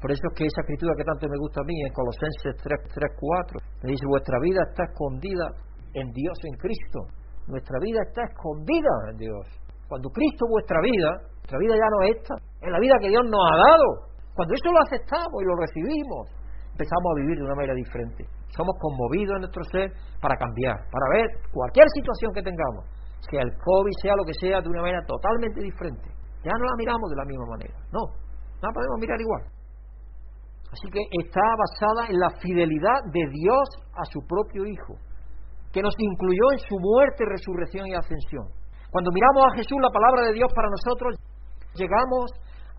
Por 0.00 0.12
eso 0.12 0.20
es 0.30 0.34
que 0.36 0.44
esa 0.44 0.60
escritura 0.62 0.94
que 0.96 1.04
tanto 1.04 1.26
me 1.28 1.38
gusta 1.40 1.60
a 1.60 1.64
mí, 1.64 1.74
en 1.80 1.92
Colosenses 1.92 2.60
3, 2.62 2.92
3 2.92 3.12
4, 3.18 3.58
me 3.82 3.90
dice, 3.90 4.04
vuestra 4.06 4.38
vida 4.38 4.60
está 4.68 4.84
escondida 4.84 5.48
en 5.94 6.12
Dios, 6.12 6.36
en 6.44 6.54
Cristo. 6.60 7.08
Nuestra 7.48 7.78
vida 7.80 8.00
está 8.06 8.22
escondida 8.28 8.92
en 9.10 9.16
Dios. 9.16 9.44
Cuando 9.88 10.10
Cristo 10.10 10.44
vuestra 10.48 10.78
vida, 10.80 11.08
nuestra 11.40 11.58
vida 11.58 11.74
ya 11.76 11.88
no 11.88 11.98
es 12.04 12.16
esta, 12.20 12.34
es 12.60 12.70
la 12.70 12.80
vida 12.80 12.94
que 13.00 13.08
Dios 13.08 13.24
nos 13.24 13.40
ha 13.48 13.56
dado. 13.56 14.13
Cuando 14.34 14.54
eso 14.54 14.68
lo 14.70 14.80
aceptamos 14.82 15.38
y 15.42 15.46
lo 15.46 15.54
recibimos, 15.56 16.26
empezamos 16.74 17.08
a 17.14 17.20
vivir 17.22 17.38
de 17.38 17.44
una 17.46 17.54
manera 17.54 17.74
diferente. 17.74 18.26
Somos 18.50 18.74
conmovidos 18.82 19.38
en 19.38 19.42
nuestro 19.46 19.62
ser 19.70 19.94
para 20.20 20.34
cambiar, 20.36 20.74
para 20.90 21.06
ver 21.14 21.26
cualquier 21.54 21.86
situación 21.94 22.34
que 22.34 22.42
tengamos, 22.42 22.82
sea 23.30 23.42
el 23.42 23.52
COVID, 23.54 23.94
sea 24.02 24.14
lo 24.18 24.24
que 24.26 24.34
sea, 24.34 24.60
de 24.60 24.68
una 24.68 24.82
manera 24.82 25.02
totalmente 25.06 25.62
diferente. 25.62 26.10
Ya 26.42 26.50
no 26.50 26.64
la 26.66 26.76
miramos 26.76 27.10
de 27.10 27.16
la 27.16 27.24
misma 27.24 27.46
manera, 27.46 27.74
no, 27.94 28.02
no 28.10 28.64
la 28.66 28.74
podemos 28.74 28.98
mirar 28.98 29.20
igual. 29.22 29.42
Así 30.74 30.90
que 30.90 31.02
está 31.22 31.46
basada 31.54 32.10
en 32.10 32.18
la 32.18 32.30
fidelidad 32.42 33.06
de 33.14 33.22
Dios 33.30 33.66
a 33.94 34.04
su 34.10 34.18
propio 34.26 34.66
Hijo, 34.66 34.98
que 35.70 35.80
nos 35.80 35.94
incluyó 35.98 36.50
en 36.52 36.58
su 36.58 36.74
muerte, 36.78 37.22
resurrección 37.22 37.86
y 37.86 37.94
ascensión. 37.94 38.50
Cuando 38.90 39.10
miramos 39.14 39.42
a 39.46 39.56
Jesús, 39.56 39.78
la 39.80 39.90
palabra 39.90 40.26
de 40.26 40.34
Dios 40.34 40.50
para 40.54 40.68
nosotros, 40.70 41.14
llegamos 41.74 42.30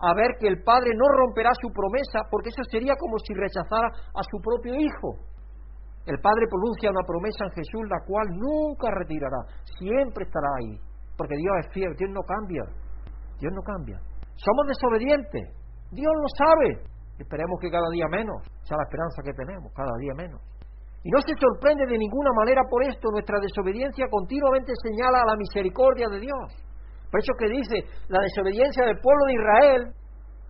a 0.05 0.13
ver 0.13 0.37
que 0.39 0.47
el 0.47 0.61
Padre 0.61 0.93
no 0.93 1.07
romperá 1.09 1.49
su 1.57 1.73
promesa, 1.73 2.21
porque 2.29 2.49
eso 2.49 2.63
sería 2.69 2.93
como 2.99 3.17
si 3.19 3.33
rechazara 3.33 3.89
a 3.89 4.21
su 4.29 4.37
propio 4.39 4.75
Hijo. 4.77 5.17
El 6.05 6.21
Padre 6.21 6.45
pronuncia 6.45 6.93
una 6.93 7.01
promesa 7.01 7.49
en 7.49 7.53
Jesús, 7.57 7.83
la 7.89 7.97
cual 8.05 8.27
nunca 8.37 8.93
retirará, 8.93 9.41
siempre 9.81 10.25
estará 10.25 10.47
ahí, 10.61 10.77
porque 11.17 11.33
Dios 11.33 11.53
es 11.65 11.67
fiel, 11.73 11.89
Dios 11.97 12.11
no 12.13 12.21
cambia, 12.21 12.61
Dios 13.41 13.53
no 13.53 13.61
cambia. 13.65 13.97
Somos 14.37 14.69
desobedientes, 14.69 15.49
Dios 15.89 16.13
lo 16.13 16.29
sabe, 16.37 16.69
esperemos 17.17 17.57
que 17.59 17.71
cada 17.73 17.89
día 17.89 18.05
menos, 18.05 18.37
sea 18.61 18.77
la 18.77 18.85
esperanza 18.85 19.25
que 19.25 19.33
tenemos, 19.33 19.73
cada 19.73 19.97
día 19.97 20.13
menos. 20.13 20.41
Y 21.01 21.09
no 21.09 21.21
se 21.21 21.33
sorprende 21.37 21.85
de 21.85 21.97
ninguna 21.97 22.29
manera 22.37 22.61
por 22.69 22.83
esto, 22.85 23.09
nuestra 23.09 23.39
desobediencia 23.41 24.05
continuamente 24.09 24.73
señala 24.81 25.21
a 25.21 25.33
la 25.33 25.37
misericordia 25.37 26.07
de 26.09 26.19
Dios. 26.19 26.64
Por 27.15 27.23
eso 27.23 27.31
que 27.39 27.47
dice, 27.47 27.75
la 28.11 28.19
desobediencia 28.19 28.83
del 28.91 28.99
pueblo 28.99 29.23
de 29.31 29.39
Israel 29.39 29.81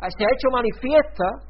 se 0.01 0.21
ha 0.25 0.33
hecho 0.33 0.49
manifiesta 0.49 1.45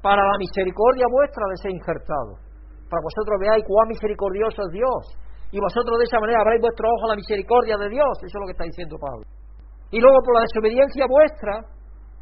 para 0.00 0.24
la 0.24 0.40
misericordia 0.40 1.04
vuestra 1.04 1.44
de 1.52 1.56
ser 1.60 1.70
injertado. 1.76 2.40
Para 2.88 3.04
vosotros 3.04 3.36
veáis 3.44 3.60
cuán 3.68 3.92
misericordioso 3.92 4.64
es 4.64 4.72
Dios. 4.72 5.02
Y 5.52 5.60
vosotros 5.60 6.00
de 6.00 6.08
esa 6.08 6.16
manera 6.16 6.40
habréis 6.40 6.64
vuestro 6.64 6.88
ojo 6.96 7.04
a 7.04 7.12
la 7.12 7.20
misericordia 7.20 7.76
de 7.76 7.92
Dios. 7.92 8.08
Eso 8.24 8.32
es 8.32 8.40
lo 8.40 8.48
que 8.48 8.56
está 8.56 8.64
diciendo 8.64 8.96
Pablo. 8.96 9.28
Y 9.92 10.00
luego 10.00 10.16
por 10.24 10.32
la 10.32 10.48
desobediencia 10.48 11.04
vuestra, 11.12 11.52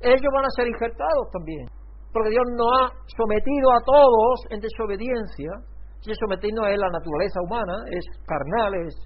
ellos 0.03 0.32
van 0.34 0.43
a 0.43 0.57
ser 0.59 0.66
injertados 0.66 1.30
también. 1.30 1.70
Porque 2.11 2.34
Dios 2.34 2.47
no 2.59 2.66
ha 2.74 2.90
sometido 3.07 3.70
a 3.70 3.86
todos 3.86 4.34
en 4.51 4.59
desobediencia. 4.59 5.62
Si 6.03 6.11
sometido 6.18 6.66
es 6.66 6.74
la 6.74 6.90
naturaleza 6.90 7.38
humana, 7.47 7.86
es 7.86 8.03
carnal, 8.26 8.74
es 8.82 8.99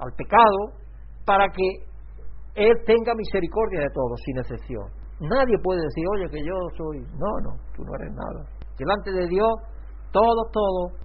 al 0.00 0.16
pecado, 0.16 0.80
para 1.28 1.44
que 1.52 1.89
él 2.54 2.74
tenga 2.86 3.14
misericordia 3.14 3.80
de 3.80 3.90
todos, 3.94 4.20
sin 4.24 4.38
excepción. 4.38 4.86
Nadie 5.20 5.56
puede 5.62 5.80
decir, 5.82 6.04
oye, 6.16 6.30
que 6.30 6.42
yo 6.42 6.56
soy. 6.76 6.98
No, 7.18 7.30
no, 7.44 7.52
tú 7.76 7.84
no 7.84 7.92
eres 8.00 8.12
nada. 8.14 8.40
Delante 8.78 9.12
de 9.12 9.28
Dios, 9.28 9.50
todos, 10.12 10.50
todos 10.52 10.96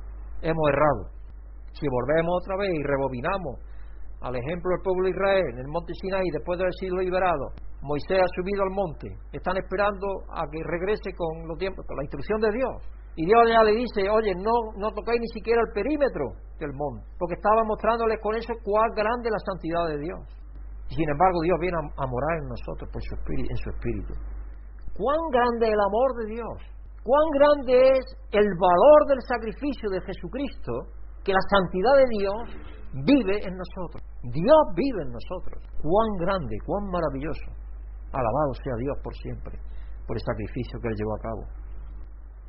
hemos 0.42 0.66
errado. 0.70 1.12
Si 1.74 1.86
volvemos 1.88 2.42
otra 2.42 2.56
vez 2.58 2.72
y 2.72 2.84
rebobinamos 2.84 3.60
al 4.22 4.36
ejemplo 4.36 4.72
del 4.72 4.82
pueblo 4.82 5.04
de 5.04 5.12
Israel 5.12 5.46
en 5.52 5.60
el 5.60 5.68
monte 5.68 5.94
Sinaí, 6.00 6.30
después 6.32 6.58
de 6.58 6.64
haber 6.64 6.74
sido 6.80 6.98
liberado, 6.98 7.52
Moisés 7.82 8.18
ha 8.18 8.30
subido 8.34 8.64
al 8.64 8.72
monte. 8.72 9.08
Están 9.34 9.58
esperando 9.58 10.08
a 10.32 10.48
que 10.50 10.64
regrese 10.64 11.14
con 11.14 11.48
los 11.48 11.58
tiempos, 11.60 11.86
con 11.86 11.98
la 11.98 12.04
instrucción 12.04 12.40
de 12.40 12.52
Dios. 12.56 12.76
Y 13.16 13.26
Dios 13.26 13.44
ya 13.48 13.64
le 13.64 13.76
dice, 13.76 14.10
oye, 14.10 14.34
no, 14.36 14.74
no 14.76 14.92
tocáis 14.92 15.20
ni 15.20 15.28
siquiera 15.28 15.62
el 15.62 15.72
perímetro 15.74 16.36
del 16.60 16.74
monte, 16.74 17.06
porque 17.20 17.36
estaba 17.36 17.64
mostrándoles 17.64 18.20
con 18.20 18.36
eso 18.36 18.54
cuán 18.64 18.92
grande 18.96 19.30
la 19.30 19.40
santidad 19.40 19.88
de 19.88 20.00
Dios. 20.00 20.20
Sin 20.90 21.10
embargo, 21.10 21.42
Dios 21.42 21.58
viene 21.60 21.78
a, 21.78 22.06
morar 22.06 22.34
en 22.42 22.48
nosotros 22.48 22.90
por 22.94 23.02
su 23.02 23.16
espíritu, 23.16 23.50
en 23.50 23.58
su 23.58 23.70
espíritu. 23.70 24.14
¿Cuán 24.94 25.20
grande 25.32 25.68
el 25.74 25.82
amor 25.82 26.10
de 26.22 26.26
Dios? 26.36 26.58
¿Cuán 27.04 27.28
grande 27.38 28.00
es 28.00 28.06
el 28.32 28.48
valor 28.58 29.00
del 29.10 29.22
sacrificio 29.22 29.90
de 29.90 30.02
Jesucristo 30.02 30.72
que 31.24 31.34
la 31.34 31.42
santidad 31.50 31.96
de 31.98 32.08
Dios 32.18 32.42
vive 33.06 33.36
en 33.46 33.54
nosotros? 33.58 34.02
Dios 34.24 34.62
vive 34.74 35.02
en 35.04 35.12
nosotros. 35.12 35.62
¿Cuán 35.82 36.10
grande, 36.18 36.56
cuán 36.66 36.86
maravilloso? 36.90 37.50
Alabado 38.14 38.54
sea 38.64 38.74
Dios 38.78 38.98
por 39.04 39.14
siempre, 39.16 39.60
por 40.08 40.16
el 40.16 40.24
sacrificio 40.24 40.80
que 40.80 40.88
Él 40.88 40.96
llevó 40.96 41.14
a 41.18 41.22
cabo. 41.22 41.44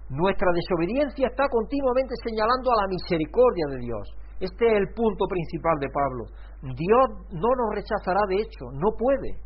Nuestra 0.09 0.49
desobediencia 0.55 1.27
está 1.27 1.49
continuamente 1.51 2.15
señalando 2.23 2.71
a 2.71 2.81
la 2.85 2.89
misericordia 2.89 3.67
de 3.75 3.79
Dios 3.81 4.07
Este 4.41 4.67
es 4.67 4.75
el 4.77 4.89
punto 4.95 5.25
principal 5.29 5.79
de 5.81 5.89
Pablo. 5.89 6.25
Dios 6.63 7.07
no 7.33 7.51
nos 7.57 7.71
rechazará 7.75 8.21
de 8.29 8.37
hecho, 8.37 8.65
no 8.73 8.93
puede. 8.97 9.41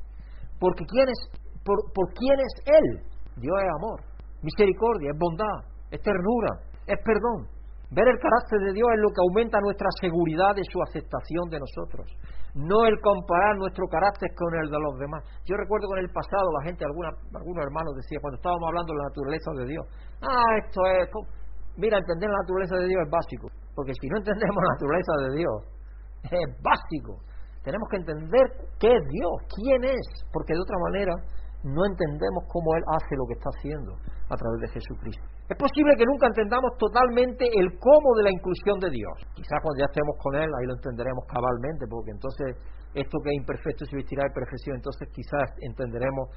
Porque 0.58 0.84
¿quién 0.86 1.08
es, 1.08 1.20
por, 1.64 1.78
por 1.94 2.12
quién 2.14 2.38
es 2.40 2.54
Él? 2.66 3.10
Dios 3.36 3.56
es 3.62 3.70
amor, 3.78 4.00
misericordia, 4.42 5.10
es 5.10 5.18
bondad, 5.18 5.58
es 5.90 6.00
ternura, 6.02 6.50
es 6.86 6.98
perdón. 7.04 7.48
Ver 7.90 8.06
el 8.06 8.22
carácter 8.22 8.60
de 8.70 8.72
Dios 8.72 8.86
es 8.94 9.00
lo 9.02 9.10
que 9.10 9.18
aumenta 9.18 9.58
nuestra 9.58 9.88
seguridad 9.98 10.54
de 10.54 10.62
su 10.62 10.78
aceptación 10.78 11.50
de 11.50 11.58
nosotros, 11.58 12.06
no 12.54 12.86
el 12.86 12.94
comparar 13.02 13.58
nuestro 13.58 13.82
carácter 13.90 14.30
con 14.38 14.54
el 14.62 14.70
de 14.70 14.78
los 14.78 14.94
demás. 14.98 15.26
Yo 15.42 15.58
recuerdo 15.58 15.90
con 15.90 15.98
el 15.98 16.06
pasado 16.06 16.54
la 16.54 16.70
gente, 16.70 16.86
alguna, 16.86 17.10
algunos 17.34 17.66
hermanos 17.66 17.98
decían, 17.98 18.22
cuando 18.22 18.38
estábamos 18.38 18.62
hablando 18.62 18.94
de 18.94 18.98
la 18.98 19.08
naturaleza 19.10 19.50
de 19.58 19.66
Dios, 19.66 19.84
ah, 20.22 20.50
esto 20.62 20.80
es, 20.86 21.10
mira, 21.82 21.98
entender 21.98 22.30
la 22.30 22.38
naturaleza 22.46 22.76
de 22.78 22.86
Dios 22.86 23.02
es 23.02 23.10
básico, 23.10 23.46
porque 23.74 23.92
si 24.00 24.08
no 24.08 24.18
entendemos 24.18 24.56
la 24.56 24.72
naturaleza 24.74 25.12
de 25.24 25.30
Dios, 25.38 25.58
es 26.30 26.48
básico. 26.62 27.22
Tenemos 27.62 27.88
que 27.90 27.96
entender 27.96 28.46
qué 28.78 28.88
es 28.88 29.04
Dios, 29.08 29.34
quién 29.56 29.84
es, 29.84 30.06
porque 30.32 30.54
de 30.54 30.60
otra 30.60 30.78
manera 30.90 31.14
no 31.62 31.84
entendemos 31.84 32.48
cómo 32.48 32.72
Él 32.76 32.84
hace 32.88 33.12
lo 33.16 33.26
que 33.28 33.36
está 33.36 33.52
haciendo 33.52 33.92
a 33.92 34.36
través 34.36 34.58
de 34.64 34.68
Jesucristo. 34.80 35.24
Es 35.44 35.58
posible 35.58 35.92
que 35.98 36.08
nunca 36.08 36.28
entendamos 36.28 36.72
totalmente 36.78 37.44
el 37.44 37.76
cómo 37.76 38.16
de 38.16 38.24
la 38.24 38.32
inclusión 38.32 38.80
de 38.80 38.88
Dios. 38.88 39.12
Quizás 39.34 39.60
cuando 39.60 39.84
ya 39.84 39.88
estemos 39.92 40.16
con 40.22 40.40
Él, 40.40 40.48
ahí 40.48 40.66
lo 40.66 40.74
entenderemos 40.78 41.24
cabalmente, 41.28 41.84
porque 41.90 42.16
entonces 42.16 42.56
esto 42.94 43.18
que 43.20 43.28
es 43.28 43.36
imperfecto 43.36 43.84
se 43.84 43.96
vestirá 43.96 44.24
de 44.24 44.32
perfección, 44.32 44.76
entonces 44.76 45.08
quizás 45.12 45.52
entenderemos 45.60 46.32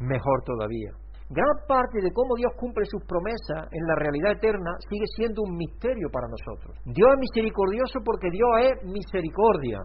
mejor 0.00 0.38
todavía. 0.48 0.96
Gran 1.34 1.58
parte 1.66 1.98
de 1.98 2.14
cómo 2.14 2.38
Dios 2.38 2.54
cumple 2.54 2.86
sus 2.86 3.02
promesas 3.10 3.66
en 3.66 3.82
la 3.90 3.98
realidad 3.98 4.38
eterna 4.38 4.70
sigue 4.86 5.02
siendo 5.18 5.42
un 5.42 5.58
misterio 5.58 6.06
para 6.14 6.30
nosotros. 6.30 6.78
Dios 6.86 7.10
es 7.10 7.18
misericordioso 7.18 7.98
porque 8.06 8.30
Dios 8.30 8.50
es 8.62 8.74
misericordia. 8.86 9.82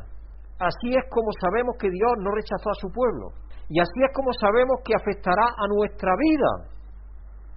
Así 0.61 0.93
es 0.93 1.01
como 1.09 1.33
sabemos 1.41 1.73
que 1.81 1.89
Dios 1.89 2.13
no 2.21 2.29
rechazó 2.37 2.69
a 2.69 2.77
su 2.77 2.93
pueblo. 2.93 3.33
Y 3.65 3.81
así 3.81 3.97
es 4.05 4.13
como 4.13 4.29
sabemos 4.37 4.77
que 4.85 4.93
afectará 4.93 5.49
a 5.57 5.65
nuestra 5.73 6.13
vida. 6.21 6.69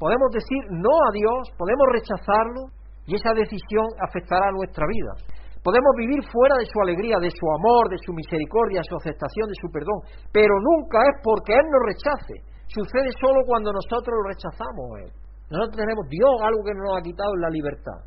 Podemos 0.00 0.32
decir 0.32 0.62
no 0.72 0.88
a 0.88 1.12
Dios, 1.12 1.52
podemos 1.60 1.84
rechazarlo 1.92 2.72
y 3.04 3.12
esa 3.12 3.36
decisión 3.36 3.92
afectará 4.00 4.48
a 4.48 4.56
nuestra 4.56 4.88
vida. 4.88 5.12
Podemos 5.60 5.92
vivir 6.00 6.24
fuera 6.32 6.56
de 6.56 6.64
su 6.64 6.80
alegría, 6.80 7.20
de 7.20 7.28
su 7.28 7.44
amor, 7.60 7.92
de 7.92 8.00
su 8.00 8.16
misericordia, 8.16 8.80
de 8.80 8.88
su 8.88 8.96
aceptación, 8.96 9.52
de 9.52 9.60
su 9.60 9.68
perdón, 9.68 10.00
pero 10.32 10.56
nunca 10.64 10.96
es 11.12 11.20
porque 11.20 11.52
Él 11.52 11.66
nos 11.68 11.82
rechace. 11.92 12.51
Sucede 12.72 13.12
solo 13.20 13.44
cuando 13.44 13.68
nosotros 13.72 14.16
lo 14.16 14.32
rechazamos 14.32 15.04
Él. 15.04 15.10
Nosotros 15.52 15.76
tenemos 15.76 16.08
Dios 16.08 16.32
algo 16.40 16.64
que 16.64 16.72
nos 16.72 16.96
ha 16.96 17.04
quitado 17.04 17.36
la 17.36 17.50
libertad, 17.52 18.00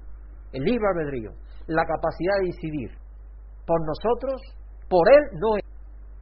el 0.53 0.63
libre 0.65 0.81
albedrío, 0.89 1.29
la 1.69 1.85
capacidad 1.85 2.41
de 2.41 2.49
decidir. 2.49 2.89
Por 3.69 3.77
nosotros, 3.85 4.41
por 4.89 5.05
Él 5.05 5.23
no 5.37 5.57
es. 5.57 5.63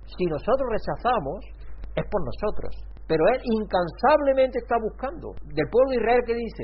Si 0.04 0.26
nosotros 0.28 0.68
rechazamos, 0.68 1.40
es 1.96 2.04
por 2.12 2.20
nosotros. 2.20 2.76
Pero 3.08 3.24
Él 3.32 3.40
incansablemente 3.48 4.60
está 4.60 4.76
buscando. 4.76 5.32
Del 5.48 5.68
pueblo 5.72 5.96
de 5.96 6.00
Israel 6.04 6.24
que 6.28 6.36
dice, 6.36 6.64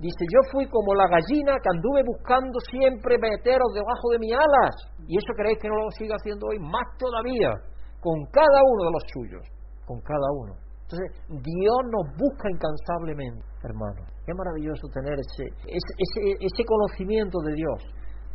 dice, 0.00 0.24
yo 0.24 0.40
fui 0.52 0.64
como 0.72 0.96
la 0.96 1.04
gallina 1.04 1.60
que 1.60 1.68
anduve 1.68 2.00
buscando 2.00 2.56
siempre 2.72 3.20
meteros 3.20 3.68
debajo 3.76 4.08
de 4.16 4.24
mis 4.24 4.32
alas. 4.32 4.72
Y 5.04 5.20
eso 5.20 5.36
queréis 5.36 5.60
que 5.60 5.68
no 5.68 5.84
lo 5.84 5.90
siga 5.92 6.16
haciendo 6.16 6.48
hoy, 6.48 6.56
más 6.64 6.88
todavía, 6.96 7.52
con 8.00 8.16
cada 8.32 8.60
uno 8.64 8.82
de 8.88 8.92
los 8.96 9.04
suyos, 9.12 9.44
con 9.84 10.00
cada 10.00 10.24
uno. 10.40 10.69
Entonces, 10.90 11.22
Dios 11.28 11.80
nos 11.86 12.10
busca 12.18 12.50
incansablemente, 12.50 13.46
hermano. 13.62 14.02
Qué 14.26 14.34
maravilloso 14.34 14.88
tener 14.90 15.14
ese, 15.14 15.46
ese, 15.70 16.20
ese 16.34 16.64
conocimiento 16.66 17.38
de 17.46 17.54
Dios, 17.54 17.78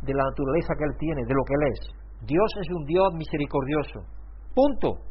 de 0.00 0.14
la 0.14 0.24
naturaleza 0.24 0.72
que 0.72 0.84
Él 0.88 0.96
tiene, 0.96 1.20
de 1.28 1.34
lo 1.36 1.44
que 1.44 1.52
Él 1.52 1.64
es. 1.68 1.80
Dios 2.24 2.48
es 2.64 2.68
un 2.72 2.84
Dios 2.86 3.12
misericordioso. 3.12 4.00
Punto. 4.54 5.04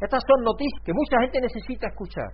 Estas 0.00 0.22
son 0.24 0.40
noticias 0.40 0.80
que 0.84 0.92
mucha 0.96 1.20
gente 1.20 1.40
necesita 1.40 1.88
escuchar. 1.88 2.32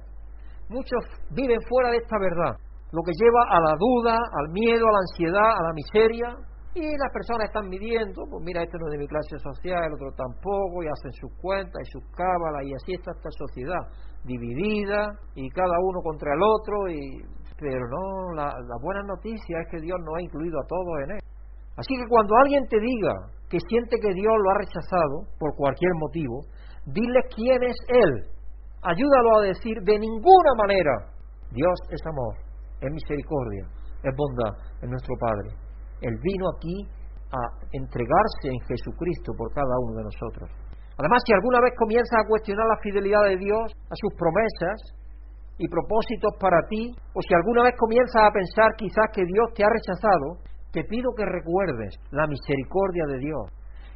Muchos 0.69 1.03
viven 1.35 1.59
fuera 1.69 1.91
de 1.91 1.99
esta 1.99 2.19
verdad, 2.19 2.55
lo 2.93 3.03
que 3.03 3.13
lleva 3.19 3.43
a 3.51 3.59
la 3.59 3.75
duda, 3.75 4.15
al 4.15 4.49
miedo, 4.53 4.87
a 4.87 4.93
la 4.93 5.03
ansiedad, 5.11 5.51
a 5.59 5.63
la 5.63 5.73
miseria. 5.75 6.39
Y 6.75 6.81
las 6.81 7.13
personas 7.13 7.51
están 7.51 7.69
midiendo, 7.69 8.25
pues 8.31 8.43
mira, 8.47 8.63
este 8.63 8.79
no 8.79 8.87
es 8.87 8.93
de 8.93 8.99
mi 8.99 9.07
clase 9.07 9.37
social, 9.39 9.85
el 9.85 9.93
otro 9.93 10.09
tampoco, 10.17 10.83
y 10.83 10.87
hacen 10.89 11.13
sus 11.13 11.31
cuentas 11.37 11.83
y 11.83 11.91
sus 11.91 12.05
cábalas, 12.17 12.65
y 12.65 12.73
así 12.73 12.95
está 12.95 13.11
esta 13.13 13.29
sociedad, 13.31 13.83
dividida, 14.25 15.13
y 15.35 15.49
cada 15.51 15.79
uno 15.83 16.01
contra 16.03 16.35
el 16.35 16.43
otro, 16.43 16.89
y 16.89 17.23
pero 17.59 17.87
no, 17.89 18.35
la, 18.35 18.53
buena 18.83 19.03
noticia 19.07 19.61
es 19.61 19.69
que 19.71 19.81
Dios 19.81 19.97
nos 20.01 20.17
ha 20.17 20.23
incluido 20.23 20.59
a 20.59 20.67
todos 20.67 20.99
en 21.05 21.11
él. 21.13 21.21
Así 21.77 21.95
que 21.95 22.09
cuando 22.09 22.35
alguien 22.43 22.67
te 22.67 22.81
diga 22.81 23.15
que 23.49 23.59
siente 23.69 24.01
que 24.01 24.13
Dios 24.13 24.35
lo 24.43 24.51
ha 24.51 24.59
rechazado 24.59 25.31
por 25.39 25.55
cualquier 25.55 25.93
motivo, 25.95 26.43
Dile 26.87 27.21
quién 27.35 27.63
es 27.63 27.77
Él. 27.89 28.27
Ayúdalo 28.83 29.39
a 29.39 29.43
decir 29.43 29.79
de 29.83 29.99
ninguna 29.99 30.53
manera. 30.59 30.91
Dios 31.53 31.79
es 31.91 32.01
amor, 32.07 32.35
es 32.81 32.91
misericordia, 32.91 33.65
es 34.03 34.13
bondad, 34.17 34.59
es 34.81 34.89
nuestro 34.89 35.15
Padre. 35.21 35.51
Él 36.01 36.15
vino 36.23 36.49
aquí 36.57 36.89
a 37.31 37.39
entregarse 37.71 38.49
en 38.49 38.59
Jesucristo 38.67 39.33
por 39.37 39.53
cada 39.53 39.79
uno 39.79 39.99
de 39.99 40.03
nosotros. 40.03 40.51
Además, 40.99 41.23
si 41.25 41.33
alguna 41.33 41.61
vez 41.61 41.73
comienzas 41.79 42.19
a 42.21 42.29
cuestionar 42.29 42.67
la 42.67 42.83
fidelidad 42.83 43.25
de 43.25 43.37
Dios, 43.37 43.73
a 43.91 43.95
sus 43.97 44.13
promesas 44.15 44.77
y 45.59 45.69
propósitos 45.69 46.33
para 46.41 46.61
ti, 46.69 46.93
o 47.15 47.21
si 47.23 47.35
alguna 47.35 47.65
vez 47.65 47.75
comienzas 47.79 48.23
a 48.23 48.33
pensar 48.33 48.75
quizás 48.77 49.07
que 49.13 49.25
Dios 49.25 49.47
te 49.55 49.65
ha 49.65 49.71
rechazado, 49.73 50.43
te 50.73 50.85
pido 50.85 51.13
que 51.17 51.25
recuerdes 51.25 51.97
la 52.11 52.27
misericordia 52.27 53.05
de 53.09 53.19
Dios, 53.19 53.45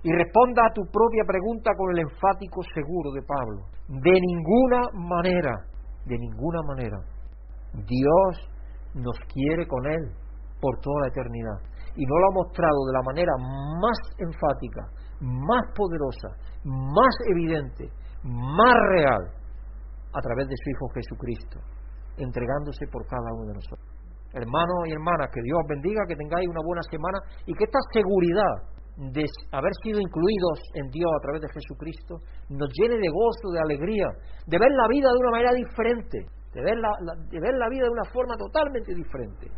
y 0.02 0.12
responda 0.12 0.62
a 0.64 0.72
tu 0.72 0.82
propia 0.86 1.24
pregunta 1.26 1.72
con 1.76 1.90
el 1.90 2.06
enfático 2.06 2.62
seguro 2.74 3.10
de 3.10 3.22
Pablo. 3.22 3.66
De 3.88 4.12
ninguna 4.12 4.82
manera, 4.94 5.52
de 6.04 6.16
ninguna 6.16 6.60
manera, 6.62 6.98
Dios 7.72 8.30
nos 8.94 9.18
quiere 9.32 9.66
con 9.66 9.84
Él 9.86 10.12
por 10.60 10.78
toda 10.80 11.00
la 11.02 11.08
eternidad. 11.08 11.58
Y 11.96 12.04
nos 12.04 12.18
lo 12.20 12.26
ha 12.28 12.44
mostrado 12.44 12.86
de 12.86 12.92
la 12.92 13.02
manera 13.02 13.32
más 13.80 13.98
enfática, 14.18 14.82
más 15.20 15.62
poderosa, 15.74 16.28
más 16.64 17.14
evidente, 17.30 17.88
más 18.22 18.74
real, 18.90 19.22
a 20.12 20.20
través 20.20 20.48
de 20.48 20.56
su 20.56 20.70
Hijo 20.70 20.88
Jesucristo, 20.94 21.60
entregándose 22.16 22.86
por 22.90 23.06
cada 23.06 23.32
uno 23.34 23.46
de 23.46 23.54
nosotros. 23.54 23.88
Hermanos 24.32 24.88
y 24.88 24.92
hermanas, 24.92 25.30
que 25.32 25.42
Dios 25.42 25.60
bendiga, 25.68 26.02
que 26.08 26.16
tengáis 26.16 26.48
una 26.48 26.60
buena 26.64 26.82
semana 26.90 27.18
y 27.46 27.54
que 27.54 27.64
esta 27.64 27.78
seguridad 27.92 28.76
de 28.96 29.24
haber 29.52 29.72
sido 29.84 30.00
incluidos 30.00 30.58
en 30.74 30.88
Dios 30.88 31.10
a 31.12 31.20
través 31.20 31.42
de 31.42 31.52
Jesucristo, 31.52 32.16
nos 32.48 32.68
llene 32.72 32.96
de 32.96 33.08
gozo, 33.12 33.52
de 33.52 33.60
alegría, 33.60 34.08
de 34.46 34.58
ver 34.58 34.72
la 34.72 34.88
vida 34.88 35.08
de 35.12 35.18
una 35.20 35.30
manera 35.32 35.52
diferente, 35.52 36.24
de 36.54 36.62
ver 36.62 36.76
la, 36.80 36.90
de 37.28 37.40
ver 37.40 37.54
la 37.60 37.68
vida 37.68 37.84
de 37.84 37.90
una 37.90 38.08
forma 38.08 38.36
totalmente 38.36 38.94
diferente. 38.94 39.52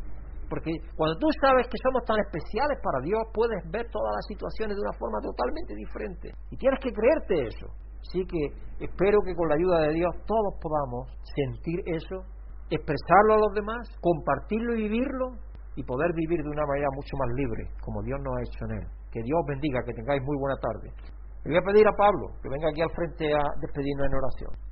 Porque 0.49 0.72
cuando 0.96 1.16
tú 1.20 1.28
sabes 1.40 1.68
que 1.68 1.76
somos 1.84 2.03
tan 2.09 2.16
especiales 2.24 2.78
para 2.82 3.05
Dios, 3.05 3.20
puedes 3.32 3.61
ver 3.70 3.84
todas 3.92 4.12
las 4.16 4.26
situaciones 4.26 4.76
de 4.76 4.82
una 4.82 4.96
forma 4.96 5.20
totalmente 5.20 5.74
diferente. 5.76 6.26
Y 6.51 6.57
tienes 6.57 6.80
que 6.80 6.92
creerte 6.92 7.53
eso. 7.53 7.68
Así 8.01 8.24
que 8.24 8.40
espero 8.80 9.20
que 9.24 9.34
con 9.36 9.49
la 9.49 9.57
ayuda 9.57 9.78
de 9.88 9.94
Dios 10.01 10.12
todos 10.24 10.55
podamos 10.62 11.12
sentir 11.36 11.80
eso, 11.86 12.24
expresarlo 12.70 13.34
a 13.34 13.42
los 13.44 13.53
demás, 13.55 13.84
compartirlo 14.01 14.74
y 14.76 14.88
vivirlo, 14.88 15.36
y 15.78 15.84
poder 15.84 16.11
vivir 16.12 16.42
de 16.42 16.51
una 16.51 16.66
manera 16.66 16.88
mucho 16.90 17.14
más 17.16 17.30
libre, 17.38 17.70
como 17.84 18.03
Dios 18.03 18.18
nos 18.18 18.34
ha 18.34 18.42
hecho 18.42 18.64
en 18.66 18.82
él. 18.82 18.86
Que 19.12 19.22
Dios 19.22 19.38
bendiga, 19.46 19.78
que 19.86 19.94
tengáis 19.94 20.20
muy 20.26 20.36
buena 20.36 20.59
tarde. 20.59 20.90
Le 21.44 21.55
voy 21.55 21.59
a 21.62 21.66
pedir 21.70 21.86
a 21.86 21.94
Pablo 21.94 22.34
que 22.42 22.49
venga 22.51 22.68
aquí 22.68 22.82
al 22.82 22.90
frente 22.90 23.30
a 23.30 23.42
despedirnos 23.62 24.07
en 24.11 24.14
oración. 24.18 24.67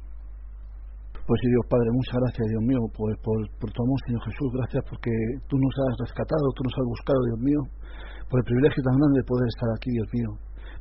Pues 1.27 1.37
sí, 1.43 1.51
Dios 1.51 1.67
Padre, 1.67 1.91
muchas 1.91 2.15
gracias, 2.23 2.47
Dios 2.47 2.63
mío, 2.63 2.81
por, 2.95 3.11
por, 3.19 3.71
tu 3.75 3.81
amor, 3.83 3.99
Señor 4.07 4.23
Jesús. 4.31 4.49
Gracias 4.55 4.83
porque 4.87 5.11
tú 5.51 5.59
nos 5.59 5.75
has 5.75 6.07
rescatado, 6.07 6.47
tú 6.55 6.63
nos 6.63 6.75
has 6.79 6.87
buscado, 6.87 7.19
Dios 7.35 7.41
mío, 7.43 7.61
por 8.31 8.39
el 8.39 8.47
privilegio 8.47 8.81
tan 8.87 8.95
grande 8.95 9.19
de 9.19 9.27
poder 9.27 9.47
estar 9.51 9.69
aquí, 9.75 9.91
Dios 9.91 10.09
mío. 10.15 10.31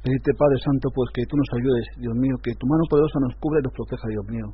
Pedirte, 0.06 0.38
Padre 0.38 0.62
Santo, 0.62 0.86
pues 0.94 1.10
que 1.18 1.26
tú 1.26 1.34
nos 1.34 1.50
ayudes, 1.50 1.86
Dios 1.98 2.14
mío, 2.14 2.38
que 2.46 2.54
tu 2.62 2.66
mano 2.70 2.86
poderosa 2.86 3.18
nos 3.26 3.34
cubra 3.42 3.58
y 3.58 3.66
nos 3.66 3.74
proteja, 3.74 4.06
Dios 4.06 4.28
mío 4.30 4.48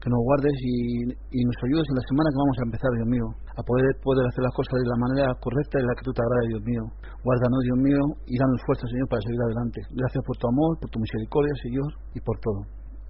que 0.00 0.10
nos 0.10 0.20
guardes 0.22 0.56
y, 0.60 1.40
nos 1.44 1.58
ayudes 1.64 1.86
en 1.88 1.96
la 1.96 2.04
semana 2.06 2.28
que 2.30 2.40
vamos 2.40 2.56
a 2.58 2.66
empezar, 2.68 2.90
Dios 2.94 3.08
mío, 3.08 3.26
a 3.56 3.62
poder, 3.62 3.90
poder 4.02 4.24
hacer 4.28 4.42
las 4.44 4.54
cosas 4.54 4.76
de 4.76 4.88
la 4.92 4.98
manera 5.00 5.26
correcta 5.40 5.80
y 5.80 5.84
la 5.84 5.94
que 5.96 6.04
tú 6.04 6.12
te 6.12 6.22
agrades, 6.22 6.48
Dios 6.52 6.64
mío. 6.64 6.84
Guárdanos, 7.24 7.60
Dios 7.64 7.78
mío, 7.80 8.02
y 8.26 8.34
danos 8.36 8.60
fuerza, 8.66 8.84
Señor, 8.86 9.08
para 9.08 9.22
seguir 9.22 9.40
adelante. 9.40 9.78
Gracias 9.96 10.22
por 10.24 10.36
tu 10.36 10.46
amor, 10.48 10.70
por 10.80 10.90
tu 10.90 10.98
misericordia, 11.00 11.54
Señor, 11.62 11.90
y 12.14 12.20
por 12.20 12.36
todo. 12.40 12.60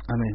Amén. 0.09 0.35